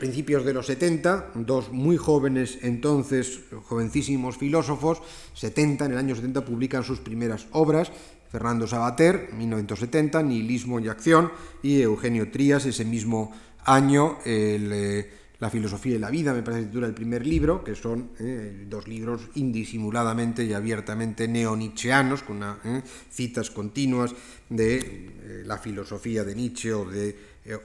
Principios 0.00 0.44
de 0.44 0.52
los 0.52 0.66
70, 0.66 1.30
dos 1.34 1.70
muy 1.70 1.96
jóvenes 1.96 2.58
entonces, 2.62 3.40
jovencísimos 3.66 4.36
filósofos, 4.36 5.00
70, 5.34 5.86
en 5.86 5.92
el 5.92 5.98
año 5.98 6.14
70 6.14 6.44
publican 6.44 6.82
sus 6.82 6.98
primeras 6.98 7.46
obras, 7.52 7.92
Fernando 8.30 8.66
Sabater, 8.66 9.30
1970, 9.32 10.22
Nihilismo 10.22 10.80
y 10.80 10.88
Acción, 10.88 11.30
y 11.62 11.82
Eugenio 11.82 12.30
Trías, 12.30 12.66
ese 12.66 12.84
mismo 12.84 13.32
año, 13.64 14.18
el... 14.24 14.70
Eh, 14.72 15.21
la 15.42 15.50
filosofía 15.50 15.96
y 15.96 15.98
la 15.98 16.08
vida, 16.08 16.32
me 16.32 16.44
parece 16.44 16.62
que 16.62 16.68
titula 16.68 16.86
el 16.86 16.94
primer 16.94 17.26
libro, 17.26 17.64
que 17.64 17.74
son 17.74 18.10
eh, 18.20 18.64
dos 18.70 18.86
libros 18.86 19.22
indisimuladamente 19.34 20.44
y 20.44 20.52
abiertamente 20.52 21.26
neonicheanos, 21.26 22.22
con 22.22 22.44
eh, 22.44 22.80
citas 23.10 23.50
continuas 23.50 24.14
de 24.48 24.76
eh, 24.78 25.42
la 25.44 25.58
filosofía 25.58 26.22
de 26.22 26.36
Nietzsche 26.36 26.72
o 26.72 26.88
de, 26.88 27.16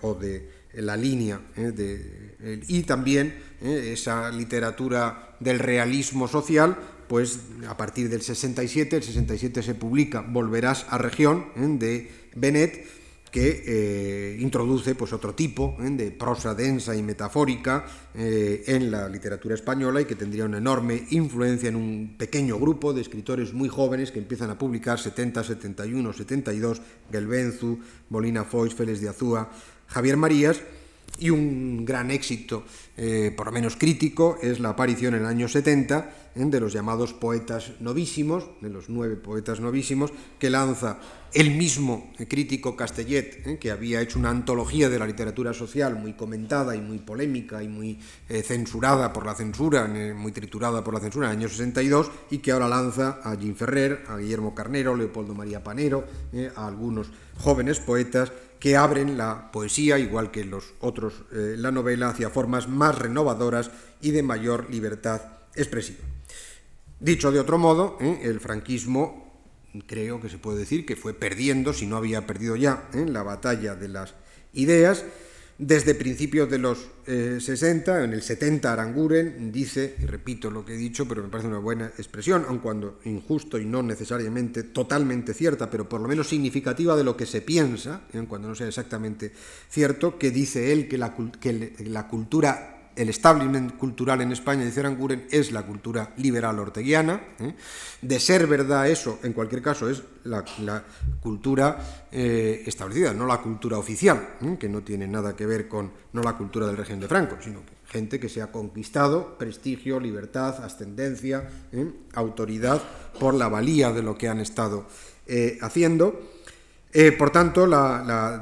o 0.01 0.15
de 0.15 0.49
la 0.73 0.97
línea 0.97 1.39
de, 1.55 2.63
y 2.67 2.82
también 2.82 3.36
esa 3.61 4.32
literatura 4.32 5.36
del 5.39 5.59
realismo 5.59 6.28
social, 6.28 6.75
pues 7.07 7.41
a 7.67 7.78
partir 7.78 8.09
del 8.09 8.23
67, 8.23 8.95
el 8.95 9.03
67 9.03 9.61
se 9.61 9.75
publica 9.75 10.21
Volverás 10.21 10.88
a 10.89 10.97
región 10.97 11.45
de 11.78 12.09
Benet, 12.36 12.88
que 13.30 13.63
eh, 13.65 14.38
introduce 14.39 14.95
pues, 14.95 15.13
otro 15.13 15.36
tipo 15.36 15.75
¿eh? 15.80 15.89
de 15.89 16.11
prosa 16.11 16.53
densa 16.53 16.95
y 16.95 17.03
metafórica 17.03 17.86
eh, 18.15 18.63
en 18.67 18.91
la 18.91 19.09
literatura 19.09 19.55
española 19.55 20.01
y 20.01 20.05
que 20.05 20.15
tendría 20.15 20.45
una 20.45 20.57
enorme 20.57 21.07
influencia 21.11 21.69
en 21.69 21.75
un 21.75 22.15
pequeño 22.17 22.57
grupo 22.57 22.93
de 22.93 23.01
escritores 23.01 23.53
muy 23.53 23.69
jóvenes 23.69 24.11
que 24.11 24.19
empiezan 24.19 24.49
a 24.49 24.57
publicar 24.57 24.99
70, 24.99 25.43
71, 25.43 26.13
72, 26.13 26.82
Gelbenzu, 27.11 27.80
Molina 28.09 28.43
Foix, 28.43 28.73
Félix 28.73 29.01
de 29.01 29.09
Azúa, 29.09 29.49
Javier 29.88 30.17
Marías, 30.17 30.61
Y 31.20 31.32
un 31.32 31.84
gran 31.84 32.11
éxito, 32.11 32.63
eh, 32.95 33.34
por 33.36 33.47
lo 33.47 33.51
menos 33.51 33.76
crítico, 33.76 34.38
es 34.41 34.59
la 34.59 34.70
aparición 34.70 35.15
en 35.15 35.22
el 35.22 35.28
año 35.28 35.47
70 35.47 36.32
¿eh? 36.36 36.45
de 36.45 36.59
los 36.59 36.74
llamados 36.74 37.13
poetas 37.13 37.72
novísimos, 37.80 38.45
de 38.61 38.70
los 38.70 38.88
nueve 38.89 39.15
poetas 39.15 39.59
novísimos, 39.59 40.11
que 40.38 40.51
lanza 40.51 40.99
el 41.34 41.51
mismo 41.55 42.13
crítico 42.28 42.76
Castellet, 42.76 43.47
¿eh? 43.47 43.57
que 43.57 43.72
había 43.72 44.01
hecho 44.01 44.20
una 44.20 44.30
antología 44.30 44.89
de 44.89 44.99
la 44.99 45.07
literatura 45.07 45.53
social 45.53 45.95
muy 45.95 46.13
comentada 46.13 46.76
y 46.76 46.82
muy 46.82 46.99
polémica 46.99 47.63
y 47.63 47.68
muy 47.68 47.99
censurada 48.43 49.11
por 49.11 49.26
la 49.26 49.34
censura, 49.34 49.88
muy 50.15 50.32
triturada 50.32 50.84
por 50.84 50.93
la 50.93 50.99
censura 50.99 51.28
en 51.28 51.32
el 51.34 51.39
año 51.39 51.49
62, 51.49 52.11
y 52.30 52.38
que 52.38 52.51
ahora 52.51 52.68
lanza 52.68 53.20
a 53.24 53.36
Jim 53.36 53.55
Ferrer, 53.55 54.03
a 54.07 54.18
Guillermo 54.18 54.53
Carnero, 54.53 54.95
Leopoldo 54.95 55.34
María 55.34 55.63
Panero, 55.63 56.05
a 56.55 56.68
algunos 56.68 57.07
jóvenes 57.38 57.80
poetas 57.80 58.32
que 58.60 58.76
abren 58.76 59.18
la 59.18 59.51
poesía, 59.51 59.99
igual 59.99 60.32
que 60.32 60.43
los 60.43 60.74
otros, 60.80 61.14
eh, 61.32 61.55
la 61.58 61.72
novela, 61.72 62.10
hacia 62.10 62.30
formas 62.30 62.68
más 62.68 62.97
renovadoras 62.97 63.72
y 64.01 64.12
de 64.12 64.24
mayor 64.24 64.70
libertad 64.70 65.22
expresiva. 65.55 65.99
Dicho 66.99 67.32
de 67.32 67.39
otro 67.39 67.58
modo, 67.58 67.97
eh, 68.01 68.22
el 68.24 68.39
franquismo 68.39 69.28
creo 69.86 70.20
que 70.20 70.30
se 70.30 70.39
puede 70.39 70.60
decir 70.60 70.86
que 70.86 70.95
fue 70.95 71.14
perdiendo, 71.14 71.74
si 71.74 71.86
no 71.86 71.97
había 71.97 72.26
perdido 72.26 72.55
ya, 72.55 72.89
en 72.93 73.10
eh, 73.10 73.12
la 73.12 73.24
batalla 73.24 73.76
de 73.76 73.88
las 73.88 74.16
ideas, 74.53 75.05
desde 75.60 75.95
principios 75.95 76.49
de 76.49 76.60
los 76.60 76.88
60, 77.05 78.01
eh, 78.01 78.03
en 78.03 78.14
el 78.14 78.22
70 78.22 78.72
Aranguren 78.72 79.51
dice, 79.51 79.95
y 79.99 80.05
repito 80.05 80.51
lo 80.51 80.64
que 80.64 80.76
he 80.76 80.78
dicho, 80.78 81.08
pero 81.08 81.24
me 81.24 81.30
parece 81.30 81.47
una 81.47 81.58
buena 81.58 81.88
expresión, 81.97 82.45
aun 82.47 82.60
cuando 82.60 82.99
injusto 83.05 83.58
y 83.58 83.66
no 83.66 83.82
necesariamente 83.82 84.64
totalmente 84.64 85.34
cierta, 85.34 85.70
pero 85.70 85.89
por 85.89 86.01
lo 86.01 86.08
menos 86.08 86.28
significativa 86.28 86.95
de 86.95 87.03
lo 87.03 87.18
que 87.18 87.26
se 87.26 87.41
piensa, 87.41 88.01
aun 88.14 88.28
cuando 88.28 88.49
no 88.49 88.55
sea 88.55 88.68
exactamente 88.68 89.32
cierto, 89.68 90.20
que 90.20 90.30
dice 90.30 90.72
él 90.72 90.88
que 90.88 90.97
la, 90.97 91.16
que 91.39 91.74
la 91.80 92.08
cultura 92.08 92.76
el 92.98 93.10
establishment 93.10 93.78
cultural 93.78 94.22
en 94.22 94.32
España, 94.32 94.66
dice 94.66 94.80
Aranguren, 94.80 95.28
es 95.30 95.52
la 95.52 95.64
cultura 95.64 96.14
liberal 96.18 96.60
orteguiana. 96.60 97.22
¿eh? 97.39 97.54
De 98.02 98.20
ser 98.20 98.48
verdad 98.48 98.89
eso, 98.89 99.20
en 99.24 99.34
cualquier 99.34 99.62
caso, 99.62 99.89
es 99.89 100.02
la, 100.24 100.43
cultura 101.22 102.08
eh, 102.12 102.64
establecida, 102.66 103.14
no 103.14 103.26
la 103.26 103.38
cultura 103.38 103.78
oficial, 103.78 104.38
¿eh? 104.41 104.58
que 104.60 104.68
no 104.68 104.82
tiene 104.82 105.08
nada 105.08 105.36
que 105.36 105.45
ver 105.45 105.68
con 105.68 105.91
no 106.14 106.24
la 106.24 106.36
cultura 106.36 106.66
del 106.66 106.76
régimen 106.76 107.02
de 107.02 107.08
Franco, 107.08 107.38
sino 107.39 107.62
gente 107.86 108.20
que 108.20 108.30
se 108.30 108.41
ha 108.41 108.52
conquistado 108.52 109.38
prestigio, 109.38 110.00
libertad, 110.00 110.64
ascendencia, 110.64 111.50
autoridad 112.16 112.82
por 113.20 113.34
la 113.34 113.48
valía 113.48 113.93
de 113.93 114.02
lo 114.02 114.18
que 114.18 114.28
han 114.28 114.39
estado 114.39 114.88
haciendo. 115.62 116.20
por 117.18 117.30
tanto, 117.30 117.66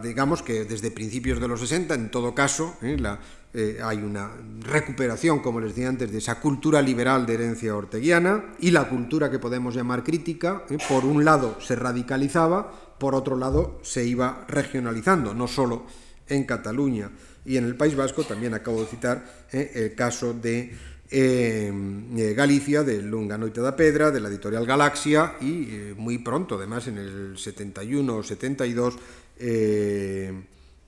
digamos 0.02 0.42
que 0.42 0.66
desde 0.66 0.90
principios 0.90 1.40
de 1.40 1.48
los 1.48 1.60
60, 1.60 1.94
en 1.94 2.10
todo 2.10 2.34
caso, 2.34 2.76
la, 2.82 3.20
eh, 3.58 3.80
hay 3.82 4.00
una 4.00 4.32
recuperación, 4.60 5.40
como 5.40 5.62
les 5.62 5.70
decía 5.70 5.88
antes, 5.88 6.12
de 6.12 6.18
esa 6.18 6.42
cultura 6.42 6.82
liberal 6.82 7.26
de 7.26 7.36
herencia 7.36 7.76
orteguiana 7.76 8.54
y 8.60 8.72
la 8.72 8.90
cultura 8.90 9.32
que 9.32 9.40
podemos 9.40 9.74
llamar 9.74 10.04
crítica, 10.04 10.64
eh, 10.70 10.78
por 10.90 11.06
un 11.06 11.24
lado 11.24 11.58
se 11.62 11.76
radicalizaba, 11.78 12.70
por 13.00 13.16
otro 13.16 13.38
lado 13.38 13.80
se 13.82 14.06
iba 14.06 14.46
regionalizando, 14.50 15.34
no 15.34 15.48
solo 15.48 15.86
en 16.28 16.44
Cataluña. 16.44 17.12
Y 17.46 17.56
en 17.58 17.66
el 17.66 17.76
País 17.76 17.96
Vasco, 17.96 18.24
también 18.24 18.54
acabo 18.54 18.82
de 18.82 18.88
citar 18.88 19.24
eh, 19.52 19.72
el 19.76 19.96
caso 19.96 20.34
de 20.34 20.76
Galicia, 22.36 22.84
de 22.84 23.02
Lunga 23.02 23.38
Noite 23.38 23.62
da 23.62 23.76
Pedra, 23.76 24.12
de 24.12 24.20
la 24.20 24.28
editorial 24.28 24.66
Galaxia 24.66 25.36
y 25.40 25.94
muy 25.96 26.18
pronto, 26.18 26.56
además 26.56 26.88
en 26.88 26.98
el 26.98 27.38
71 27.38 28.16
o 28.18 28.24
72, 28.24 28.98
Mm, 29.36 29.40
eh, 29.40 30.34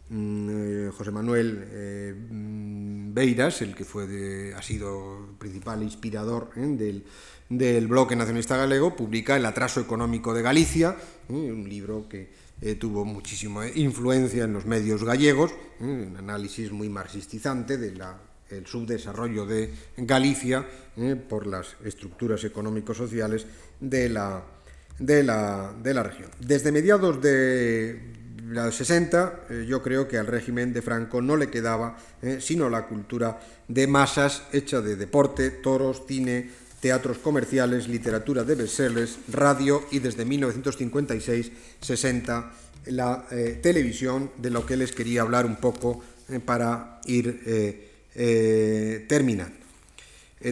José 0.10 1.12
Manuel 1.12 1.68
eh, 1.70 2.16
mm, 2.16 3.14
Beiras, 3.14 3.62
el 3.62 3.76
que 3.76 3.84
fue 3.84 4.54
ha 4.56 4.62
sido 4.62 5.36
principal 5.38 5.84
inspirador 5.84 6.52
¿eh? 6.56 6.62
del, 6.62 7.04
del, 7.50 7.88
bloque 7.88 8.16
nacionalista 8.16 8.56
galego, 8.56 8.96
publica 8.96 9.36
El 9.36 9.46
atraso 9.46 9.82
económico 9.82 10.34
de 10.34 10.42
Galicia, 10.42 10.96
un 11.28 11.68
libro 11.68 12.08
que 12.08 12.48
tuvo 12.80 13.06
muchísima 13.06 13.68
influencia 13.68 14.46
en 14.46 14.54
los 14.54 14.66
medios 14.66 15.04
gallegos, 15.04 15.52
un 15.80 16.16
análisis 16.18 16.72
muy 16.72 16.90
marxistizante 16.90 17.78
del 17.78 18.02
subdesarrollo 18.66 19.46
de 19.46 19.74
Galicia 19.98 20.66
por 21.30 21.46
las 21.46 21.76
estructuras 21.84 22.44
económico-sociales 22.46 23.46
de 23.80 24.10
la, 24.10 24.44
de, 25.00 25.24
la, 25.24 25.74
de 25.84 25.94
la 25.94 26.04
región. 26.04 26.32
Desde 26.40 26.72
mediados 26.72 27.22
de, 27.22 28.17
los 28.48 28.76
60, 28.76 29.48
eh, 29.50 29.66
yo 29.68 29.84
creo 29.84 30.08
que 30.08 30.18
al 30.18 30.28
régimen 30.28 30.72
de 30.72 30.82
Franco 30.82 31.22
no 31.22 31.36
le 31.36 31.50
quedaba 31.50 31.98
eh, 32.22 32.38
sino 32.40 32.70
la 32.70 32.86
cultura 32.86 33.42
de 33.68 33.88
masas 33.88 34.44
hecha 34.54 34.80
de 34.80 34.96
deporte, 34.96 35.50
toros, 35.50 36.04
cine, 36.08 36.50
teatros 36.80 37.18
comerciales, 37.18 37.90
literatura 37.90 38.46
de 38.46 38.56
bestsellers, 38.56 39.18
radio 39.32 39.86
y 39.92 40.00
desde 40.00 40.26
1956-60 40.26 42.52
la 42.86 43.28
eh, 43.32 43.60
televisión, 43.62 44.32
de 44.38 44.50
lo 44.50 44.66
que 44.66 44.78
les 44.78 44.94
quería 44.94 45.24
hablar 45.24 45.46
un 45.46 45.58
poco 45.58 46.02
para 46.46 47.02
ir 47.06 47.42
terminando. 49.08 49.56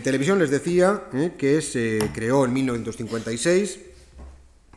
televisión 0.03 0.39
les 0.39 0.49
decía 0.49 1.03
que 1.37 1.61
se 1.61 1.99
creó 2.13 2.45
en 2.45 2.53
1956, 2.53 3.79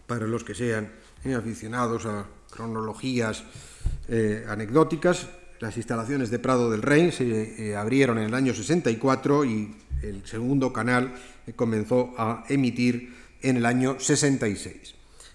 para 0.07 0.27
los 0.27 0.43
que 0.43 0.55
sean 0.55 0.91
aficionados 1.37 2.07
a 2.07 2.27
cronologías 2.59 3.45
eh, 4.09 4.45
anecdóticas. 4.49 5.29
Las 5.61 5.77
instalaciones 5.77 6.31
de 6.31 6.39
Prado 6.39 6.71
del 6.71 6.83
Rey 6.83 7.13
se 7.13 7.71
eh, 7.71 7.77
abrieron 7.77 8.19
en 8.19 8.25
el 8.25 8.35
año 8.35 8.53
64 8.53 9.45
y 9.45 9.75
el 10.03 10.27
segundo 10.27 10.73
canal 10.73 11.15
eh, 11.47 11.53
comenzó 11.55 12.15
a 12.19 12.45
emitir 12.49 13.15
en 13.43 13.59
el 13.59 13.67
año 13.67 14.01
66. 14.01 14.95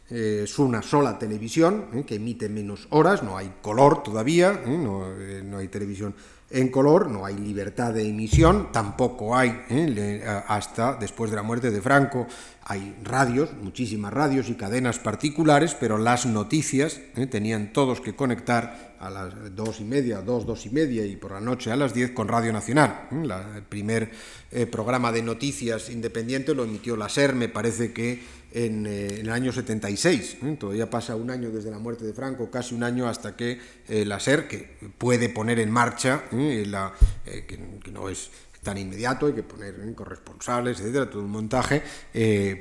es 0.09 0.59
una 0.59 0.81
sola 0.81 1.17
televisión 1.17 2.03
que 2.05 2.15
emite 2.15 2.49
menos 2.49 2.87
horas, 2.89 3.23
no 3.23 3.37
hay 3.37 3.53
color 3.61 4.03
todavía, 4.03 4.61
no, 4.67 5.07
no 5.43 5.57
hay 5.57 5.67
televisión 5.69 6.13
en 6.53 6.69
color, 6.69 7.09
no 7.09 7.25
hay 7.25 7.35
libertad 7.35 7.93
de 7.93 8.07
emisión, 8.07 8.71
tampoco 8.71 9.35
hay, 9.35 9.63
¿eh? 9.69 10.23
hasta 10.47 10.93
después 10.95 11.31
de 11.31 11.35
la 11.35 11.43
muerte 11.43 11.71
de 11.71 11.81
Franco, 11.81 12.27
hay 12.65 12.95
radios, 13.03 13.49
muchísimas 13.59 14.13
radios 14.13 14.49
y 14.49 14.53
cadenas 14.53 14.99
particulares, 14.99 15.75
pero 15.77 15.97
las 15.97 16.27
noticias 16.27 17.01
¿eh? 17.15 17.25
tenían 17.25 17.73
todos 17.73 18.01
que 18.01 18.15
conectar 18.15 18.93
a 18.99 19.09
las 19.09 19.55
dos 19.55 19.81
y 19.81 19.83
media, 19.83 20.21
dos, 20.21 20.45
dos 20.45 20.65
y 20.67 20.69
media 20.69 21.05
y 21.05 21.15
por 21.15 21.31
la 21.31 21.41
noche 21.41 21.71
a 21.71 21.75
las 21.75 21.93
diez 21.93 22.11
con 22.11 22.27
Radio 22.27 22.53
Nacional. 22.53 23.07
¿eh? 23.11 23.57
el 23.57 23.63
primer 23.63 24.11
programa 24.71 25.11
de 25.11 25.23
noticias 25.23 25.89
independiente 25.89 26.53
lo 26.53 26.65
emitió 26.65 26.95
la 26.95 27.09
SER, 27.09 27.33
me 27.33 27.49
parece 27.49 27.91
que 27.93 28.21
en, 28.53 28.85
el 28.85 29.29
año 29.29 29.51
76. 29.51 30.37
Todavía 30.59 30.89
pasa 30.89 31.15
un 31.15 31.29
año 31.29 31.49
desde 31.49 31.71
la 31.71 31.79
muerte 31.79 32.05
de 32.05 32.13
Franco, 32.13 32.49
casi 32.49 32.75
un 32.75 32.83
año 32.83 33.07
hasta 33.07 33.35
que 33.35 33.59
la 33.87 34.19
SER, 34.19 34.47
que 34.47 34.77
puede 34.97 35.29
poner 35.29 35.59
en 35.59 35.71
marcha 35.71 36.23
¿eh? 36.31 36.63
la, 36.67 36.93
eh, 37.25 37.45
que, 37.45 37.91
no 37.91 38.09
es 38.09 38.29
tan 38.61 38.77
inmediato, 38.77 39.25
hay 39.25 39.33
que 39.33 39.43
poner 39.43 39.75
¿eh? 39.81 39.93
corresponsables, 39.93 40.79
etcétera, 40.79 41.09
todo 41.09 41.23
un 41.23 41.31
montaje 41.31 41.83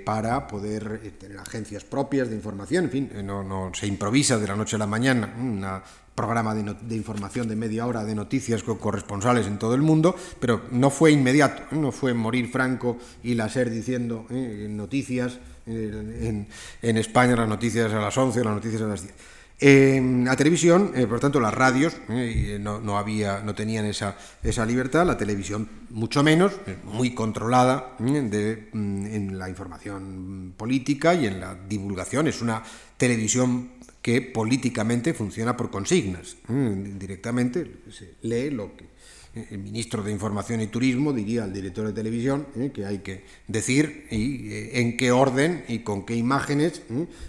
para 0.05 0.49
poder 0.49 1.12
tener 1.18 1.38
agencias 1.38 1.84
propias 1.84 2.28
de 2.28 2.34
información, 2.34 2.84
en 2.84 2.90
fin, 2.90 3.11
no, 3.24 3.45
no, 3.45 3.70
se 3.72 3.86
improvisa 3.86 4.38
de 4.38 4.49
la 4.49 4.57
noche 4.57 4.76
a 4.76 4.80
la 4.80 4.86
mañana 4.86 5.82
programa 6.14 6.54
de, 6.54 6.74
de, 6.80 6.96
información 6.96 7.48
de 7.48 7.56
media 7.56 7.86
hora 7.86 8.04
de 8.04 8.14
noticias 8.14 8.62
con 8.62 8.78
corresponsales 8.78 9.46
en 9.46 9.58
todo 9.58 9.74
el 9.74 9.82
mundo, 9.82 10.14
pero 10.40 10.62
no 10.70 10.90
fue 10.90 11.12
inmediato, 11.12 11.62
no 11.72 11.92
fue 11.92 12.14
morir 12.14 12.48
Franco 12.50 12.98
y 13.22 13.34
la 13.34 13.48
SER 13.48 13.70
diciendo 13.70 14.26
noticias 14.30 15.38
en, 15.66 16.46
en, 16.82 16.96
España, 16.96 17.36
las 17.36 17.48
noticias 17.48 17.92
a 17.92 18.00
las 18.00 18.16
11, 18.16 18.44
las 18.44 18.54
noticias 18.54 18.82
a 18.82 18.86
las 18.86 19.02
10 19.02 19.14
la 19.62 20.34
televisión, 20.34 20.90
eh, 20.94 21.06
por 21.06 21.20
tanto, 21.20 21.38
las 21.38 21.54
radios 21.54 21.94
eh, 22.08 22.58
no, 22.60 22.98
había, 22.98 23.42
no 23.42 23.54
tenían 23.54 23.84
esa, 23.84 24.16
esa, 24.42 24.66
libertad, 24.66 25.06
la 25.06 25.16
televisión 25.16 25.68
mucho 25.90 26.24
menos, 26.24 26.52
eh, 26.66 26.76
muy 26.84 27.14
controlada 27.14 27.94
de, 28.00 28.68
mm, 28.72 29.06
en 29.06 29.38
la 29.38 29.48
información 29.48 30.54
política 30.56 31.14
y 31.14 31.26
en 31.26 31.38
la 31.38 31.54
divulgación. 31.54 32.26
Es 32.26 32.42
una 32.42 32.62
televisión 32.96 33.70
que 34.03 34.20
políticamente 34.20 35.14
funciona 35.14 35.57
por 35.57 35.70
consignas. 35.70 36.36
Directamente 36.48 37.80
se 37.90 38.14
lee 38.22 38.50
lo 38.50 38.76
que 38.76 38.86
el 39.34 39.59
ministro 39.59 40.03
de 40.03 40.12
Información 40.12 40.61
y 40.61 40.66
Turismo 40.66 41.12
diría 41.12 41.44
al 41.44 41.55
director 41.55 41.86
de 41.86 41.94
televisión 41.94 42.46
que 42.74 42.84
hay 42.84 42.98
que 42.98 43.24
decir 43.48 44.07
y, 44.11 44.78
en 44.78 44.98
qué 44.98 45.11
orden 45.11 45.64
y 45.68 45.78
con 45.78 46.05
qué 46.05 46.16
imágenes 46.16 46.82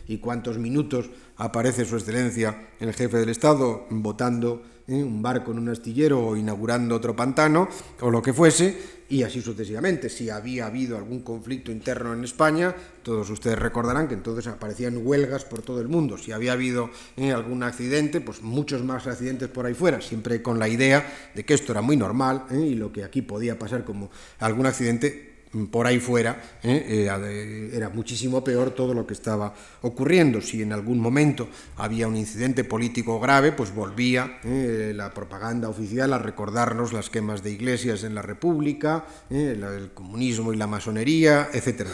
y 0.08 0.18
cuántos 0.18 0.58
minutos 0.58 1.12
aparece 1.38 1.86
su 1.86 1.96
excelencia 1.96 2.68
el 2.80 2.94
jefe 2.94 3.18
del 3.18 3.30
Estado 3.30 3.88
votando 3.90 4.64
un 4.88 5.22
barco 5.22 5.52
en 5.52 5.60
un 5.60 5.70
astillero 5.70 6.26
o 6.26 6.36
inaugurando 6.36 6.96
otro 6.96 7.16
pantano 7.16 7.70
o 8.02 8.12
lo 8.12 8.22
que 8.22 8.34
fuese, 8.34 9.04
y 9.10 9.24
así 9.24 9.42
sucesivamente. 9.42 10.10
Si 10.10 10.30
había 10.30 10.66
habido 10.66 10.98
algún 10.98 11.22
conflicto 11.22 11.72
interno 11.72 12.14
en 12.14 12.24
España, 12.24 12.76
todos 13.04 13.30
ustedes 13.30 13.60
recordarán 13.60 14.08
que 14.08 14.16
entonces 14.16 14.48
aparecían 14.48 15.06
huelgas 15.06 15.46
por 15.46 15.62
todo 15.62 15.82
el 15.82 15.88
mundo. 15.88 16.18
Si 16.18 16.32
había 16.32 16.54
habido 16.54 16.90
algún 17.18 17.64
accidente, 17.64 18.22
pues 18.22 18.42
muchos 18.42 18.84
más 18.84 19.06
accidentes 19.08 19.50
por 19.50 19.66
ahí 19.66 19.74
fuera, 19.74 20.02
siempre 20.02 20.42
con 20.42 20.58
la 20.58 20.68
idea 20.68 21.32
de 21.36 21.46
que 21.46 21.54
esto 21.54 21.72
era 21.72 21.82
muy 21.82 21.96
normal 21.96 22.46
y 22.52 22.76
lo 22.76 22.92
que 22.92 23.04
aquí 23.04 23.22
podía 23.22 23.60
pasar 23.60 23.86
como 23.86 24.10
algún 24.40 24.66
accidente 24.66 25.33
por 25.72 25.86
ahí 25.86 26.00
fuera, 26.00 26.42
¿eh? 26.64 27.08
Eh, 27.08 27.72
era 27.74 27.90
muchísimo 27.90 28.44
peor 28.44 28.72
todo 28.72 28.94
lo 28.94 29.06
que 29.06 29.14
estaba 29.14 29.54
ocurriendo. 29.82 30.42
Si 30.42 30.62
en 30.62 30.74
algún 30.74 31.00
momento 31.00 31.48
había 31.78 32.08
un 32.08 32.16
incidente 32.16 32.64
político 32.64 33.20
grave, 33.20 33.52
pues 33.52 33.74
volvía 33.74 34.40
¿eh? 34.44 34.94
la 34.96 35.14
propaganda 35.14 35.70
oficial 35.70 36.14
a 36.14 36.18
recordarnos 36.18 36.94
las 36.94 37.10
quemas 37.10 37.44
de 37.44 37.52
iglesias 37.52 38.04
en 38.04 38.16
la 38.16 38.22
República, 38.22 39.06
el 39.30 39.92
comunismo 39.94 40.54
y 40.54 40.58
la 40.58 40.68
masonería, 40.68 41.50
etc. 41.54 41.88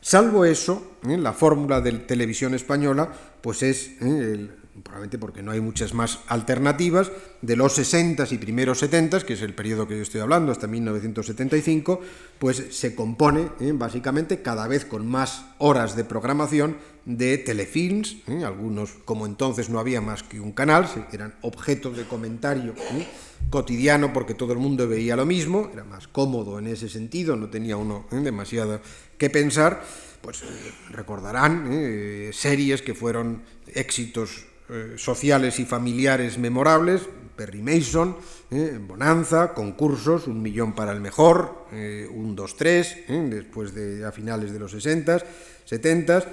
Salvo 0.00 0.44
eso, 0.44 0.96
la 1.02 1.32
fórmula 1.32 1.80
de 1.80 1.92
televisión 1.92 2.54
española, 2.54 3.10
pues 3.40 3.62
es 3.62 4.00
el 4.02 4.63
probablemente 4.82 5.18
porque 5.18 5.42
no 5.42 5.52
hay 5.52 5.60
muchas 5.60 5.94
más 5.94 6.20
alternativas, 6.26 7.12
de 7.42 7.56
los 7.56 7.74
60 7.74 8.26
y 8.30 8.38
primeros 8.38 8.78
70, 8.80 9.20
que 9.20 9.34
es 9.34 9.42
el 9.42 9.54
periodo 9.54 9.86
que 9.86 9.96
yo 9.96 10.02
estoy 10.02 10.20
hablando, 10.20 10.50
hasta 10.50 10.66
1975, 10.66 12.00
pues 12.38 12.64
se 12.70 12.94
compone 12.94 13.48
¿eh? 13.60 13.72
básicamente 13.74 14.42
cada 14.42 14.66
vez 14.66 14.84
con 14.84 15.06
más 15.06 15.46
horas 15.58 15.96
de 15.96 16.04
programación 16.04 16.76
de 17.04 17.38
telefilms, 17.38 18.16
¿eh? 18.28 18.44
algunos 18.44 18.92
como 19.04 19.26
entonces 19.26 19.68
no 19.68 19.78
había 19.78 20.00
más 20.00 20.22
que 20.22 20.40
un 20.40 20.52
canal, 20.52 20.88
eran 21.12 21.34
objetos 21.42 21.96
de 21.96 22.04
comentario 22.04 22.74
¿eh? 22.92 23.06
cotidiano 23.50 24.12
porque 24.12 24.34
todo 24.34 24.52
el 24.52 24.58
mundo 24.58 24.88
veía 24.88 25.16
lo 25.16 25.26
mismo, 25.26 25.70
era 25.72 25.84
más 25.84 26.08
cómodo 26.08 26.58
en 26.58 26.66
ese 26.66 26.88
sentido, 26.88 27.36
no 27.36 27.48
tenía 27.48 27.76
uno 27.76 28.06
demasiado 28.10 28.80
que 29.18 29.30
pensar, 29.30 29.84
pues 30.22 30.42
recordarán 30.90 32.30
series 32.32 32.80
que 32.80 32.94
fueron 32.94 33.42
éxitos 33.66 34.46
eh, 34.70 34.94
sociales 34.96 35.60
y 35.60 35.66
familiares 35.66 36.38
memorables, 36.38 37.02
Perry 37.36 37.60
Mason, 37.60 38.16
eh, 38.50 38.78
Bonanza, 38.80 39.52
concursos, 39.52 40.26
un 40.26 40.40
millón 40.40 40.74
para 40.74 40.92
el 40.92 41.02
mejor, 41.02 41.66
eh, 41.70 42.08
un, 42.10 42.34
dos, 42.34 42.56
tres, 42.56 42.96
después 43.06 43.74
de 43.74 44.06
a 44.06 44.10
finales 44.10 44.54
de 44.54 44.58
los 44.58 44.70
60, 44.70 45.22
70, 45.66 46.24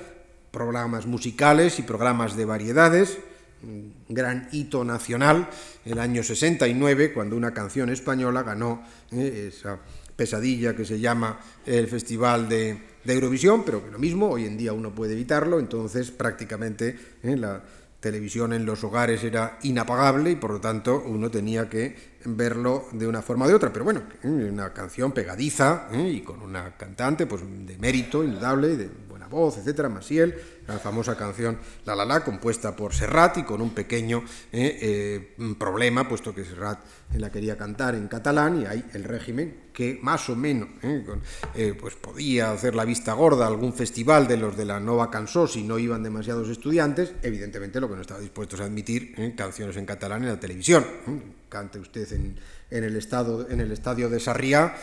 programas 0.51 1.05
musicales 1.05 1.79
y 1.79 1.83
programas 1.83 2.35
de 2.35 2.45
variedades, 2.45 3.17
un 3.63 3.93
gran 4.09 4.49
hito 4.51 4.83
nacional, 4.83 5.49
el 5.85 5.99
año 5.99 6.23
69, 6.23 7.13
cuando 7.13 7.35
una 7.35 7.53
canción 7.53 7.89
española 7.89 8.43
ganó 8.43 8.83
esa 9.11 9.79
pesadilla 10.15 10.75
que 10.75 10.85
se 10.85 10.99
llama 10.99 11.39
el 11.65 11.87
Festival 11.87 12.49
de, 12.49 12.91
Eurovisión, 13.05 13.63
pero 13.63 13.83
que 13.83 13.91
lo 13.91 13.97
mismo, 13.97 14.29
hoy 14.29 14.45
en 14.45 14.57
día 14.57 14.73
uno 14.73 14.93
puede 14.93 15.13
evitarlo, 15.13 15.59
entonces 15.59 16.11
prácticamente 16.11 16.95
la 17.23 17.63
televisión 17.99 18.53
en 18.53 18.65
los 18.65 18.83
hogares 18.83 19.23
era 19.23 19.57
inapagable 19.63 20.31
y 20.31 20.35
por 20.35 20.51
lo 20.51 20.61
tanto 20.61 21.03
uno 21.05 21.31
tenía 21.31 21.67
que 21.69 22.10
verlo 22.25 22.87
de 22.91 23.07
una 23.07 23.21
forma 23.21 23.45
o 23.45 23.47
de 23.47 23.55
otra. 23.55 23.71
Pero 23.71 23.85
bueno, 23.85 24.03
una 24.23 24.73
canción 24.73 25.11
pegadiza 25.11 25.87
¿eh? 25.91 26.09
y 26.09 26.21
con 26.21 26.41
una 26.41 26.75
cantante 26.77 27.25
pues, 27.25 27.41
de 27.43 27.77
mérito 27.77 28.23
indudable, 28.23 28.77
de 28.77 28.89
buena 29.09 29.27
voz, 29.27 29.57
etcétera, 29.57 29.89
Masiel, 29.89 30.35
la 30.67 30.79
famosa 30.79 31.17
canción 31.17 31.57
La 31.85 31.95
La 31.95 32.05
La, 32.05 32.23
compuesta 32.23 32.75
por 32.75 32.93
Serrat 32.93 33.37
y 33.37 33.43
con 33.43 33.61
un 33.61 33.71
pequeño 33.71 34.23
eh, 34.51 35.33
eh, 35.39 35.55
problema, 35.57 36.07
puesto 36.07 36.33
que 36.33 36.45
Serrat 36.45 36.79
la 37.15 37.31
quería 37.31 37.57
cantar 37.57 37.95
en 37.95 38.07
catalán 38.07 38.61
y 38.61 38.65
hay 38.65 38.85
el 38.93 39.03
régimen 39.03 39.71
que 39.73 39.99
más 40.01 40.29
o 40.29 40.35
menos 40.35 40.69
eh, 40.83 41.75
pues 41.79 41.95
podía 41.95 42.51
hacer 42.51 42.75
la 42.75 42.85
vista 42.85 43.13
gorda 43.13 43.45
a 43.45 43.47
algún 43.47 43.73
festival 43.73 44.27
de 44.27 44.37
los 44.37 44.55
de 44.55 44.65
la 44.65 44.79
Nova 44.79 45.09
Cansó 45.09 45.47
si 45.47 45.63
no 45.63 45.79
iban 45.79 46.03
demasiados 46.03 46.49
estudiantes, 46.49 47.13
evidentemente 47.21 47.79
lo 47.79 47.89
que 47.89 47.95
no 47.95 48.01
estaba 48.01 48.19
dispuesto 48.19 48.61
a 48.61 48.65
admitir 48.65 49.35
canciones 49.35 49.77
en 49.77 49.85
catalán 49.85 50.23
en 50.23 50.29
la 50.29 50.39
televisión. 50.39 50.85
Cante 51.51 51.79
usted 51.79 52.07
en, 52.13 52.37
el, 52.71 52.95
estado, 52.95 53.49
en 53.49 53.59
el 53.59 53.73
estadio 53.73 54.09
de 54.09 54.21
Sarriá 54.21 54.73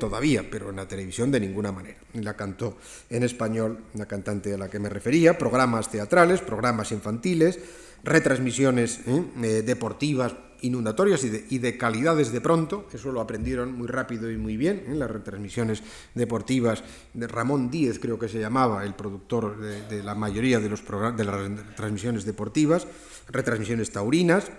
todavía, 0.00 0.42
pero 0.50 0.70
en 0.70 0.76
la 0.76 0.88
televisión 0.88 1.30
de 1.30 1.38
ninguna 1.38 1.70
manera. 1.70 1.98
La 2.14 2.34
cantó 2.34 2.78
en 3.10 3.22
español 3.24 3.84
la 3.92 4.06
cantante 4.06 4.54
a 4.54 4.56
la 4.56 4.70
que 4.70 4.78
me 4.78 4.88
refería, 4.88 5.36
programas 5.36 5.90
teatrales, 5.90 6.40
programas 6.40 6.92
infantiles, 6.92 7.58
retransmisiones 8.04 9.00
¿eh? 9.06 9.24
Eh, 9.42 9.62
deportivas 9.66 10.34
inundatorias 10.62 11.22
y 11.24 11.58
de, 11.58 11.76
calidades 11.76 12.32
de 12.32 12.40
pronto, 12.40 12.88
eso 12.90 13.12
lo 13.12 13.20
aprendieron 13.20 13.76
muy 13.76 13.86
rápido 13.86 14.30
y 14.30 14.38
muy 14.38 14.56
bien, 14.56 14.84
en 14.86 14.94
¿eh? 14.94 14.96
las 14.96 15.10
retransmisiones 15.10 15.82
deportivas 16.14 16.82
de 17.12 17.26
Ramón 17.26 17.70
Díez, 17.70 17.98
creo 17.98 18.18
que 18.18 18.28
se 18.28 18.40
llamaba, 18.40 18.82
el 18.84 18.94
productor 18.94 19.60
de, 19.60 20.02
la 20.02 20.14
mayoría 20.14 20.60
de, 20.60 20.70
los 20.70 20.82
de 20.82 21.24
las 21.24 21.34
retransmisiones 21.34 22.24
deportivas, 22.24 22.86
retransmisiones 23.28 23.90
taurinas, 23.90 24.50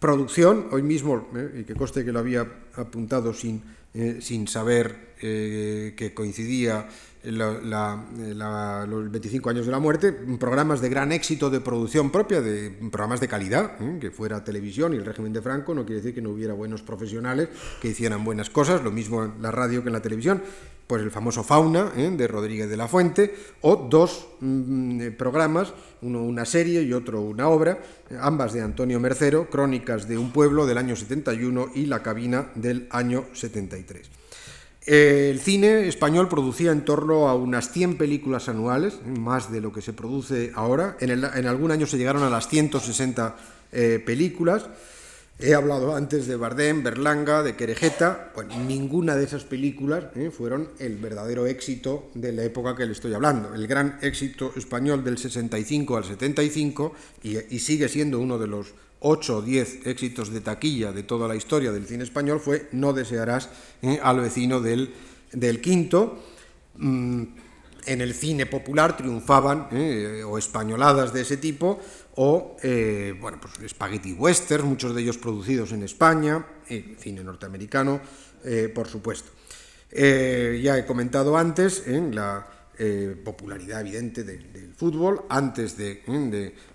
producción, 0.00 0.66
hoy 0.72 0.82
mismo, 0.82 1.28
y 1.54 1.62
que 1.62 1.74
coste 1.74 2.04
que 2.04 2.10
lo 2.10 2.18
había 2.18 2.46
apuntado 2.74 3.32
sin, 3.32 3.62
sin 4.20 4.48
saber 4.48 5.14
que 5.20 6.12
coincidía 6.14 6.88
los 7.24 9.10
25 9.10 9.50
años 9.50 9.66
de 9.66 9.72
la 9.72 9.78
muerte, 9.78 10.12
programas 10.12 10.80
de 10.80 10.88
gran 10.88 11.12
éxito 11.12 11.50
de 11.50 11.60
producción 11.60 12.10
propia, 12.10 12.40
de 12.40 12.70
programas 12.90 13.20
de 13.20 13.28
calidad, 13.28 13.76
¿eh? 13.80 13.98
que 14.00 14.10
fuera 14.10 14.42
televisión 14.42 14.94
y 14.94 14.96
el 14.96 15.04
régimen 15.04 15.32
de 15.32 15.42
Franco, 15.42 15.74
no 15.74 15.84
quiere 15.84 16.00
decir 16.00 16.14
que 16.14 16.22
no 16.22 16.30
hubiera 16.30 16.54
buenos 16.54 16.82
profesionales 16.82 17.48
que 17.80 17.88
hicieran 17.88 18.24
buenas 18.24 18.48
cosas, 18.48 18.82
lo 18.82 18.90
mismo 18.90 19.24
en 19.24 19.42
la 19.42 19.50
radio 19.50 19.82
que 19.82 19.88
en 19.88 19.92
la 19.92 20.02
televisión, 20.02 20.42
pues 20.90 21.04
el 21.04 21.12
famoso 21.12 21.44
Fauna 21.44 21.92
¿eh? 21.96 22.10
de 22.10 22.26
Rodríguez 22.26 22.68
de 22.68 22.76
la 22.76 22.88
Fuente, 22.88 23.32
o 23.60 23.76
dos 23.76 24.26
mm, 24.40 25.00
eh, 25.00 25.10
programas, 25.12 25.72
uno 26.02 26.24
una 26.24 26.44
serie 26.44 26.82
y 26.82 26.92
otro 26.92 27.20
una 27.20 27.48
obra, 27.48 27.80
ambas 28.20 28.52
de 28.52 28.60
Antonio 28.60 28.98
Mercero, 28.98 29.48
Crónicas 29.48 30.08
de 30.08 30.18
un 30.18 30.32
pueblo 30.32 30.66
del 30.66 30.78
año 30.78 30.96
71 30.96 31.68
y 31.76 31.86
La 31.86 32.02
cabina 32.02 32.50
del 32.56 32.88
año 32.90 33.26
73. 33.34 34.10
El 34.84 35.38
cine 35.38 35.86
español 35.86 36.28
producía 36.28 36.72
en 36.72 36.84
torno 36.84 37.28
a 37.28 37.36
unas 37.36 37.70
100 37.70 37.96
películas 37.96 38.48
anuales, 38.48 38.98
más 39.06 39.52
de 39.52 39.60
lo 39.60 39.72
que 39.72 39.82
se 39.82 39.92
produce 39.92 40.50
ahora. 40.56 40.96
En, 40.98 41.24
algún 41.46 41.70
año 41.70 41.86
se 41.86 41.98
llegaron 41.98 42.24
a 42.24 42.30
las 42.30 42.48
160 42.48 43.36
eh, 43.70 44.02
películas. 44.04 44.66
He 45.42 45.54
hablado 45.54 45.96
antes 45.96 46.26
de 46.26 46.36
Bardem, 46.36 46.82
Berlanga, 46.82 47.42
de 47.42 47.56
Querejeta. 47.56 48.30
ninguna 48.68 49.16
de 49.16 49.24
esas 49.24 49.44
películas 49.44 50.04
eh, 50.14 50.30
fueron 50.30 50.68
el 50.78 50.98
verdadero 50.98 51.46
éxito 51.46 52.10
de 52.12 52.32
la 52.32 52.44
época 52.44 52.76
que 52.76 52.84
le 52.84 52.92
estoy 52.92 53.14
hablando. 53.14 53.54
El 53.54 53.66
gran 53.66 53.98
éxito 54.02 54.52
español 54.54 55.02
del 55.02 55.16
65 55.16 55.96
al 55.96 56.04
75, 56.04 56.92
y 57.22 57.58
sigue 57.58 57.88
siendo 57.88 58.20
uno 58.20 58.38
de 58.38 58.48
los 58.48 58.74
8 59.00 59.38
o 59.38 59.42
10 59.42 59.86
éxitos 59.86 60.30
de 60.30 60.42
taquilla 60.42 60.92
de 60.92 61.04
toda 61.04 61.26
la 61.26 61.36
historia 61.36 61.72
del 61.72 61.86
cine 61.86 62.04
español 62.04 62.38
fue 62.38 62.68
No 62.72 62.92
desearás 62.92 63.48
eh, 63.80 63.98
al 64.02 64.20
vecino 64.20 64.60
del, 64.60 64.92
del 65.32 65.62
quinto. 65.62 66.22
Mm, 66.76 67.24
en 67.86 68.00
el 68.00 68.14
cine 68.14 68.46
popular 68.46 68.96
triunfaban 68.96 69.68
eh, 69.72 70.22
o 70.26 70.38
españoladas 70.38 71.12
de 71.12 71.22
ese 71.22 71.36
tipo 71.36 71.80
o 72.16 72.56
eh, 72.62 73.14
bueno, 73.20 73.38
pues 73.40 73.54
spaghetti 73.70 74.12
westerns, 74.12 74.64
muchos 74.64 74.94
de 74.94 75.02
ellos 75.02 75.18
producidos 75.18 75.72
en 75.72 75.82
España, 75.82 76.44
cine 76.98 77.24
norteamericano, 77.24 78.00
por 78.74 78.86
supuesto. 78.86 79.32
ya 79.90 80.78
he 80.78 80.86
comentado 80.86 81.36
antes 81.36 81.86
en 81.86 82.14
la 82.14 82.46
popularidad 83.24 83.80
evidente 83.80 84.24
del 84.24 84.72
fútbol, 84.76 85.26
antes 85.28 85.76
de, 85.76 86.02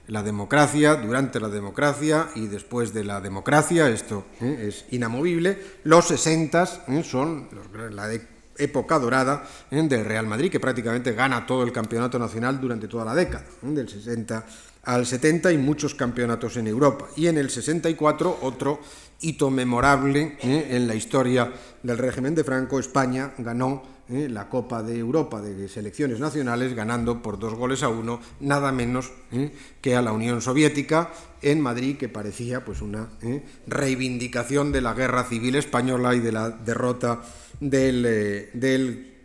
la 0.07 0.21
democracia, 0.21 0.95
durante 0.95 1.39
la 1.39 1.49
democracia 1.49 2.29
y 2.35 2.45
después 2.45 2.93
de 2.93 3.03
la 3.03 3.19
democracia, 3.19 3.89
esto 3.89 4.25
¿eh? 4.41 4.67
es 4.67 4.85
inamovible. 4.91 5.57
Los 5.83 6.09
60 6.09 6.85
¿eh? 6.89 7.03
son 7.03 7.49
la 7.91 8.11
época 8.57 8.99
dorada 8.99 9.43
¿eh? 9.71 9.81
del 9.81 10.05
Real 10.05 10.27
Madrid, 10.27 10.51
que 10.51 10.59
prácticamente 10.59 11.13
gana 11.13 11.45
todo 11.45 11.63
el 11.63 11.71
campeonato 11.71 12.19
nacional 12.19 12.61
durante 12.61 12.87
toda 12.87 13.05
la 13.05 13.15
década, 13.15 13.45
del 13.61 13.89
60 13.89 14.45
al 14.85 15.05
70 15.05 15.51
y 15.51 15.57
muchos 15.57 15.95
campeonatos 15.95 16.57
en 16.57 16.67
Europa. 16.67 17.07
Y 17.15 17.27
en 17.27 17.37
el 17.37 17.49
64 17.49 18.39
otro 18.41 18.79
hito 19.21 19.49
memorable 19.49 20.37
en 20.41 20.87
la 20.87 20.95
historia 20.95 21.51
del 21.83 21.97
régimen 21.97 22.35
de 22.35 22.43
Franco, 22.43 22.79
España 22.79 23.33
ganó 23.37 23.95
¿eh? 24.09 24.27
la 24.29 24.49
Copa 24.49 24.83
de 24.83 24.97
Europa 24.97 25.41
de 25.41 25.67
selecciones 25.67 26.19
nacionales, 26.19 26.73
ganando 26.73 27.21
por 27.21 27.39
dos 27.39 27.53
goles 27.53 27.83
a 27.83 27.89
uno, 27.89 28.19
nada 28.39 28.71
menos 28.71 29.11
¿eh? 29.31 29.51
que 29.81 29.95
a 29.95 30.01
la 30.01 30.11
Unión 30.11 30.41
Soviética 30.41 31.11
en 31.41 31.61
Madrid, 31.61 31.97
que 31.97 32.09
parecía 32.09 32.63
pues 32.63 32.81
una 32.81 33.09
¿eh? 33.21 33.43
reivindicación 33.67 34.71
de 34.71 34.81
la 34.81 34.93
guerra 34.93 35.23
civil 35.23 35.55
española 35.55 36.15
y 36.15 36.19
de 36.19 36.31
la 36.31 36.49
derrota 36.49 37.21
del, 37.59 38.51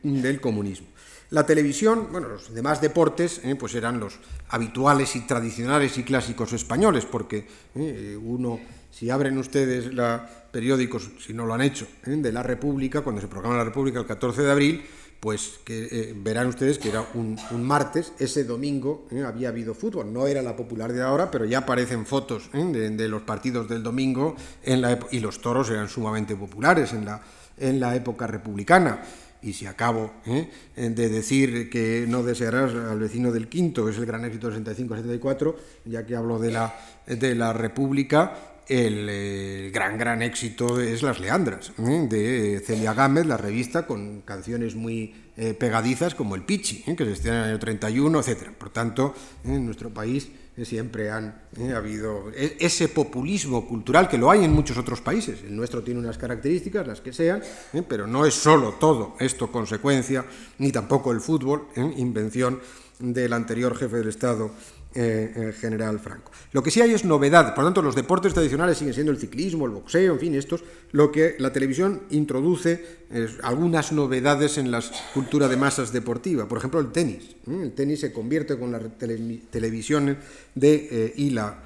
del 0.02 0.40
comunismo. 0.40 0.89
La 1.30 1.46
televisión, 1.46 2.08
bueno, 2.10 2.28
los 2.28 2.52
demás 2.52 2.80
deportes, 2.80 3.40
eh, 3.44 3.54
pues 3.54 3.76
eran 3.76 4.00
los 4.00 4.18
habituales 4.48 5.14
y 5.14 5.20
tradicionales 5.20 5.96
y 5.96 6.02
clásicos 6.02 6.52
españoles, 6.52 7.06
porque 7.06 7.46
eh, 7.76 8.18
uno, 8.20 8.58
si 8.90 9.10
abren 9.10 9.38
ustedes 9.38 9.94
la 9.94 10.28
periódicos, 10.50 11.08
si 11.24 11.32
no 11.32 11.46
lo 11.46 11.54
han 11.54 11.60
hecho, 11.60 11.86
eh, 12.04 12.16
de 12.16 12.32
la 12.32 12.42
República, 12.42 13.02
cuando 13.02 13.20
se 13.20 13.28
proclama 13.28 13.56
la 13.56 13.64
República 13.64 14.00
el 14.00 14.06
14 14.06 14.42
de 14.42 14.50
abril, 14.50 14.84
pues 15.20 15.60
que 15.64 16.14
verán 16.16 16.46
ustedes 16.46 16.78
que 16.78 16.88
era 16.88 17.06
un, 17.12 17.38
martes, 17.62 18.14
ese 18.18 18.42
domingo 18.42 19.06
había 19.24 19.50
habido 19.50 19.74
fútbol, 19.74 20.10
no 20.10 20.26
era 20.26 20.40
la 20.40 20.56
popular 20.56 20.94
de 20.94 21.02
ahora, 21.02 21.30
pero 21.30 21.44
ya 21.44 21.58
aparecen 21.58 22.06
fotos 22.06 22.48
de, 22.54 23.06
los 23.06 23.20
partidos 23.22 23.68
del 23.68 23.82
domingo 23.82 24.34
en 24.62 24.80
la, 24.80 24.98
y 25.10 25.20
los 25.20 25.42
toros 25.42 25.68
eran 25.68 25.90
sumamente 25.90 26.34
populares 26.36 26.94
en 26.94 27.04
la, 27.04 27.20
en 27.58 27.78
la 27.78 27.94
época 27.94 28.26
republicana 28.26 29.02
y 29.42 29.52
si 29.52 29.66
acabo 29.66 30.12
¿eh? 30.26 30.48
de 30.76 31.08
decir 31.08 31.70
que 31.70 32.04
no 32.08 32.22
desearás 32.22 32.74
al 32.74 32.98
vecino 32.98 33.32
del 33.32 33.48
quinto, 33.48 33.84
que 33.84 33.92
es 33.92 33.98
el 33.98 34.06
gran 34.06 34.24
éxito 34.24 34.50
del 34.50 34.64
65-74, 34.64 35.54
ya 35.86 36.04
que 36.06 36.16
hablo 36.16 36.38
de 36.38 36.50
la, 36.50 36.74
de 37.06 37.34
la 37.34 37.52
República, 37.52 38.50
el, 38.70 39.70
gran, 39.72 39.98
gran 39.98 40.22
éxito 40.22 40.80
es 40.80 41.02
Las 41.02 41.18
Leandras, 41.18 41.72
¿eh? 41.78 42.06
de 42.08 42.62
Celia 42.64 42.94
Gámez, 42.94 43.26
la 43.26 43.36
revista, 43.36 43.86
con 43.86 44.20
canciones 44.20 44.76
muy 44.76 45.12
eh, 45.36 45.54
pegadizas 45.54 46.14
como 46.14 46.36
El 46.36 46.44
Pichi, 46.44 46.82
que 46.96 47.04
se 47.04 47.12
estrena 47.12 47.38
en 47.38 47.42
el 47.44 47.50
año 47.50 47.58
31, 47.58 48.20
etc. 48.20 48.50
Por 48.56 48.70
tanto, 48.70 49.14
en 49.44 49.66
nuestro 49.66 49.90
país 49.90 50.28
siempre 50.64 51.10
han 51.10 51.42
eh, 51.56 51.72
habido 51.72 52.30
e, 52.34 52.56
ese 52.60 52.88
populismo 52.88 53.66
cultural 53.66 54.08
que 54.08 54.18
lo 54.18 54.30
hay 54.30 54.44
en 54.44 54.52
muchos 54.52 54.76
otros 54.76 55.00
países. 55.00 55.42
El 55.42 55.56
nuestro 55.56 55.82
tiene 55.82 56.00
unas 56.00 56.18
características, 56.18 56.86
las 56.86 57.00
que 57.00 57.12
sean, 57.12 57.42
eh, 57.72 57.82
pero 57.86 58.06
no 58.06 58.26
es 58.26 58.34
solo 58.34 58.74
todo 58.78 59.14
esto 59.18 59.50
consecuencia, 59.50 60.24
ni 60.58 60.72
tampoco 60.72 61.12
el 61.12 61.20
fútbol, 61.20 61.68
eh, 61.76 61.94
invención 61.96 62.60
del 62.98 63.32
anterior 63.32 63.76
jefe 63.76 63.96
del 63.96 64.08
Estado 64.08 64.50
eh, 64.94 65.54
general 65.58 66.00
Franco. 66.00 66.32
Lo 66.52 66.62
que 66.62 66.70
sí 66.70 66.80
hay 66.80 66.92
es 66.92 67.04
novedad, 67.04 67.54
por 67.54 67.64
lo 67.64 67.68
tanto 67.68 67.82
los 67.82 67.94
deportes 67.94 68.34
tradicionales 68.34 68.78
siguen 68.78 68.94
siendo 68.94 69.12
el 69.12 69.18
ciclismo, 69.18 69.66
el 69.66 69.72
boxeo, 69.72 70.14
en 70.14 70.18
fin, 70.18 70.34
estos, 70.34 70.64
lo 70.92 71.12
que 71.12 71.36
la 71.38 71.52
televisión 71.52 72.02
introduce 72.10 73.00
algunas 73.42 73.92
novedades 73.92 74.58
en 74.58 74.70
la 74.70 74.82
cultura 75.14 75.48
de 75.48 75.56
masas 75.56 75.92
deportiva, 75.92 76.46
por 76.48 76.58
ejemplo 76.58 76.80
el 76.80 76.92
tenis. 76.92 77.36
El 77.46 77.72
tenis 77.72 78.00
se 78.00 78.12
convierte 78.12 78.58
con 78.58 78.72
la 78.72 78.80
televisión 78.80 80.16
de, 80.54 80.88
eh, 80.90 81.12
y 81.16 81.30
la 81.30 81.58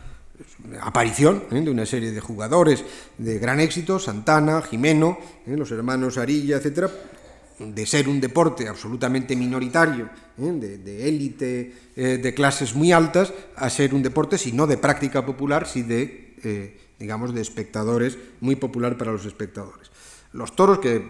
aparición 0.81 1.45
¿eh? 1.51 1.61
de 1.61 1.70
una 1.70 1.87
serie 1.87 2.11
de 2.11 2.20
jugadores 2.20 2.85
de 3.18 3.39
gran 3.39 3.61
éxito, 3.61 3.99
Santana, 3.99 4.62
Jimeno, 4.62 5.18
los 5.47 5.70
hermanos 5.70 6.18
Arilla, 6.18 6.57
etcétera, 6.57 6.91
de 7.59 7.86
ser 7.86 8.09
un 8.09 8.20
deporte 8.20 8.68
absolutamente 8.68 9.36
minoritario, 9.36 10.11
¿eh? 10.38 10.80
de 10.82 11.09
élite, 11.09 11.72
eh, 11.96 12.18
de 12.18 12.34
clases 12.34 12.74
muy 12.74 12.92
altas, 12.92 13.32
a 13.57 13.70
ser 13.70 13.94
un 13.94 14.02
deporte, 14.02 14.38
si 14.38 14.52
no 14.52 14.66
de 14.66 14.76
práctica 14.76 15.24
popular, 15.24 15.66
si 15.66 15.82
de, 15.82 16.34
eh, 16.42 16.78
digamos, 16.98 17.34
de 17.34 17.40
espectadores, 17.40 18.18
muy 18.40 18.57
popular 18.57 18.98
para 18.98 19.12
los 19.12 19.24
espectadores. 19.24 19.90
Los 20.32 20.57
toros 20.57 20.80
que 20.80 21.00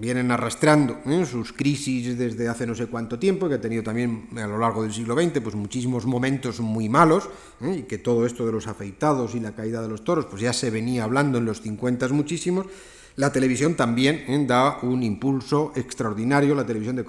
vienen 0.00 0.30
arrastrando 0.30 0.96
sus 1.30 1.52
crisis 1.52 2.16
desde 2.16 2.48
hace 2.48 2.66
no 2.66 2.74
sé 2.74 2.86
cuánto 2.86 3.18
tiempo, 3.18 3.46
que 3.46 3.56
ha 3.56 3.60
tenido 3.60 3.82
también 3.82 4.30
a 4.34 4.46
lo 4.46 4.56
largo 4.56 4.82
del 4.82 4.94
siglo 4.94 5.14
XX 5.14 5.40
pues 5.40 5.54
muchísimos 5.54 6.06
momentos 6.06 6.58
muy 6.60 6.88
malos, 6.88 7.28
y 7.60 7.82
que 7.82 7.98
todo 7.98 8.24
esto 8.24 8.46
de 8.46 8.52
los 8.52 8.68
afeitados 8.68 9.34
y 9.34 9.40
la 9.40 9.54
caída 9.54 9.82
de 9.82 9.88
los 9.88 10.04
toros 10.04 10.24
pues 10.24 10.40
ya 10.40 10.54
se 10.54 10.70
venía 10.70 11.04
hablando 11.04 11.36
en 11.36 11.44
los 11.44 11.60
50 11.60 12.08
muchísimos, 12.08 12.64
la 13.16 13.32
televisión 13.32 13.74
también 13.74 14.24
¿eh? 14.26 14.44
da 14.46 14.78
un 14.82 15.02
impulso 15.02 15.72
extraordinario, 15.76 16.54
la 16.54 16.66
televisión 16.66 17.04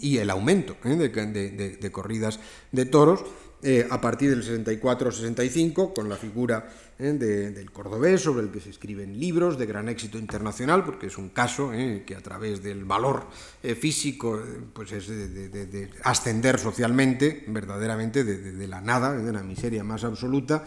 y 0.00 0.18
el 0.18 0.30
aumento 0.30 0.76
¿eh? 0.84 0.96
de, 0.96 1.90
corridas 1.92 2.40
de 2.72 2.84
toros 2.84 3.24
eh, 3.62 3.86
a 3.88 3.98
partir 4.00 4.28
del 4.30 4.66
64-65, 4.66 5.94
con 5.94 6.08
la 6.08 6.16
figura 6.16 6.68
del 6.98 7.72
cordobés, 7.72 8.20
sobre 8.20 8.44
el 8.44 8.52
que 8.52 8.60
se 8.60 8.70
escriben 8.70 9.18
libros 9.18 9.58
de 9.58 9.66
gran 9.66 9.88
éxito 9.88 10.16
internacional, 10.18 10.84
porque 10.84 11.06
es 11.06 11.18
un 11.18 11.30
caso 11.30 11.72
que 12.06 12.14
a 12.14 12.20
través 12.20 12.62
del 12.62 12.84
valor 12.84 13.26
físico 13.62 14.40
pues 14.72 14.92
es 14.92 15.08
de, 15.08 15.90
ascender 16.04 16.58
socialmente, 16.60 17.44
verdaderamente 17.48 18.22
de, 18.22 18.68
la 18.68 18.80
nada, 18.80 19.12
de 19.12 19.32
la 19.32 19.42
miseria 19.42 19.82
más 19.82 20.04
absoluta, 20.04 20.64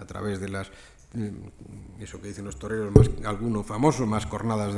a 0.00 0.06
través 0.06 0.40
de 0.40 0.48
las 0.48 0.70
eso 2.00 2.20
que 2.20 2.28
dicen 2.28 2.44
los 2.44 2.58
toreros, 2.58 2.94
más, 2.94 3.10
alguno 3.24 3.62
famoso, 3.62 4.06
más 4.06 4.26
cornadas 4.26 4.74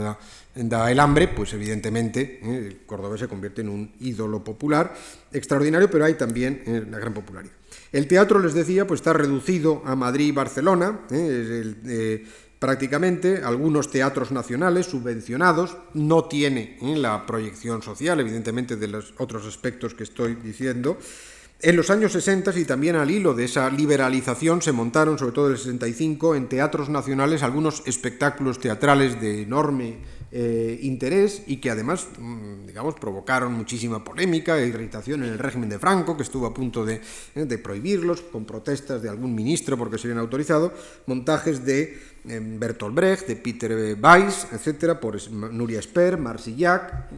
da, 0.55 0.91
el 0.91 1.01
hambre, 1.01 1.29
pues 1.29 1.53
evidentemente 1.53 2.41
eh, 2.43 2.79
se 3.19 3.29
convierte 3.29 3.63
en 3.63 3.69
un 3.69 3.93
ídolo 4.01 4.43
popular 4.43 4.95
extraordinario, 5.33 5.91
pero 5.91 6.05
hay 6.05 6.15
también 6.15 6.63
eh, 6.67 6.85
una 6.87 6.99
gran 6.99 7.15
popularidad. 7.15 7.55
El 7.93 8.09
teatro, 8.09 8.41
les 8.41 8.55
decía, 8.55 8.87
pues 8.87 9.01
está 9.01 9.13
reducido 9.13 9.83
a 9.85 9.95
Madrid 9.95 10.27
y 10.27 10.33
Barcelona, 10.33 11.01
eh, 11.11 12.27
prácticamente 12.59 13.43
algunos 13.45 13.91
teatros 13.91 14.33
nacionales 14.33 14.87
subvencionados, 14.87 15.77
no 15.95 16.25
tiene 16.25 16.79
la 16.81 17.27
proyección 17.27 17.83
social, 17.83 18.19
evidentemente, 18.21 18.77
de 18.77 18.89
los 18.89 19.15
otros 19.19 19.47
aspectos 19.47 19.95
que 19.95 20.03
estoy 20.03 20.35
diciendo. 20.35 20.99
En 21.67 21.77
los 21.77 21.89
años 21.89 22.13
60 22.13 22.59
y 22.59 22.67
también 22.67 22.95
al 22.95 23.11
hilo 23.11 23.33
de 23.33 23.47
esa 23.47 23.71
liberalización 23.71 24.61
se 24.61 24.71
montaron, 24.71 25.19
sobre 25.19 25.33
todo 25.33 25.47
en 25.47 25.53
el 25.53 25.59
65, 25.59 26.35
en 26.35 26.47
teatros 26.47 26.91
nacionales 26.91 27.43
algunos 27.43 27.83
espectáculos 27.87 28.59
teatrales 28.59 29.19
de 29.19 29.41
enorme 29.41 29.97
eh, 30.31 30.79
interés 30.83 31.43
y 31.47 31.63
que 31.63 31.71
además, 31.71 32.09
mm, 32.19 32.67
digamos, 32.67 32.97
provocaron 32.97 33.55
muchísima 33.55 34.05
polémica 34.05 34.59
e 34.59 34.67
irritación 34.67 35.25
en 35.25 35.33
el 35.33 35.39
régimen 35.39 35.71
de 35.71 35.79
Franco, 35.79 36.19
que 36.19 36.25
estuvo 36.25 36.45
a 36.45 36.53
punto 36.53 36.85
de, 36.85 37.01
eh, 37.35 37.47
prohibirlos 37.57 38.21
con 38.21 38.45
protestas 38.45 39.01
de 39.01 39.09
algún 39.09 39.35
ministro 39.35 39.79
porque 39.79 39.97
se 39.97 40.09
habían 40.09 40.19
autorizado, 40.19 40.75
montajes 41.07 41.65
de 41.65 41.99
Bertolt 42.25 42.95
Brecht, 42.95 43.27
de 43.27 43.37
Peter 43.37 43.97
Weiss, 44.03 44.49
etcétera, 44.53 45.01
por 45.01 45.31
Nuria 45.31 45.81
Sper, 45.81 46.19
Marsillac, 46.19 47.09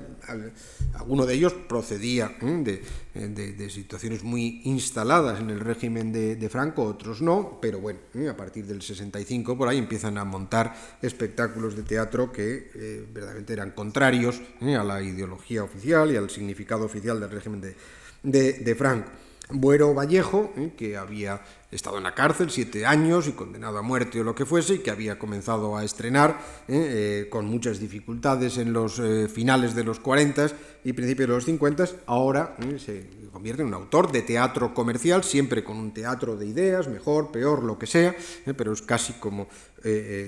alguno 0.95 1.27
de 1.27 1.35
ellos 1.35 1.53
procedía 1.53 2.37
¿eh? 2.41 2.83
de, 3.15 3.71
situaciones 3.71 4.23
muy 4.23 4.63
instaladas 4.65 5.41
en 5.41 5.51
el 5.51 5.61
régimen 5.61 6.13
de, 6.13 6.49
Franco, 6.49 6.85
otros 6.85 7.23
no, 7.23 7.59
pero 7.61 7.81
bueno, 7.81 7.99
a 8.31 8.37
partir 8.37 8.67
del 8.67 8.83
65 8.83 9.57
por 9.57 9.69
ahí 9.69 9.79
empiezan 9.79 10.19
a 10.19 10.25
montar 10.25 10.75
espectáculos 11.03 11.77
de 11.77 11.83
teatro 11.83 12.33
que 12.33 12.71
eh, 12.75 13.07
verdaderamente 13.13 13.53
eran 13.53 13.73
contrarios 13.73 14.41
a 14.61 14.85
la 14.85 15.03
ideología 15.03 15.65
oficial 15.65 16.11
y 16.11 16.17
al 16.17 16.31
significado 16.31 16.85
oficial 16.85 17.21
del 17.21 17.31
régimen 17.31 17.75
de 18.23 18.75
Franco. 18.77 19.11
Buero 19.51 19.95
Vallejo, 19.95 20.53
que 20.77 20.97
había 20.97 21.41
estado 21.77 21.99
en 21.99 22.05
la 22.05 22.15
cárcel 22.15 22.51
siete 22.51 22.85
años 22.85 23.29
y 23.29 23.33
condenado 23.33 23.79
a 23.79 23.83
muerte 23.83 24.21
o 24.21 24.25
lo 24.25 24.35
que 24.35 24.45
fuese, 24.45 24.75
y 24.75 24.79
que 24.79 24.91
había 24.91 25.19
comenzado 25.19 25.77
a 25.77 25.85
estrenar 25.85 26.39
eh, 26.69 27.25
eh, 27.25 27.29
con 27.31 27.47
muchas 27.47 27.79
dificultades 27.79 28.59
en 28.59 28.73
los 28.73 29.01
finales 29.33 29.75
de 29.75 29.85
los 29.85 30.01
40 30.01 30.49
y 30.85 30.93
principios 30.93 31.29
de 31.29 31.35
los 31.35 31.45
50, 31.45 31.85
ahora 32.07 32.57
se 32.79 33.07
convierte 33.37 33.61
en 33.61 33.69
un 33.69 33.75
autor 33.75 34.11
de 34.11 34.23
teatro 34.23 34.73
comercial, 34.73 35.23
siempre 35.23 35.63
con 35.63 35.77
un 35.77 35.93
teatro 35.93 36.39
de 36.39 36.47
ideas, 36.47 36.89
mejor, 36.89 37.31
peor, 37.31 37.63
lo 37.63 37.79
que 37.79 37.87
sea, 37.87 38.17
pero 38.57 38.73
es 38.73 38.81
casi 38.81 39.13
como, 39.13 39.47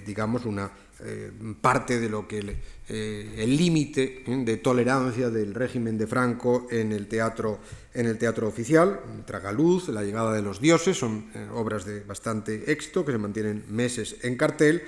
digamos, 0.05 0.45
una 0.45 0.71
eh, 1.01 1.31
parte 1.61 2.01
de 2.01 2.09
lo 2.09 2.27
que 2.27 2.57
eh, 2.89 3.35
el 3.39 3.57
límite 3.57 4.25
¿eh? 4.27 4.43
de 4.45 4.57
tolerancia 4.57 5.31
del 5.31 5.55
régimen 5.55 5.97
de 5.97 6.09
Franco 6.09 6.67
en 6.73 6.91
el 6.91 7.07
teatro 7.07 7.61
en 7.95 8.07
el 8.07 8.19
teatro 8.19 8.49
oficial, 8.49 9.01
Tragaluz, 9.25 9.89
La 9.91 10.03
llegada 10.03 10.33
de 10.33 10.43
los 10.43 10.61
dioses, 10.61 10.97
son 10.97 11.27
obras 11.55 11.85
de 11.85 12.01
bastante 12.01 12.73
éxito 12.73 13.05
que 13.05 13.13
se 13.13 13.19
mantienen 13.19 13.65
meses 13.69 14.17
en 14.23 14.37
cartel. 14.37 14.83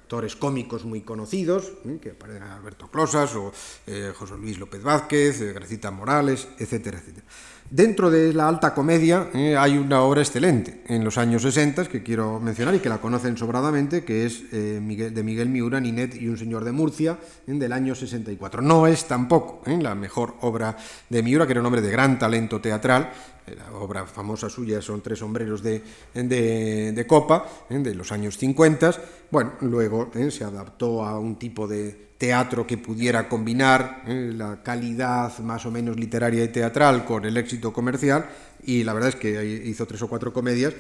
actores 0.07 0.37
cómicos 0.37 0.85
muy 0.85 1.01
conocidos, 1.01 1.73
¿eh? 1.85 1.99
que 2.01 2.13
aparecen 2.13 2.45
Alberto 2.45 2.89
Closas 2.89 3.35
o 3.35 3.53
eh, 3.89 4.13
José 4.15 4.37
Luis 4.37 4.57
López 4.57 4.81
Vázquez, 4.81 5.41
eh, 5.41 5.53
Gracita 5.53 5.91
Morales, 5.91 6.47
etcétera, 6.61 6.99
etcétera. 6.99 7.27
Dentro 7.71 8.11
de 8.11 8.33
la 8.33 8.49
alta 8.49 8.73
comedia 8.73 9.29
hay 9.35 9.77
una 9.77 10.03
obra 10.03 10.21
excelente 10.21 10.83
en 10.87 11.05
los 11.05 11.19
años 11.19 11.43
60 11.43 11.87
que 11.87 12.03
quiero 12.03 12.39
mencionar 12.39 12.75
y 12.75 12.79
que 12.79 12.89
la 12.89 12.99
conocen 12.99 13.37
sobradamente, 13.37 14.05
que 14.05 14.25
es 14.25 14.51
de 14.51 14.81
Miguel 14.81 15.49
Miura, 15.49 15.81
Ninet 15.81 16.15
y 16.15 16.29
un 16.29 16.39
señor 16.39 16.65
de 16.65 16.73
Murcia, 16.73 17.19
del 17.47 17.73
año 17.73 17.95
64. 17.95 18.63
No 18.63 18.87
es 18.87 19.07
tampoco 19.07 19.63
la 19.67 19.95
mejor 19.95 20.37
obra 20.43 20.77
de 21.09 21.23
Miura, 21.23 21.47
que 21.47 21.53
era 21.53 21.61
un 21.61 21.67
hombre 21.67 21.83
de 21.83 21.91
gran 21.91 22.19
talento 22.19 22.61
teatral, 22.61 23.11
la 23.55 23.73
obra 23.79 24.07
famosa 24.07 24.49
suya 24.49 24.83
son 24.83 25.03
Tres 25.03 25.21
sombreros 25.21 25.63
de, 25.63 25.83
de, 26.15 27.07
copa, 27.07 27.47
¿eh? 27.71 27.79
de 27.79 27.95
los 27.95 28.11
años 28.11 28.37
50. 28.39 28.95
Bueno, 29.31 29.53
luego 29.61 30.11
¿eh? 30.15 30.31
se 30.31 30.43
adaptó 30.43 31.05
a 31.05 31.19
un 31.19 31.37
tipo 31.37 31.69
de 31.69 32.06
teatro 32.19 32.67
que 32.67 32.79
pudiera 32.79 33.29
combinar 33.29 34.03
¿eh? 34.07 34.33
la 34.35 34.63
calidad 34.63 35.39
más 35.41 35.67
o 35.67 35.71
menos 35.71 35.97
literaria 35.97 36.45
y 36.45 36.49
teatral 36.49 37.05
con 37.05 37.25
el 37.25 37.37
éxito 37.37 37.73
comercial 37.73 38.27
y 38.65 38.85
la 38.85 38.95
verdad 38.95 39.11
es 39.11 39.17
que 39.17 39.63
hizo 39.67 39.87
tres 39.87 40.03
o 40.03 40.09
cuatro 40.09 40.33
comedias 40.33 40.75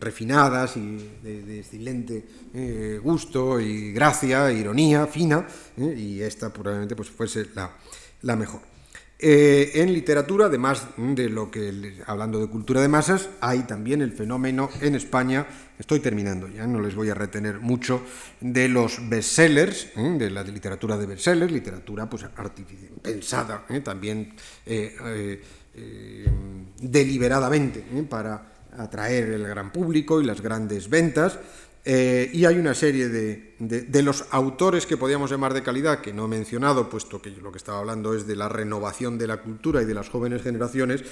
refinadas 0.00 0.76
y 0.76 0.98
de, 1.22 1.60
excelente 1.60 2.24
gusto 3.02 3.58
y 3.58 3.92
gracia, 3.92 4.52
ironía, 4.52 5.06
fina, 5.06 5.46
y 5.78 6.20
esta 6.20 6.52
probablemente 6.52 6.94
pues, 6.94 7.08
fuese 7.08 7.46
la, 7.54 7.70
la 8.20 8.36
mejor. 8.36 8.75
Eh, 9.18 9.70
en 9.76 9.94
literatura, 9.94 10.46
además 10.46 10.88
de 10.98 11.30
lo 11.30 11.50
que, 11.50 12.02
hablando 12.06 12.38
de 12.38 12.48
cultura 12.48 12.82
de 12.82 12.88
masas, 12.88 13.30
hay 13.40 13.60
también 13.60 14.02
el 14.02 14.12
fenómeno 14.12 14.68
en 14.82 14.94
España, 14.94 15.46
estoy 15.78 16.00
terminando 16.00 16.48
ya, 16.48 16.66
no 16.66 16.80
les 16.80 16.94
voy 16.94 17.08
a 17.08 17.14
retener 17.14 17.60
mucho, 17.60 18.02
de 18.42 18.68
los 18.68 19.08
bestsellers, 19.08 19.88
¿eh? 19.96 20.16
de 20.18 20.30
la 20.30 20.42
literatura 20.42 20.98
de 20.98 21.06
bestsellers, 21.06 21.50
literatura 21.50 22.10
pues, 22.10 22.26
pensada 23.02 23.64
¿eh? 23.70 23.80
también 23.80 24.34
deliberadamente 26.78 27.84
para 28.10 28.52
atraer 28.76 29.30
el 29.30 29.46
gran 29.46 29.72
público 29.72 30.20
y 30.20 30.26
las 30.26 30.42
grandes 30.42 30.90
ventas. 30.90 31.38
Eh, 31.88 32.30
y 32.32 32.44
hay 32.46 32.58
una 32.58 32.74
serie 32.74 33.08
de, 33.08 34.02
los 34.02 34.24
autores 34.32 34.86
que 34.86 34.96
podíamos 34.96 35.30
llamar 35.30 35.54
de 35.54 35.62
calidad, 35.62 36.00
que 36.00 36.12
no 36.12 36.24
he 36.24 36.28
mencionado, 36.28 36.90
puesto 36.90 37.22
que 37.22 37.30
lo 37.30 37.52
que 37.52 37.58
estaba 37.58 37.78
hablando 37.78 38.12
es 38.12 38.26
de 38.26 38.34
la 38.34 38.48
renovación 38.48 39.18
de 39.18 39.28
la 39.28 39.36
cultura 39.36 39.80
y 39.80 39.84
de 39.84 39.94
las 39.94 40.08
jóvenes 40.08 40.42
generaciones, 40.42 41.04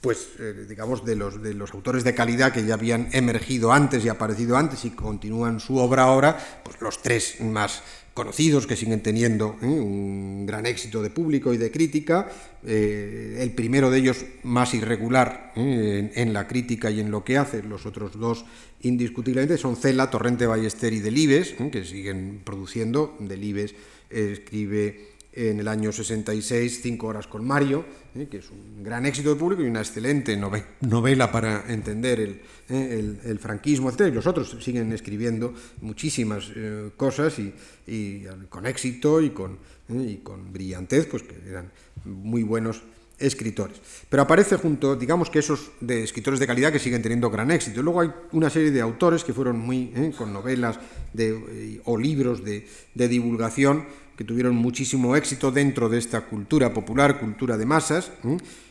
pues 0.00 0.30
eh, 0.40 0.66
digamos 0.68 1.04
de 1.04 1.14
los, 1.14 1.40
de 1.40 1.54
los 1.54 1.72
autores 1.72 2.02
de 2.02 2.12
calidad 2.16 2.52
que 2.52 2.66
ya 2.66 2.74
habían 2.74 3.08
emergido 3.12 3.70
antes 3.70 4.04
y 4.04 4.08
aparecido 4.08 4.56
antes 4.56 4.84
y 4.84 4.90
continúan 4.90 5.60
su 5.60 5.76
obra 5.76 6.02
ahora, 6.02 6.36
pues 6.64 6.80
los 6.80 7.00
tres 7.02 7.40
más 7.40 7.84
conocidos 8.16 8.66
que 8.66 8.76
siguen 8.76 9.02
teniendo 9.02 9.58
¿eh? 9.60 9.66
un 9.66 10.46
gran 10.46 10.64
éxito 10.64 11.02
de 11.02 11.10
público 11.10 11.52
y 11.52 11.58
de 11.58 11.70
crítica. 11.70 12.26
Eh, 12.66 13.36
el 13.40 13.52
primero 13.52 13.90
de 13.90 13.98
ellos 13.98 14.24
más 14.42 14.72
irregular 14.72 15.52
¿eh? 15.54 16.10
en, 16.14 16.32
la 16.32 16.48
crítica 16.48 16.90
y 16.90 17.00
en 17.00 17.10
lo 17.10 17.22
que 17.22 17.36
hace, 17.36 17.62
los 17.62 17.84
otros 17.84 18.18
dos 18.18 18.46
indiscutiblemente 18.80 19.58
son 19.58 19.76
Cela, 19.76 20.08
Torrente 20.10 20.46
Ballester 20.46 20.94
y 20.94 21.00
Delibes, 21.00 21.56
que 21.70 21.84
siguen 21.84 22.40
produciendo. 22.42 23.14
Delibes 23.20 23.74
escribe 24.08 25.15
en 25.36 25.60
el 25.60 25.68
año 25.68 25.92
66 25.92 26.80
Cinco 26.82 27.08
horas 27.08 27.26
con 27.26 27.46
Mario, 27.46 27.84
¿eh? 28.14 28.26
que 28.30 28.38
es 28.38 28.50
un 28.50 28.82
gran 28.82 29.04
éxito 29.04 29.30
de 29.30 29.36
público 29.36 29.62
y 29.62 29.66
una 29.66 29.80
excelente 29.80 30.36
novela 30.36 31.30
para 31.30 31.64
entender 31.68 32.20
el, 32.20 32.40
¿eh? 32.70 33.18
el, 33.24 33.38
franquismo, 33.38 33.90
etc. 33.90 34.08
Y 34.08 34.12
los 34.12 34.26
otros 34.26 34.56
siguen 34.60 34.92
escribiendo 34.92 35.54
muchísimas 35.82 36.50
eh, 36.56 36.90
cosas 36.96 37.38
y, 37.38 38.24
con 38.48 38.66
éxito 38.66 39.20
y 39.20 39.30
con, 39.30 39.58
y 39.90 40.16
con 40.16 40.52
brillantez, 40.52 41.06
pues 41.06 41.22
que 41.22 41.36
eran 41.48 41.70
muy 42.04 42.42
buenos 42.42 42.82
escritores. 43.18 43.80
Pero 44.08 44.22
aparece 44.22 44.56
junto, 44.56 44.96
digamos 44.96 45.30
que 45.30 45.38
esos 45.38 45.70
de 45.80 46.02
escritores 46.02 46.40
de 46.40 46.46
calidad 46.46 46.72
que 46.72 46.78
siguen 46.78 47.02
teniendo 47.02 47.30
gran 47.30 47.50
éxito. 47.50 47.82
Luego 47.82 48.00
hay 48.00 48.10
una 48.32 48.50
serie 48.50 48.70
de 48.70 48.80
autores 48.80 49.24
que 49.24 49.32
fueron 49.32 49.58
muy, 49.58 50.12
con 50.16 50.32
novelas 50.32 50.78
de, 51.12 51.80
o 51.84 51.96
libros 51.96 52.44
de, 52.44 52.66
de 52.94 53.08
divulgación, 53.08 53.86
que 54.16 54.24
tuvieron 54.24 54.56
muchísimo 54.56 55.14
éxito 55.14 55.52
dentro 55.52 55.88
de 55.88 55.98
esta 55.98 56.22
cultura 56.22 56.72
popular, 56.72 57.20
cultura 57.20 57.56
de 57.58 57.66
masas, 57.66 58.10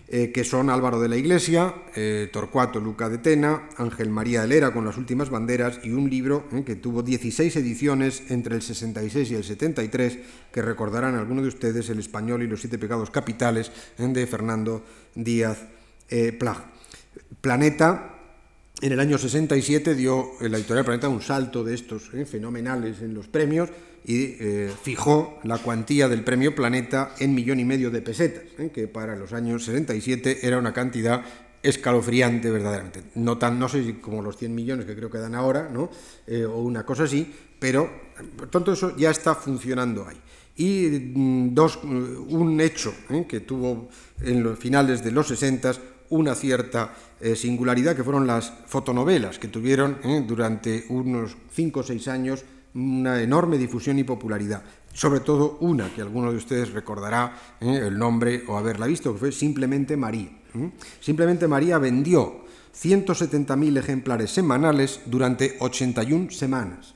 eh, 0.08 0.32
que 0.32 0.44
son 0.44 0.70
Álvaro 0.70 1.00
de 1.00 1.08
la 1.08 1.18
Iglesia, 1.18 1.74
eh, 1.96 2.30
Torcuato 2.32 2.80
Luca 2.80 3.10
de 3.10 3.20
Tena, 3.20 3.70
Ángel 3.78 4.10
María 4.10 4.44
Helera 4.44 4.72
con 4.72 4.86
las 4.86 4.98
últimas 4.98 5.30
banderas 5.30 5.80
y 5.84 5.92
un 5.92 6.10
libro 6.10 6.48
eh, 6.52 6.64
que 6.64 6.76
tuvo 6.76 7.04
16 7.04 7.56
ediciones 7.56 8.24
entre 8.30 8.56
el 8.56 8.62
66 8.62 9.32
y 9.32 9.36
el 9.36 9.44
73, 9.44 10.20
que 10.52 10.62
recordarán 10.62 11.16
algunos 11.16 11.44
de 11.44 11.50
ustedes, 11.50 11.90
El 11.90 12.00
Español 12.00 12.44
y 12.44 12.48
los 12.48 12.62
Siete 12.62 12.78
Pecados 12.78 13.10
Capitales, 13.10 13.72
de 13.98 14.28
Fernando 14.28 14.84
Díaz 15.16 15.66
Plag. 16.40 16.72
Planeta 17.42 18.15
en 18.86 18.92
el 18.92 19.00
año 19.00 19.18
67 19.18 19.96
dio 19.96 20.34
la 20.42 20.58
editorial 20.58 20.86
Planeta 20.86 21.10
un 21.10 21.20
salto 21.20 21.64
de 21.64 21.74
estos 21.74 22.04
fenomenales 22.28 23.02
en 23.02 23.16
los 23.16 23.28
premios 23.28 23.68
y 24.06 24.36
eh, 24.40 24.72
fijó 24.84 25.40
la 25.44 25.58
cuantía 25.58 26.08
del 26.08 26.24
premio 26.24 26.54
Planeta 26.54 27.16
en 27.18 27.34
millón 27.34 27.60
y 27.60 27.66
medio 27.66 27.90
de 27.90 28.04
pesetas, 28.04 28.44
¿eh? 28.60 28.70
que 28.72 28.88
para 28.88 29.16
los 29.16 29.34
años 29.34 29.66
67 29.66 30.46
era 30.46 30.60
una 30.60 30.72
cantidad 30.72 31.24
escalofriante 31.64 32.52
verdaderamente. 32.52 33.02
No, 33.16 33.40
tan, 33.40 33.58
no 33.58 33.68
sé 33.68 33.84
si 33.84 33.94
como 33.94 34.22
los 34.22 34.38
100 34.38 34.54
millones 34.54 34.86
que 34.86 34.96
creo 34.96 35.10
que 35.10 35.18
dan 35.18 35.34
ahora, 35.34 35.68
¿no? 35.68 35.90
Eh, 36.28 36.46
o 36.46 36.60
una 36.60 36.86
cosa 36.86 37.06
así, 37.06 37.28
pero 37.58 37.90
por 38.38 38.52
tanto 38.52 38.74
eso 38.74 38.96
ya 38.96 39.10
está 39.10 39.34
funcionando 39.34 40.08
ahí. 40.08 40.18
Y 40.58 41.12
mm, 41.16 41.56
dos, 41.56 41.80
un 41.84 42.62
hecho 42.62 42.94
que 43.28 43.40
tuvo 43.40 43.90
en 44.22 44.44
los 44.44 44.60
finales 44.60 45.04
de 45.04 45.10
los 45.10 45.28
60 45.28 45.74
una 46.10 46.36
cierta 46.36 46.94
singularidad, 47.36 47.96
que 47.96 48.04
fueron 48.04 48.28
las 48.28 48.52
fotonovelas, 48.68 49.40
que 49.40 49.48
tuvieron 49.48 49.98
durante 50.28 50.86
unos 50.90 51.36
5 51.52 51.80
o 51.80 51.84
6 51.84 52.08
años 52.08 52.46
una 52.76 53.22
enorme 53.22 53.58
difusión 53.58 53.98
y 53.98 54.04
popularidad. 54.04 54.62
Sobre 54.94 55.22
todo 55.22 55.58
una 55.62 55.94
que 55.94 56.02
alguno 56.02 56.32
de 56.32 56.38
ustedes 56.38 56.72
recordará 56.72 57.36
¿eh? 57.60 57.82
el 57.88 57.98
nombre 57.98 58.44
o 58.48 58.58
haberla 58.58 58.86
visto, 58.86 59.14
que 59.14 59.20
fue 59.20 59.32
Simplemente 59.32 59.98
María. 59.98 60.30
¿eh? 60.54 60.72
Simplemente 61.00 61.48
María 61.48 61.78
vendió 61.78 62.46
170.000 62.74 63.78
ejemplares 63.78 64.32
semanales 64.32 65.02
durante 65.06 65.56
81 65.60 66.32
semanas 66.32 66.95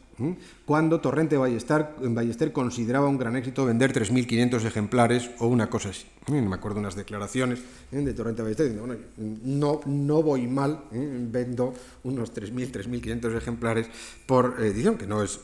cuando 0.66 1.00
Torrente 1.00 1.38
Ballester, 1.38 2.52
consideraba 2.52 3.08
un 3.08 3.18
gran 3.18 3.36
éxito 3.36 3.66
vender 3.66 3.94
3.500 3.94 4.66
ejemplares 4.66 5.32
o 5.40 5.48
una 5.48 5.70
cosa 5.70 5.90
así. 5.90 6.06
Me 6.28 6.56
acuerdo 6.56 6.80
unas 6.80 6.96
declaraciones 6.96 7.60
¿eh? 7.92 7.98
de 7.98 8.14
Torrente 8.14 8.42
Ballester 8.42 8.70
diciendo, 8.70 8.96
no, 9.18 9.82
no 9.86 10.24
voy 10.24 10.48
mal, 10.48 10.84
¿eh? 10.92 11.28
vendo 11.32 11.74
unos 12.04 12.34
3.000, 12.34 12.72
3.500 12.72 13.38
ejemplares 13.38 13.90
por 14.26 14.58
edición, 14.60 14.98
que 14.98 15.08
no 15.08 15.24
es 15.24 15.40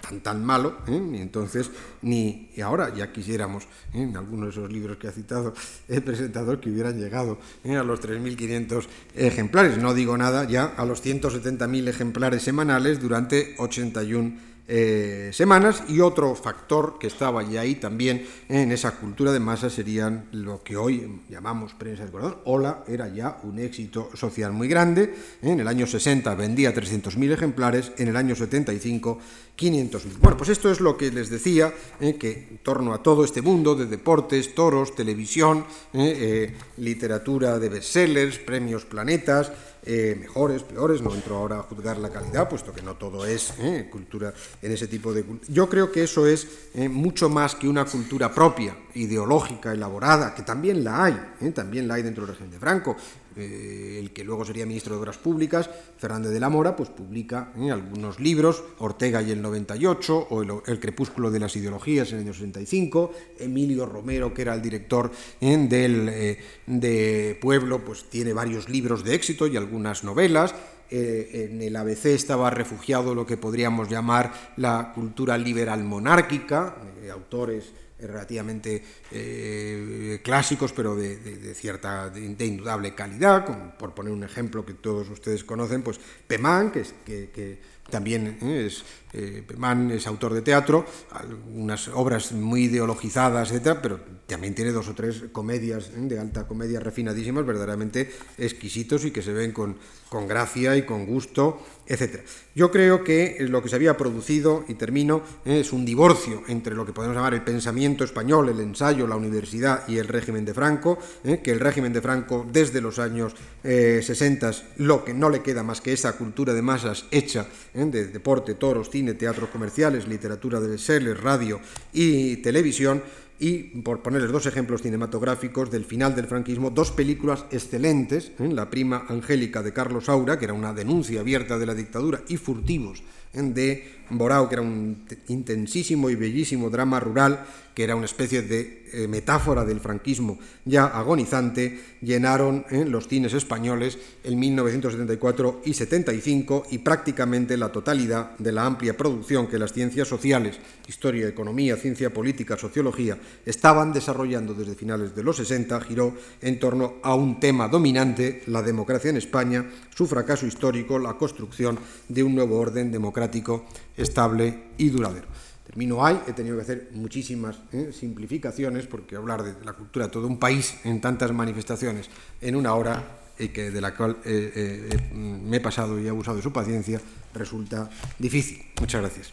tan 0.00 0.20
tan 0.20 0.44
malo, 0.44 0.78
¿eh? 0.86 1.00
ni 1.00 1.20
entonces 1.20 1.70
ni 2.02 2.50
y 2.54 2.60
ahora 2.60 2.94
ya 2.94 3.12
quisiéramos 3.12 3.64
¿eh? 3.92 4.02
en 4.02 4.16
algunos 4.16 4.46
de 4.46 4.60
esos 4.60 4.72
libros 4.72 4.96
que 4.96 5.08
ha 5.08 5.12
citado 5.12 5.54
el 5.88 6.02
presentador 6.02 6.60
que 6.60 6.70
hubieran 6.70 6.98
llegado 6.98 7.38
¿eh? 7.64 7.76
a 7.76 7.82
los 7.82 8.00
3.500 8.00 8.86
ejemplares. 9.14 9.78
No 9.78 9.94
digo 9.94 10.16
nada 10.16 10.44
ya 10.44 10.64
a 10.64 10.84
los 10.84 11.04
170.000 11.04 11.88
ejemplares 11.88 12.42
semanales 12.42 13.00
durante 13.00 13.54
81 13.58 14.55
eh, 14.68 15.30
semanas 15.32 15.84
y 15.88 16.00
otro 16.00 16.34
factor 16.34 16.98
que 16.98 17.06
estaba 17.06 17.42
ya 17.42 17.60
ahí 17.60 17.76
también 17.76 18.26
en 18.48 18.72
esa 18.72 18.96
cultura 18.96 19.30
de 19.30 19.38
masa 19.38 19.70
serían 19.70 20.26
lo 20.32 20.62
que 20.64 20.76
hoy 20.76 21.22
llamamos 21.28 21.74
prensa 21.74 22.02
del 22.02 22.10
corazón. 22.10 22.38
Hola 22.44 22.82
era 22.88 23.08
ya 23.08 23.38
un 23.44 23.58
éxito 23.60 24.10
social 24.14 24.52
muy 24.52 24.66
grande. 24.66 25.14
En 25.42 25.60
el 25.60 25.68
año 25.68 25.86
60 25.86 26.34
vendía 26.34 26.74
300.000 26.74 27.32
ejemplares, 27.32 27.92
en 27.98 28.08
el 28.08 28.16
año 28.16 28.34
75 28.34 29.18
500.000. 29.56 30.18
Bueno, 30.20 30.36
pues 30.36 30.50
esto 30.50 30.70
es 30.70 30.80
lo 30.80 30.96
que 30.96 31.10
les 31.10 31.30
decía, 31.30 31.72
eh, 32.00 32.16
que 32.16 32.48
en 32.50 32.58
torno 32.58 32.92
a 32.92 33.02
todo 33.02 33.24
este 33.24 33.42
mundo 33.42 33.74
de 33.74 33.86
deportes, 33.86 34.54
toros, 34.54 34.94
televisión, 34.94 35.64
eh, 35.94 36.54
literatura 36.76 37.58
de 37.58 37.68
bestsellers, 37.68 38.38
premios 38.38 38.84
planetas, 38.84 39.50
eh, 39.86 40.16
mejores, 40.18 40.64
peores, 40.64 41.00
no 41.00 41.14
entro 41.14 41.36
ahora 41.36 41.60
a 41.60 41.62
juzgar 41.62 41.96
la 41.98 42.10
calidad, 42.10 42.48
puesto 42.48 42.72
que 42.72 42.82
no 42.82 42.96
todo 42.96 43.24
es 43.24 43.54
eh, 43.60 43.88
cultura 43.90 44.34
en 44.60 44.72
ese 44.72 44.88
tipo 44.88 45.12
de... 45.12 45.24
Yo 45.48 45.68
creo 45.68 45.92
que 45.92 46.02
eso 46.02 46.26
es 46.26 46.48
eh, 46.74 46.88
mucho 46.88 47.28
más 47.28 47.54
que 47.54 47.68
una 47.68 47.84
cultura 47.84 48.34
propia, 48.34 48.76
ideológica, 48.94 49.72
elaborada, 49.72 50.34
que 50.34 50.42
también 50.42 50.82
la 50.82 51.04
hay, 51.04 51.52
también 51.54 51.86
la 51.86 51.94
hay 51.94 52.02
dentro 52.02 52.26
del 52.26 52.34
régimen 52.34 52.50
de 52.50 52.58
Franco. 52.58 52.96
Eh, 53.36 53.98
el 54.00 54.12
que 54.12 54.24
luego 54.24 54.46
sería 54.46 54.64
ministro 54.64 54.94
de 54.94 55.00
Obras 55.00 55.18
Públicas, 55.18 55.68
Fernández 55.98 56.32
de 56.32 56.40
la 56.40 56.48
Mora, 56.48 56.74
pues 56.74 56.88
publica 56.88 57.52
eh, 57.58 57.70
algunos 57.70 58.18
libros, 58.18 58.64
Ortega 58.78 59.20
y 59.20 59.30
el 59.30 59.42
98, 59.42 60.28
o 60.30 60.42
el, 60.42 60.80
Crepúsculo 60.80 61.30
de 61.30 61.40
las 61.40 61.54
Ideologías 61.54 62.08
en 62.10 62.16
el 62.16 62.24
año 62.24 62.32
65, 62.32 63.12
Emilio 63.38 63.84
Romero, 63.84 64.32
que 64.32 64.42
era 64.42 64.54
el 64.54 64.62
director 64.62 65.10
eh, 65.40 65.66
del 65.68 66.38
de 66.66 67.38
Pueblo, 67.40 67.84
pues 67.84 68.04
tiene 68.08 68.32
varios 68.32 68.70
libros 68.70 69.04
de 69.04 69.14
éxito 69.14 69.46
y 69.46 69.56
algunas 69.56 70.02
novelas, 70.02 70.54
en 70.88 71.60
el 71.62 71.74
ABC 71.74 72.06
estaba 72.06 72.48
refugiado 72.48 73.12
lo 73.12 73.26
que 73.26 73.36
podríamos 73.36 73.88
llamar 73.88 74.52
la 74.56 74.92
cultura 74.94 75.36
liberal 75.36 75.82
monárquica, 75.82 76.76
autores 77.12 77.72
relativamente 77.98 78.82
eh, 79.10 80.20
clásicos, 80.22 80.72
pero 80.72 80.94
de, 80.94 81.54
cierta, 81.54 82.10
de, 82.10 82.46
indudable 82.46 82.94
calidad, 82.94 83.76
por 83.78 83.94
poner 83.94 84.12
un 84.12 84.24
ejemplo 84.24 84.64
que 84.64 84.74
todos 84.74 85.08
ustedes 85.08 85.44
conocen, 85.44 85.82
pues 85.82 85.98
Pemán, 86.26 86.70
que, 86.70 86.84
que 87.04 87.75
también 87.90 88.38
eh, 88.42 88.66
es 88.66 88.84
eh, 89.16 89.44
es 89.92 90.06
autor 90.06 90.34
de 90.34 90.42
teatro, 90.42 90.84
algunas 91.12 91.88
obras 91.88 92.32
muy 92.32 92.64
ideologizadas, 92.64 93.50
etcétera, 93.50 93.80
pero 93.80 94.00
también 94.26 94.54
tiene 94.54 94.72
dos 94.72 94.88
o 94.88 94.94
tres 94.94 95.24
comedias 95.32 95.88
¿eh? 95.88 96.00
de 96.00 96.18
alta 96.18 96.46
comedia 96.46 96.80
refinadísimas, 96.80 97.46
verdaderamente 97.46 98.10
exquisitos 98.36 99.04
y 99.04 99.12
que 99.12 99.22
se 99.22 99.32
ven 99.32 99.52
con, 99.52 99.76
con 100.10 100.28
gracia 100.28 100.76
y 100.76 100.82
con 100.82 101.06
gusto, 101.06 101.62
etcétera. 101.86 102.24
Yo 102.54 102.70
creo 102.70 103.04
que 103.04 103.36
lo 103.40 103.62
que 103.62 103.68
se 103.70 103.76
había 103.76 103.96
producido, 103.96 104.64
y 104.68 104.74
termino, 104.74 105.22
¿eh? 105.46 105.60
es 105.60 105.72
un 105.72 105.86
divorcio 105.86 106.42
entre 106.48 106.74
lo 106.74 106.84
que 106.84 106.92
podemos 106.92 107.16
llamar 107.16 107.32
el 107.32 107.42
pensamiento 107.42 108.04
español, 108.04 108.50
el 108.50 108.60
ensayo, 108.60 109.06
la 109.06 109.16
universidad 109.16 109.88
y 109.88 109.96
el 109.96 110.08
régimen 110.08 110.44
de 110.44 110.52
Franco, 110.52 110.98
que 111.42 111.52
el 111.52 111.60
régimen 111.60 111.92
de 111.92 112.02
Franco 112.02 112.46
desde 112.52 112.80
los 112.80 112.98
años 112.98 113.34
60 113.62 114.50
lo 114.76 115.04
que 115.04 115.14
no 115.14 115.30
le 115.30 115.42
queda 115.42 115.62
más 115.62 115.80
que 115.80 115.92
esa 115.92 116.16
cultura 116.16 116.52
de 116.52 116.62
masas 116.62 117.06
hecha 117.10 117.46
de 117.76 118.06
deporte, 118.06 118.54
toros, 118.54 118.88
cine, 118.88 119.14
teatros 119.14 119.50
comerciales, 119.50 120.08
literatura 120.08 120.60
de 120.60 120.68
bestsellers, 120.68 121.20
radio 121.20 121.60
y 121.92 122.36
televisión, 122.38 123.02
y 123.38 123.82
por 123.82 124.02
ponerles 124.02 124.32
dos 124.32 124.46
ejemplos 124.46 124.80
cinematográficos 124.80 125.70
del 125.70 125.84
final 125.84 126.14
del 126.16 126.26
franquismo, 126.26 126.70
dos 126.70 126.90
películas 126.90 127.44
excelentes, 127.50 128.32
¿eh? 128.38 128.48
La 128.50 128.70
prima 128.70 129.04
Angélica 129.08 129.62
de 129.62 129.74
Carlos 129.74 130.06
Saura, 130.06 130.38
que 130.38 130.46
era 130.46 130.54
una 130.54 130.72
denuncia 130.72 131.20
abierta 131.20 131.58
de 131.58 131.66
la 131.66 131.74
dictadura, 131.74 132.22
y 132.28 132.38
Furtivos 132.38 133.02
¿eh? 133.34 133.42
de 133.42 133.92
Borao, 134.10 134.48
que 134.48 134.54
era 134.54 134.62
un 134.62 135.04
intensísimo 135.28 136.10
y 136.10 136.14
bellísimo 136.14 136.70
drama 136.70 137.00
rural, 137.00 137.44
que 137.76 137.84
era 137.84 137.94
una 137.94 138.06
especie 138.06 138.40
de 138.40 138.86
eh, 138.90 139.06
metáfora 139.06 139.62
del 139.66 139.80
franquismo 139.80 140.38
ya 140.64 140.86
agonizante, 140.86 141.78
llenaron 142.00 142.64
en 142.70 142.80
eh, 142.80 142.84
los 142.86 143.06
cines 143.06 143.34
españoles 143.34 143.98
en 144.24 144.38
1974 144.38 145.60
y 145.62 145.74
75 145.74 146.68
y 146.70 146.78
prácticamente 146.78 147.58
la 147.58 147.70
totalidad 147.70 148.30
de 148.38 148.52
la 148.52 148.64
amplia 148.64 148.96
producción 148.96 149.46
que 149.46 149.58
las 149.58 149.74
ciencias 149.74 150.08
sociales, 150.08 150.58
historia, 150.88 151.28
economía, 151.28 151.76
ciencia 151.76 152.14
política, 152.14 152.56
sociología, 152.56 153.18
estaban 153.44 153.92
desarrollando 153.92 154.54
desde 154.54 154.74
finales 154.74 155.14
de 155.14 155.22
los 155.22 155.36
60, 155.36 155.78
giró 155.82 156.14
en 156.40 156.58
torno 156.58 156.94
a 157.02 157.14
un 157.14 157.38
tema 157.40 157.68
dominante, 157.68 158.42
la 158.46 158.62
democracia 158.62 159.10
en 159.10 159.18
España, 159.18 159.70
su 159.94 160.06
fracaso 160.06 160.46
histórico, 160.46 160.98
la 160.98 161.18
construcción 161.18 161.78
de 162.08 162.22
un 162.22 162.34
nuevo 162.34 162.58
orden 162.58 162.90
democrático 162.90 163.66
estable 163.96 164.68
y 164.78 164.90
duradero. 164.90 165.26
Termino 165.64 166.04
ahí, 166.04 166.20
he 166.26 166.32
tenido 166.32 166.56
que 166.56 166.62
hacer 166.62 166.88
muchísimas 166.92 167.58
¿eh? 167.72 167.90
simplificaciones 167.92 168.86
porque 168.86 169.16
hablar 169.16 169.42
de 169.42 169.64
la 169.64 169.72
cultura 169.72 170.06
de 170.06 170.12
todo 170.12 170.26
un 170.26 170.38
país 170.38 170.78
en 170.84 171.00
tantas 171.00 171.32
manifestaciones 171.32 172.08
en 172.40 172.56
una 172.56 172.74
hora 172.74 173.02
y 173.38 173.48
que 173.48 173.70
de 173.70 173.80
la 173.80 173.94
cual 173.94 174.16
eh, 174.24 174.88
eh, 174.90 175.14
me 175.14 175.58
he 175.58 175.60
pasado 175.60 175.98
y 175.98 176.06
he 176.06 176.08
abusado 176.08 176.36
de 176.36 176.42
su 176.42 176.52
paciencia 176.52 177.00
resulta 177.34 177.90
difícil. 178.18 178.64
Muchas 178.80 179.00
gracias. 179.00 179.32